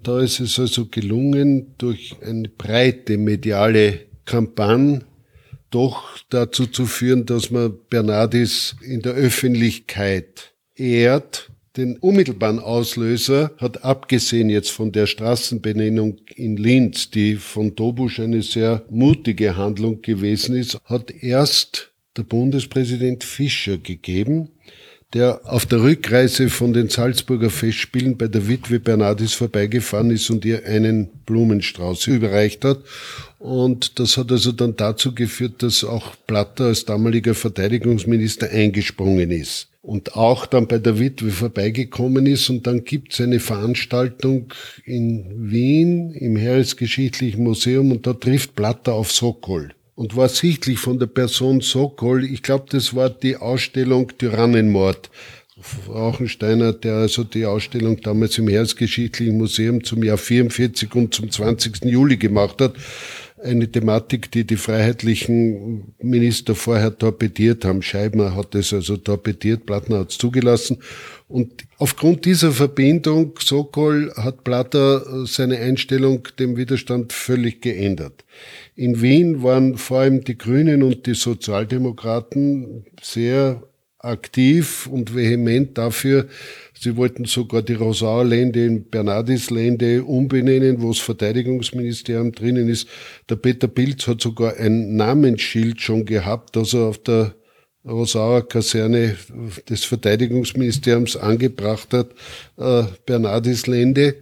[0.02, 5.02] Da ist es also gelungen, durch eine breite mediale Kampagne
[5.70, 11.52] doch dazu zu führen, dass man Bernardis in der Öffentlichkeit ehrt.
[11.80, 18.42] Den unmittelbaren Auslöser hat abgesehen jetzt von der Straßenbenennung in Linz, die von Dobusch eine
[18.42, 24.50] sehr mutige Handlung gewesen ist, hat erst der Bundespräsident Fischer gegeben,
[25.14, 30.44] der auf der Rückreise von den Salzburger Festspielen bei der Witwe Bernardis vorbeigefahren ist und
[30.44, 32.80] ihr einen Blumenstrauß überreicht hat.
[33.38, 39.69] Und das hat also dann dazu geführt, dass auch Platter als damaliger Verteidigungsminister eingesprungen ist
[39.82, 42.50] und auch dann bei der Witwe vorbeigekommen ist.
[42.50, 44.54] Und dann gibt es eine Veranstaltung
[44.86, 51.00] in Wien im Heeresgeschichtlichen Museum und da trifft Platter auf Sokol und war sichtlich von
[51.00, 52.24] der Person Sokol.
[52.24, 55.10] Ich glaube, das war die Ausstellung Tyrannenmord.
[55.90, 61.84] Rauchensteiner, der also die Ausstellung damals im Heeresgeschichtlichen Museum zum Jahr 44 und zum 20.
[61.84, 62.76] Juli gemacht hat.
[63.42, 67.82] Eine Thematik, die die freiheitlichen Minister vorher torpediert haben.
[67.82, 70.78] Scheibner hat es also torpediert, Plattner hat es zugelassen.
[71.28, 78.26] Und aufgrund dieser Verbindung, Sokol, hat Platter seine Einstellung dem Widerstand völlig geändert.
[78.76, 83.64] In Wien waren vor allem die Grünen und die Sozialdemokraten sehr
[84.00, 86.28] aktiv und vehement dafür.
[86.82, 92.88] Sie wollten sogar die Rosauer Lände in Bernardis Lände umbenennen, wo das Verteidigungsministerium drinnen ist.
[93.30, 97.36] Der Peter Pilz hat sogar ein Namensschild schon gehabt, das er auf der
[97.84, 99.18] Rosauer Kaserne
[99.68, 102.12] des Verteidigungsministeriums angebracht hat,
[102.56, 104.16] äh, Bernardis Lände.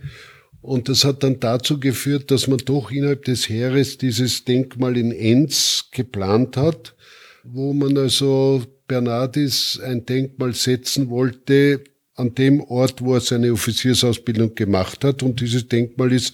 [0.61, 5.11] Und das hat dann dazu geführt, dass man doch innerhalb des Heeres dieses Denkmal in
[5.11, 6.95] Enz geplant hat,
[7.43, 11.83] wo man also Bernardis ein Denkmal setzen wollte
[12.17, 15.23] an dem Ort, wo er seine Offiziersausbildung gemacht hat.
[15.23, 16.33] Und dieses Denkmal ist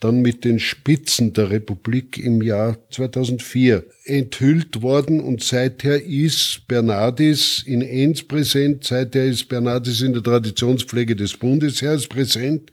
[0.00, 5.20] dann mit den Spitzen der Republik im Jahr 2004 enthüllt worden.
[5.20, 12.06] Und seither ist Bernardis in Enns präsent, seither ist Bernardis in der Traditionspflege des Bundesheers
[12.06, 12.72] präsent.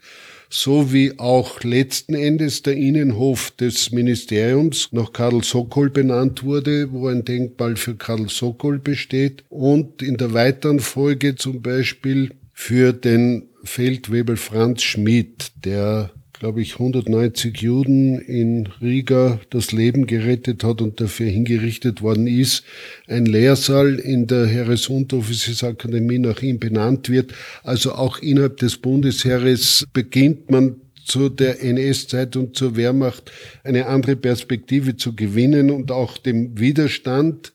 [0.50, 7.10] So wie auch letzten Endes der Innenhof des Ministeriums nach Karl Sokol benannt wurde, wo
[7.10, 9.44] ein Denkmal für Karl Sokol besteht.
[9.50, 16.74] Und in der weiteren Folge zum Beispiel für den Feldwebel Franz Schmid, der glaube ich,
[16.74, 22.64] 190 Juden in Riga das Leben gerettet hat und dafür hingerichtet worden ist.
[23.08, 27.32] Ein Lehrsaal in der Heeresunteroffiziersakademie nach ihm benannt wird.
[27.64, 33.32] Also auch innerhalb des Bundesheeres beginnt man zu der NS-Zeit und zur Wehrmacht
[33.64, 37.54] eine andere Perspektive zu gewinnen und auch dem Widerstand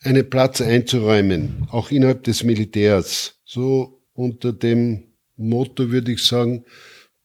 [0.00, 3.34] einen Platz einzuräumen, auch innerhalb des Militärs.
[3.44, 5.04] So unter dem
[5.36, 6.64] Motto würde ich sagen,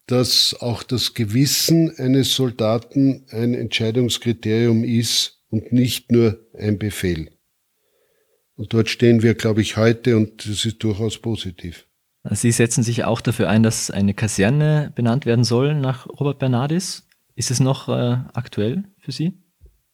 [0.08, 7.30] dass auch das Gewissen eines Soldaten ein Entscheidungskriterium ist und nicht nur ein Befehl.
[8.56, 11.88] Und dort stehen wir, glaube ich, heute und das ist durchaus positiv.
[12.30, 17.08] Sie setzen sich auch dafür ein, dass eine Kaserne benannt werden soll nach Robert Bernardis.
[17.36, 19.34] Ist es noch äh, aktuell für Sie?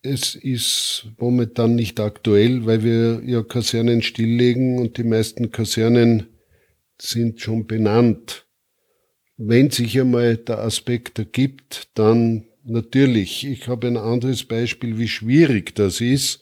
[0.01, 6.27] Es ist momentan nicht aktuell, weil wir ja Kasernen stilllegen und die meisten Kasernen
[6.99, 8.45] sind schon benannt.
[9.37, 13.45] Wenn sich einmal der Aspekt ergibt, dann natürlich.
[13.45, 16.41] Ich habe ein anderes Beispiel, wie schwierig das ist.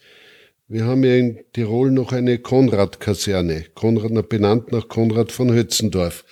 [0.68, 6.26] Wir haben ja in Tirol noch eine Konrad-Kaserne, Konrad, benannt nach Konrad von Hötzendorf.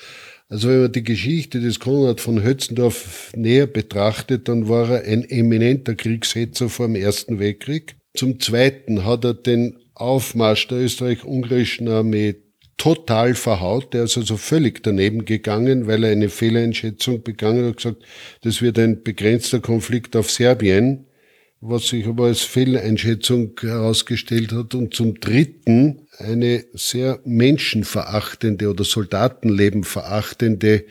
[0.49, 5.23] Also wenn man die Geschichte des Konrad von Hötzendorf näher betrachtet, dann war er ein
[5.29, 7.95] eminenter Kriegshetzer vor dem Ersten Weltkrieg.
[8.15, 12.35] Zum Zweiten hat er den Aufmarsch der österreich-ungarischen Armee
[12.83, 13.93] total verhaut.
[13.93, 18.03] Der ist also völlig daneben gegangen, weil er eine Fehleinschätzung begangen hat, gesagt,
[18.41, 21.05] das wird ein begrenzter Konflikt auf Serbien,
[21.61, 24.75] was sich aber als Fehleinschätzung herausgestellt hat.
[24.75, 30.83] Und zum Dritten eine sehr menschenverachtende oder Soldatenleben verachtende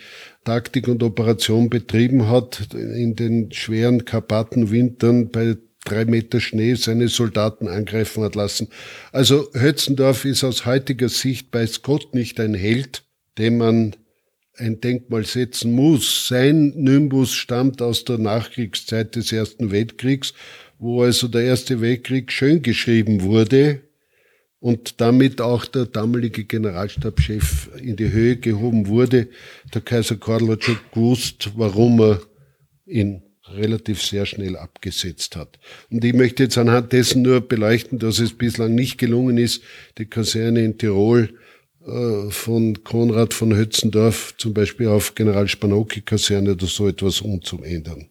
[0.44, 7.68] Taktik und Operation betrieben hat in den schweren Karpatenwintern bei drei Meter Schnee seine Soldaten
[7.68, 8.68] angreifen hat lassen.
[9.10, 13.04] Also Hötzendorf ist aus heutiger Sicht bei Scott nicht ein Held,
[13.38, 13.96] dem man
[14.56, 16.28] ein Denkmal setzen muss.
[16.28, 20.34] Sein Nimbus stammt aus der Nachkriegszeit des Ersten Weltkriegs,
[20.78, 23.80] wo also der Erste Weltkrieg schön geschrieben wurde
[24.60, 29.28] und damit auch der damalige Generalstabschef in die Höhe gehoben wurde.
[29.74, 32.20] Der Kaiser Karl hat schon gewusst, warum er
[32.86, 33.22] ihn
[33.54, 35.58] relativ sehr schnell abgesetzt hat.
[35.90, 39.62] Und ich möchte jetzt anhand dessen nur beleuchten, dass es bislang nicht gelungen ist,
[39.98, 41.30] die Kaserne in Tirol
[41.86, 48.08] äh, von Konrad von Hötzendorf zum Beispiel auf General Spanocki-Kaserne oder so etwas umzuändern.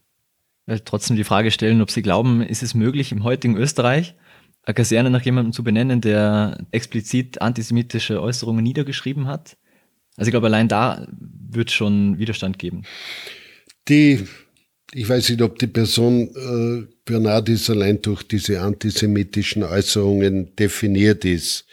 [0.85, 4.15] Trotzdem die Frage stellen, ob Sie glauben, ist es möglich, im heutigen Österreich
[4.63, 9.57] eine Kaserne nach jemandem zu benennen, der explizit antisemitische Äußerungen niedergeschrieben hat?
[10.17, 12.83] Also ich glaube, allein da wird schon Widerstand geben.
[13.87, 14.25] Die
[14.93, 21.65] ich weiß nicht, ob die Person äh, Bernardis allein durch diese antisemitischen Äußerungen definiert ist.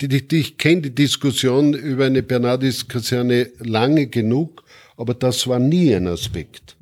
[0.00, 4.64] Die, die, ich kenne die Diskussion über eine Bernardis-Kaserne lange genug,
[4.96, 6.76] aber das war nie ein Aspekt.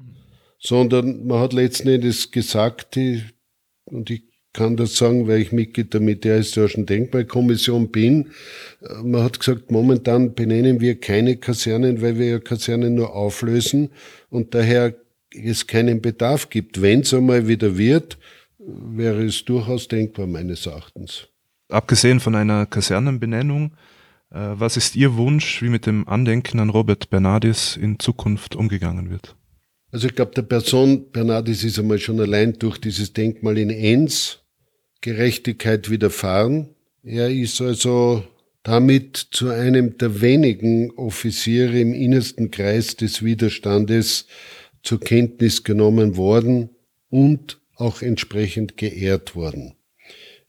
[0.59, 3.23] Sondern man hat letzten Endes gesagt, die,
[3.85, 4.23] und ich
[4.53, 8.31] kann das sagen, weil ich Mitglied der Militärhistorischen Denkmalkommission bin.
[8.81, 13.91] Äh, man hat gesagt, momentan benennen wir keine Kasernen, weil wir ja Kasernen nur auflösen
[14.29, 14.95] und daher
[15.35, 16.81] es keinen Bedarf gibt.
[16.81, 18.19] Wenn es einmal wieder wird,
[18.59, 21.29] wäre es durchaus denkbar meines Erachtens.
[21.69, 23.73] Abgesehen von einer Kasernenbenennung,
[24.31, 29.11] äh, was ist Ihr Wunsch, wie mit dem Andenken an Robert Bernardis in Zukunft umgegangen
[29.11, 29.37] wird?
[29.91, 34.41] Also ich glaube, der Person Bernardis ist einmal schon allein durch dieses Denkmal in Enns
[35.03, 36.71] Gerechtigkeit widerfahren.
[37.03, 38.25] Er ist also
[38.63, 44.27] damit zu einem der wenigen Offiziere im innersten Kreis des Widerstandes
[44.83, 46.71] zur Kenntnis genommen worden
[47.09, 49.75] und auch entsprechend geehrt worden.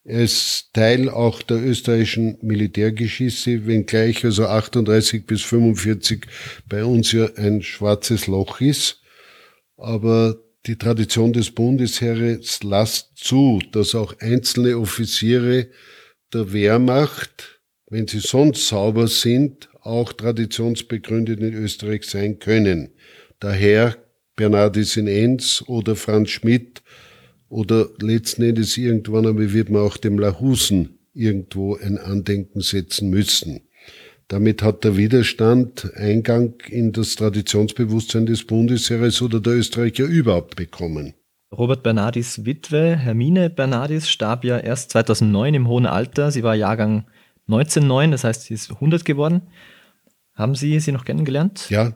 [0.06, 6.26] Er ist Teil auch der österreichischen Militärgeschichte, wenngleich also 38 bis 45
[6.68, 9.02] bei uns ja ein schwarzes Loch ist.
[9.78, 15.68] Aber die Tradition des Bundesheeres lasst zu, dass auch einzelne Offiziere
[16.34, 22.92] der Wehrmacht, wenn sie sonst sauber sind, auch traditionsbegründet in Österreich sein können.
[23.40, 24.03] Daher
[24.36, 26.82] Bernardis in Enns oder Franz Schmidt
[27.50, 33.62] oder letzten Endes irgendwann einmal wird man auch dem Lahusen irgendwo ein Andenken setzen müssen.
[34.28, 41.14] Damit hat der Widerstand Eingang in das Traditionsbewusstsein des Bundesheeres oder der Österreicher überhaupt bekommen.
[41.52, 46.32] Robert Bernardis Witwe, Hermine Bernardis, starb ja erst 2009 im hohen Alter.
[46.32, 47.06] Sie war Jahrgang
[47.48, 49.44] 1909, das heißt, sie ist 100 geworden.
[50.34, 51.70] Haben Sie sie noch kennengelernt?
[51.70, 51.94] Ja,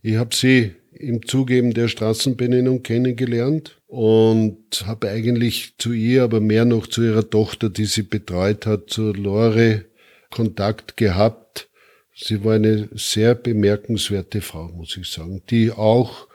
[0.00, 6.64] ich habe sie im Zugeben der Straßenbenennung kennengelernt und habe eigentlich zu ihr, aber mehr
[6.64, 9.84] noch zu ihrer Tochter, die sie betreut hat, zu Lore,
[10.30, 11.68] Kontakt gehabt.
[12.14, 16.28] Sie war eine sehr bemerkenswerte Frau, muss ich sagen, die auch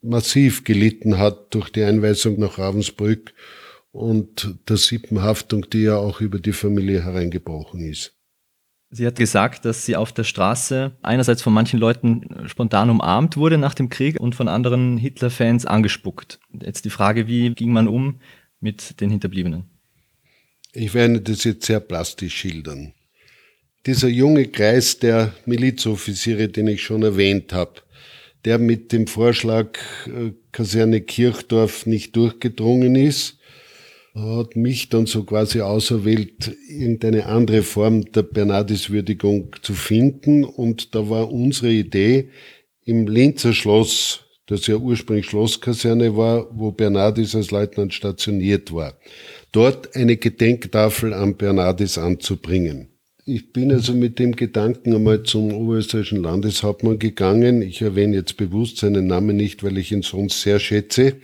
[0.00, 3.34] massiv gelitten hat durch die Einweisung nach Ravensbrück
[3.90, 8.14] und der Sippenhaftung, die ja auch über die Familie hereingebrochen ist.
[8.94, 13.56] Sie hat gesagt, dass sie auf der Straße einerseits von manchen Leuten spontan umarmt wurde
[13.56, 16.40] nach dem Krieg und von anderen Hitler-Fans angespuckt.
[16.60, 18.20] Jetzt die Frage, wie ging man um
[18.60, 19.64] mit den Hinterbliebenen?
[20.74, 22.92] Ich werde das jetzt sehr plastisch schildern.
[23.86, 27.80] Dieser junge Kreis der Milizoffiziere, den ich schon erwähnt habe,
[28.44, 33.38] der mit dem Vorschlag äh, Kaserne Kirchdorf nicht durchgedrungen ist,
[34.14, 40.44] hat mich dann so quasi auserwählt, irgendeine andere Form der Bernardiswürdigung zu finden.
[40.44, 42.28] Und da war unsere Idee,
[42.84, 48.98] im Linzer Schloss, das ja ursprünglich Schlosskaserne war, wo Bernardis als Leutnant stationiert war,
[49.52, 52.88] dort eine Gedenktafel an Bernardis anzubringen.
[53.24, 57.62] Ich bin also mit dem Gedanken einmal zum oberösterreichischen Landeshauptmann gegangen.
[57.62, 61.18] Ich erwähne jetzt bewusst seinen Namen nicht, weil ich ihn sonst sehr schätze.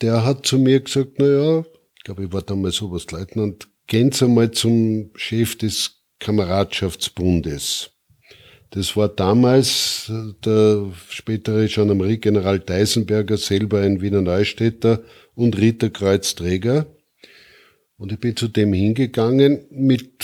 [0.00, 1.64] Der hat zu mir gesagt, na ja,
[2.08, 7.90] glaube, ich war damals Oberstleutnant, gehen Sie einmal zum Chef des Kameradschaftsbundes.
[8.70, 10.10] Das war damals
[10.42, 15.02] der spätere Gendarmerie-General Deisenberger, selber ein Wiener Neustädter
[15.34, 16.86] und Ritterkreuzträger.
[17.98, 20.22] Und ich bin zu dem hingegangen mit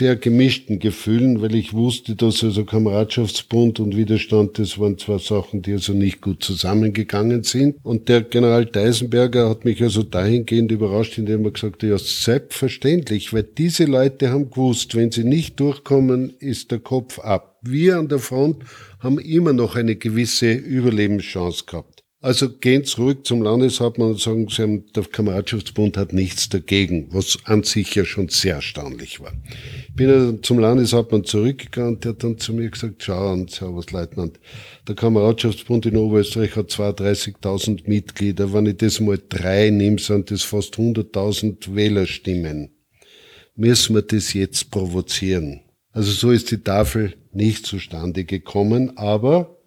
[0.00, 5.60] sehr gemischten Gefühlen, weil ich wusste, dass also Kameradschaftsbund und Widerstand, das waren zwei Sachen,
[5.60, 7.76] die also nicht gut zusammengegangen sind.
[7.82, 13.34] Und der General Deisenberger hat mich also dahingehend überrascht, indem er gesagt hat, ja, selbstverständlich,
[13.34, 17.58] weil diese Leute haben gewusst, wenn sie nicht durchkommen, ist der Kopf ab.
[17.60, 18.64] Wir an der Front
[19.00, 21.99] haben immer noch eine gewisse Überlebenschance gehabt.
[22.22, 27.38] Also gehen zurück zum Landeshauptmann und sagen, Sie haben, der Kameradschaftsbund hat nichts dagegen, was
[27.44, 29.32] an sich ja schon sehr erstaunlich war.
[29.88, 34.38] Ich bin also zum Landeshauptmann zurückgegangen der hat dann zu mir gesagt, schau an, Servus-Leutnant,
[34.86, 38.52] der Kameradschaftsbund in Oberösterreich hat 32.000 Mitglieder.
[38.52, 42.70] Wenn ich das mal drei nehme, sind das fast 100.000 Wählerstimmen.
[43.56, 45.62] Müssen wir das jetzt provozieren?
[45.92, 49.59] Also so ist die Tafel nicht zustande gekommen, aber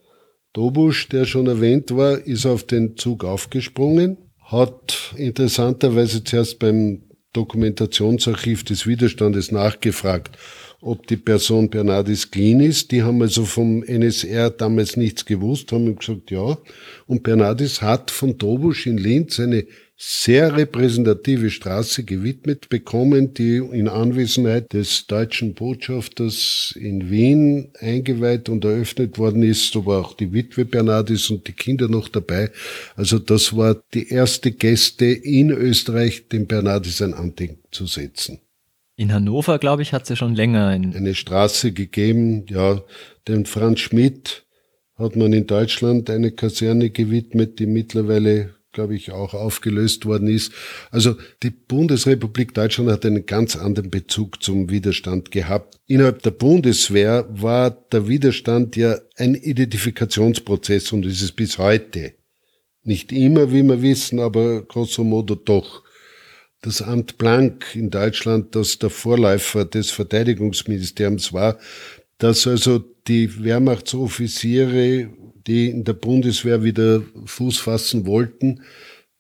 [0.54, 7.02] Dobusch, der schon erwähnt war, ist auf den Zug aufgesprungen, hat interessanterweise zuerst beim
[7.34, 10.38] Dokumentationsarchiv des Widerstandes nachgefragt,
[10.82, 12.92] ob die Person Bernardis clean ist.
[12.92, 16.60] Die haben also vom NSR damals nichts gewusst, haben gesagt, ja.
[17.08, 19.66] Und Bernardis hat von Dobusch in Linz eine
[20.06, 28.66] sehr repräsentative Straße gewidmet bekommen, die in Anwesenheit des deutschen Botschafters in Wien eingeweiht und
[28.66, 29.74] eröffnet worden ist.
[29.74, 32.52] Da war auch die Witwe Bernardis und die Kinder noch dabei.
[32.98, 38.40] Also das war die erste Gäste in Österreich, dem Bernardis ein Andenken zu setzen.
[38.98, 42.46] In Hannover, glaube ich, hat es ja schon länger eine Straße gegeben.
[42.50, 42.82] Ja,
[43.30, 44.44] den Franz Schmidt
[44.98, 50.52] hat man in Deutschland eine Kaserne gewidmet, die mittlerweile glaube ich, auch aufgelöst worden ist.
[50.92, 55.80] Also die Bundesrepublik Deutschland hat einen ganz anderen Bezug zum Widerstand gehabt.
[55.88, 62.14] Innerhalb der Bundeswehr war der Widerstand ja ein Identifikationsprozess und ist es bis heute.
[62.84, 65.84] Nicht immer, wie wir wissen, aber grosso modo doch.
[66.62, 71.60] Das Amt Blank in Deutschland, das der Vorläufer des Verteidigungsministeriums war,
[72.18, 75.10] dass also die Wehrmachtsoffiziere
[75.48, 78.62] die in der Bundeswehr wieder Fuß fassen wollten,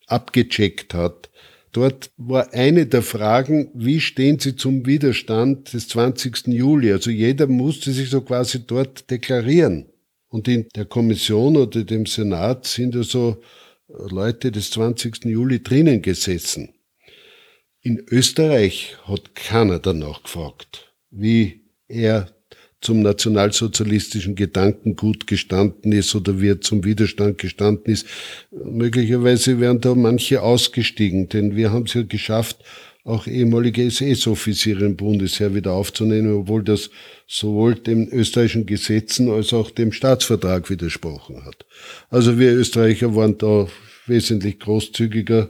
[0.07, 1.29] abgecheckt hat.
[1.71, 6.47] Dort war eine der Fragen, wie stehen Sie zum Widerstand des 20.
[6.47, 6.91] Juli?
[6.91, 9.87] Also jeder musste sich so quasi dort deklarieren.
[10.29, 13.41] Und in der Kommission oder dem Senat sind also
[13.87, 15.25] Leute des 20.
[15.25, 16.73] Juli drinnen gesessen.
[17.81, 22.29] In Österreich hat keiner danach gefragt, wie er
[22.83, 28.05] zum nationalsozialistischen Gedankengut gestanden ist oder wie er zum Widerstand gestanden ist.
[28.51, 32.57] Möglicherweise wären da manche ausgestiegen, denn wir haben es ja geschafft,
[33.05, 36.89] auch ehemalige SS-Offiziere im Bundesheer wieder aufzunehmen, obwohl das
[37.27, 41.65] sowohl den österreichischen Gesetzen als auch dem Staatsvertrag widersprochen hat.
[42.09, 43.67] Also wir Österreicher waren da
[44.07, 45.49] wesentlich großzügiger.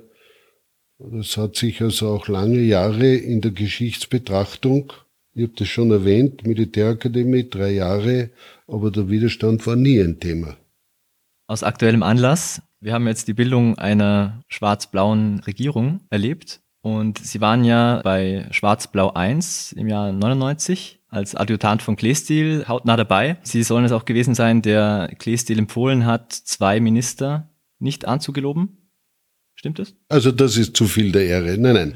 [0.97, 4.93] Das hat sich also auch lange Jahre in der Geschichtsbetrachtung
[5.35, 8.30] Ich habe das schon erwähnt, Militärakademie, drei Jahre,
[8.68, 10.57] aber der Widerstand war nie ein Thema.
[11.47, 17.64] Aus aktuellem Anlass, wir haben jetzt die Bildung einer schwarz-blauen Regierung erlebt und Sie waren
[17.64, 23.38] ja bei Schwarz-Blau 1 im Jahr 99 als Adjutant von Kleestil hautnah dabei.
[23.43, 27.49] Sie sollen es auch gewesen sein, der Kleestil empfohlen hat, zwei Minister
[27.80, 28.82] nicht anzugeloben.
[29.64, 29.94] Stimmt das?
[30.10, 31.57] Also das ist zu viel der Ehre.
[31.57, 31.94] Nein, nein.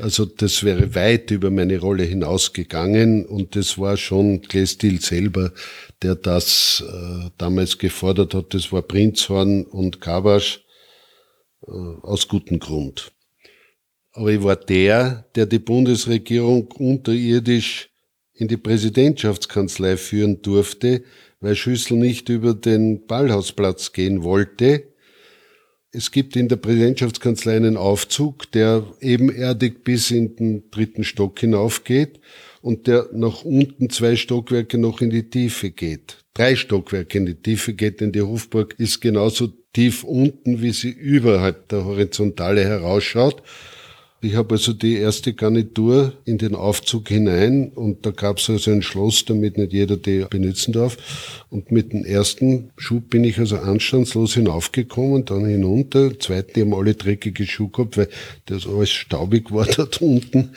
[0.00, 5.52] Also das wäre weit über meine Rolle hinausgegangen und das war schon Glestil selber,
[6.02, 8.54] der das äh, damals gefordert hat.
[8.54, 10.62] Das war Prinzhorn und Kabasch
[11.66, 13.10] äh, aus gutem Grund.
[14.12, 17.90] Aber ich war der, der die Bundesregierung unterirdisch
[18.34, 21.02] in die Präsidentschaftskanzlei führen durfte,
[21.40, 24.89] weil Schüssel nicht über den Ballhausplatz gehen wollte
[25.92, 32.20] es gibt in der Präsidentschaftskanzlei einen Aufzug, der ebenerdig bis in den dritten Stock hinaufgeht
[32.62, 36.24] und der nach unten zwei Stockwerke noch in die Tiefe geht.
[36.34, 40.90] Drei Stockwerke in die Tiefe geht, denn die Hofburg ist genauso tief unten, wie sie
[40.90, 43.42] überhalb der Horizontale herausschaut.
[44.22, 48.70] Ich habe also die erste Garnitur in den Aufzug hinein und da gab es also
[48.70, 50.98] ein Schloss, damit nicht jeder die benutzen darf.
[51.48, 56.18] Und mit dem ersten Schub bin ich also anstandslos hinaufgekommen, dann hinunter.
[56.18, 58.08] Zweiten, die haben alle dreckige Schuhe gehabt, weil
[58.44, 60.50] das alles staubig war dort unten.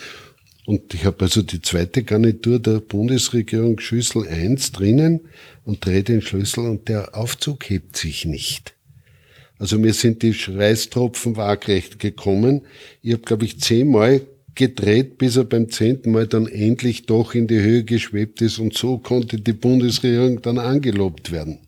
[0.65, 5.22] Und ich habe also die zweite Garnitur der Bundesregierung Schüssel 1 drinnen
[5.64, 8.76] und drehe den Schlüssel und der Aufzug hebt sich nicht.
[9.64, 12.64] Also mir sind die Schweißtropfen waagrecht gekommen.
[13.02, 14.19] Ich habe, glaube ich, zehnmal
[14.56, 18.77] gedreht, bis er beim zehnten Mal dann endlich doch in die Höhe geschwebt ist und
[18.77, 21.60] so konnte die Bundesregierung dann angelobt werden.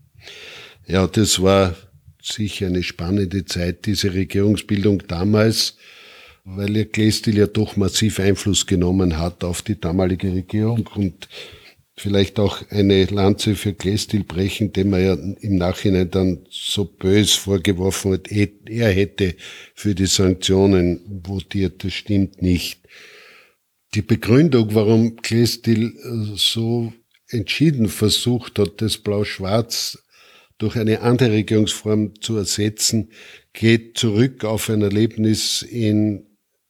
[0.85, 1.73] Ja, das war
[2.21, 5.77] sicher eine spannende Zeit, diese Regierungsbildung damals,
[6.43, 11.29] weil ihr Glästil ja doch massiv Einfluss genommen hat auf die damalige Regierung und
[11.97, 17.33] vielleicht auch eine Lanze für Glestil brechen, dem er ja im Nachhinein dann so bös
[17.33, 19.35] vorgeworfen hat, er hätte
[19.73, 21.83] für die Sanktionen votiert.
[21.83, 22.81] Das stimmt nicht.
[23.93, 26.91] Die Begründung, warum Glestil äh, so
[27.29, 30.03] entschieden versucht hat, das Blau-Schwarz
[30.57, 33.11] durch eine andere Regierungsform zu ersetzen,
[33.53, 36.25] geht zurück auf ein Erlebnis in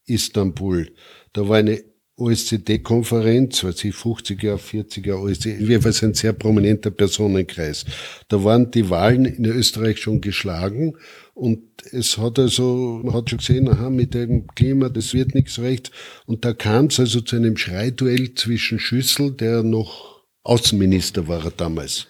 [0.06, 0.92] Istanbul.
[1.34, 1.84] Da war eine
[2.18, 7.86] OSZD-Konferenz, weiß ich, 50er, 40er OSZD, jedenfalls ein sehr prominenter Personenkreis.
[8.30, 10.96] Da waren die Wahlen in Österreich schon geschlagen
[11.34, 11.62] und
[11.92, 15.92] es hat also, man hat schon gesehen, aha, mit dem Klima, das wird nichts recht.
[16.26, 22.08] Und da kam es also zu einem Schreiduell zwischen Schüssel, der noch Außenminister war damals,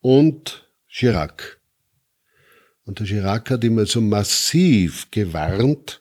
[0.00, 1.60] und Chirac.
[2.84, 6.00] Und der Chirac hat ihm also massiv gewarnt,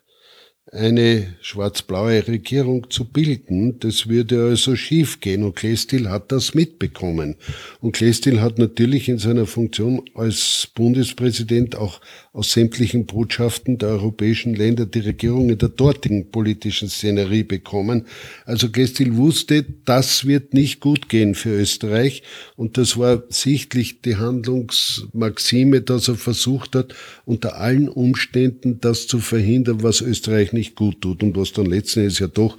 [0.76, 3.80] eine schwarz-blaue Regierung zu bilden.
[3.80, 7.36] Das würde also schiefgehen und Klestil hat das mitbekommen.
[7.82, 12.02] Und Klestil hat natürlich in seiner Funktion als Bundespräsident auch
[12.36, 18.08] aus sämtlichen Botschaften der europäischen Länder die Regierungen der dortigen politischen Szenerie bekommen.
[18.44, 22.24] Also Klestil wusste, das wird nicht gut gehen für Österreich
[22.58, 26.94] und das war sichtlich die Handlungsmaxime, dass er versucht hat,
[27.24, 32.02] unter allen Umständen das zu verhindern, was Österreich nicht gut tut und was dann letzten
[32.02, 32.58] Endes ja doch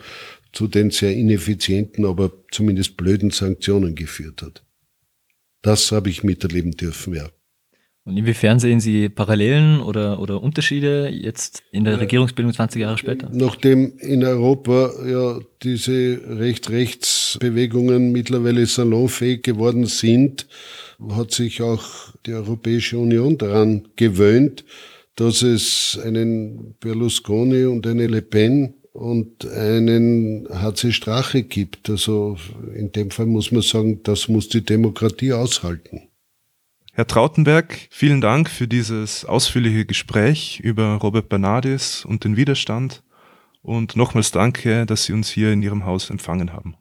[0.54, 4.64] zu den sehr ineffizienten, aber zumindest blöden Sanktionen geführt hat.
[5.60, 7.28] Das habe ich miterleben dürfen, ja.
[8.06, 13.28] Und inwiefern sehen Sie Parallelen oder, oder Unterschiede jetzt in der Regierungsbildung 20 Jahre später?
[13.32, 20.46] Nachdem in Europa ja diese Recht-Rechts-Bewegungen mittlerweile salonfähig geworden sind,
[21.10, 21.84] hat sich auch
[22.26, 24.64] die Europäische Union daran gewöhnt,
[25.16, 31.90] dass es einen Berlusconi und eine Le Pen und einen HC Strache gibt.
[31.90, 32.36] Also
[32.72, 36.02] in dem Fall muss man sagen, das muss die Demokratie aushalten.
[36.96, 43.02] Herr Trautenberg, vielen Dank für dieses ausführliche Gespräch über Robert Bernardis und den Widerstand
[43.60, 46.74] und nochmals danke, dass Sie uns hier in Ihrem Haus empfangen haben.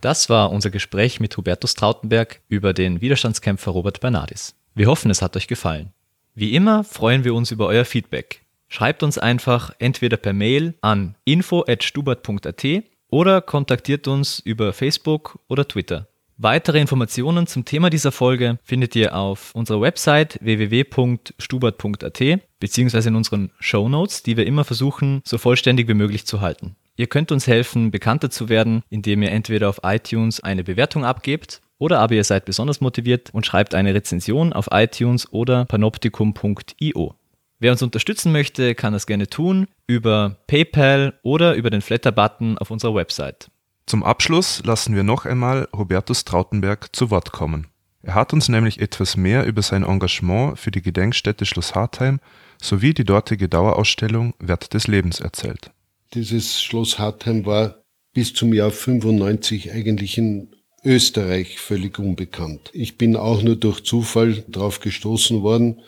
[0.00, 4.54] Das war unser Gespräch mit Hubertus Trautenberg über den Widerstandskämpfer Robert Bernardis.
[4.74, 5.92] Wir hoffen, es hat euch gefallen.
[6.34, 8.46] Wie immer freuen wir uns über euer Feedback.
[8.68, 12.64] Schreibt uns einfach entweder per Mail an info@stubert.at
[13.10, 16.09] oder kontaktiert uns über Facebook oder Twitter.
[16.42, 22.22] Weitere Informationen zum Thema dieser Folge findet ihr auf unserer Website www.stubert.at
[22.58, 26.76] beziehungsweise in unseren Show Notes, die wir immer versuchen, so vollständig wie möglich zu halten.
[26.96, 31.60] Ihr könnt uns helfen, bekannter zu werden, indem ihr entweder auf iTunes eine Bewertung abgebt
[31.76, 37.14] oder aber ihr seid besonders motiviert und schreibt eine Rezension auf iTunes oder panoptikum.io.
[37.58, 42.70] Wer uns unterstützen möchte, kann das gerne tun über PayPal oder über den Flatter-Button auf
[42.70, 43.50] unserer Website.
[43.90, 47.66] Zum Abschluss lassen wir noch einmal Hubertus Trautenberg zu Wort kommen.
[48.04, 52.20] Er hat uns nämlich etwas mehr über sein Engagement für die Gedenkstätte Schloss Hartheim
[52.62, 55.72] sowie die dortige Dauerausstellung Wert des Lebens erzählt.
[56.14, 60.54] Dieses Schloss Hartheim war bis zum Jahr 95 eigentlich in
[60.84, 62.70] Österreich völlig unbekannt.
[62.72, 65.82] Ich bin auch nur durch Zufall drauf gestoßen worden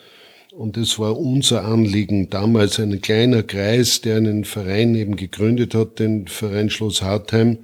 [0.55, 5.99] und es war unser Anliegen, damals ein kleiner Kreis, der einen Verein eben gegründet hat,
[5.99, 7.59] den Verein Schloss Hartheim,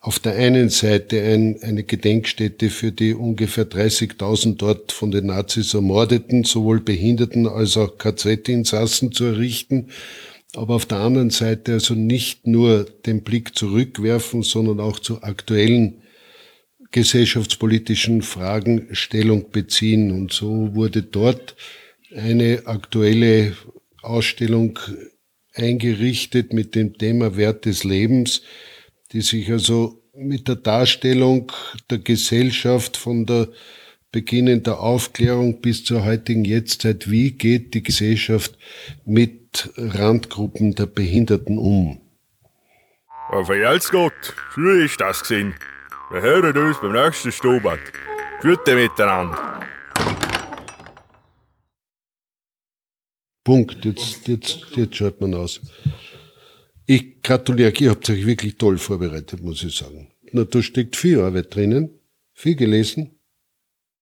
[0.00, 5.74] auf der einen Seite ein, eine Gedenkstätte für die ungefähr 30.000 dort von den Nazis
[5.74, 9.88] ermordeten, sowohl Behinderten als auch KZ-Insassen zu errichten,
[10.56, 16.02] aber auf der anderen Seite also nicht nur den Blick zurückwerfen, sondern auch zu aktuellen
[16.90, 20.10] gesellschaftspolitischen Fragen Stellung beziehen.
[20.10, 21.54] Und so wurde dort
[22.16, 23.56] eine aktuelle
[24.02, 24.78] Ausstellung
[25.54, 28.42] eingerichtet mit dem Thema Wert des Lebens,
[29.12, 31.50] die sich also mit der Darstellung
[31.90, 33.48] der Gesellschaft von der
[34.10, 38.58] Beginn der Aufklärung bis zur heutigen Jetztzeit, wie geht die Gesellschaft
[39.06, 41.98] mit Randgruppen der Behinderten um?
[43.30, 44.12] Aber verjelt's Gott,
[44.50, 45.54] früher ist das gesehen.
[46.10, 47.80] Wir hören uns beim nächsten Stubert.
[48.42, 49.60] Gute miteinander.
[53.44, 53.84] Punkt.
[53.84, 55.60] Jetzt, jetzt, jetzt schaut man aus.
[56.86, 60.08] Ich gratuliere, ihr habt euch wirklich toll vorbereitet, muss ich sagen.
[60.32, 61.90] Na, da steckt viel Arbeit drinnen,
[62.32, 63.18] viel gelesen.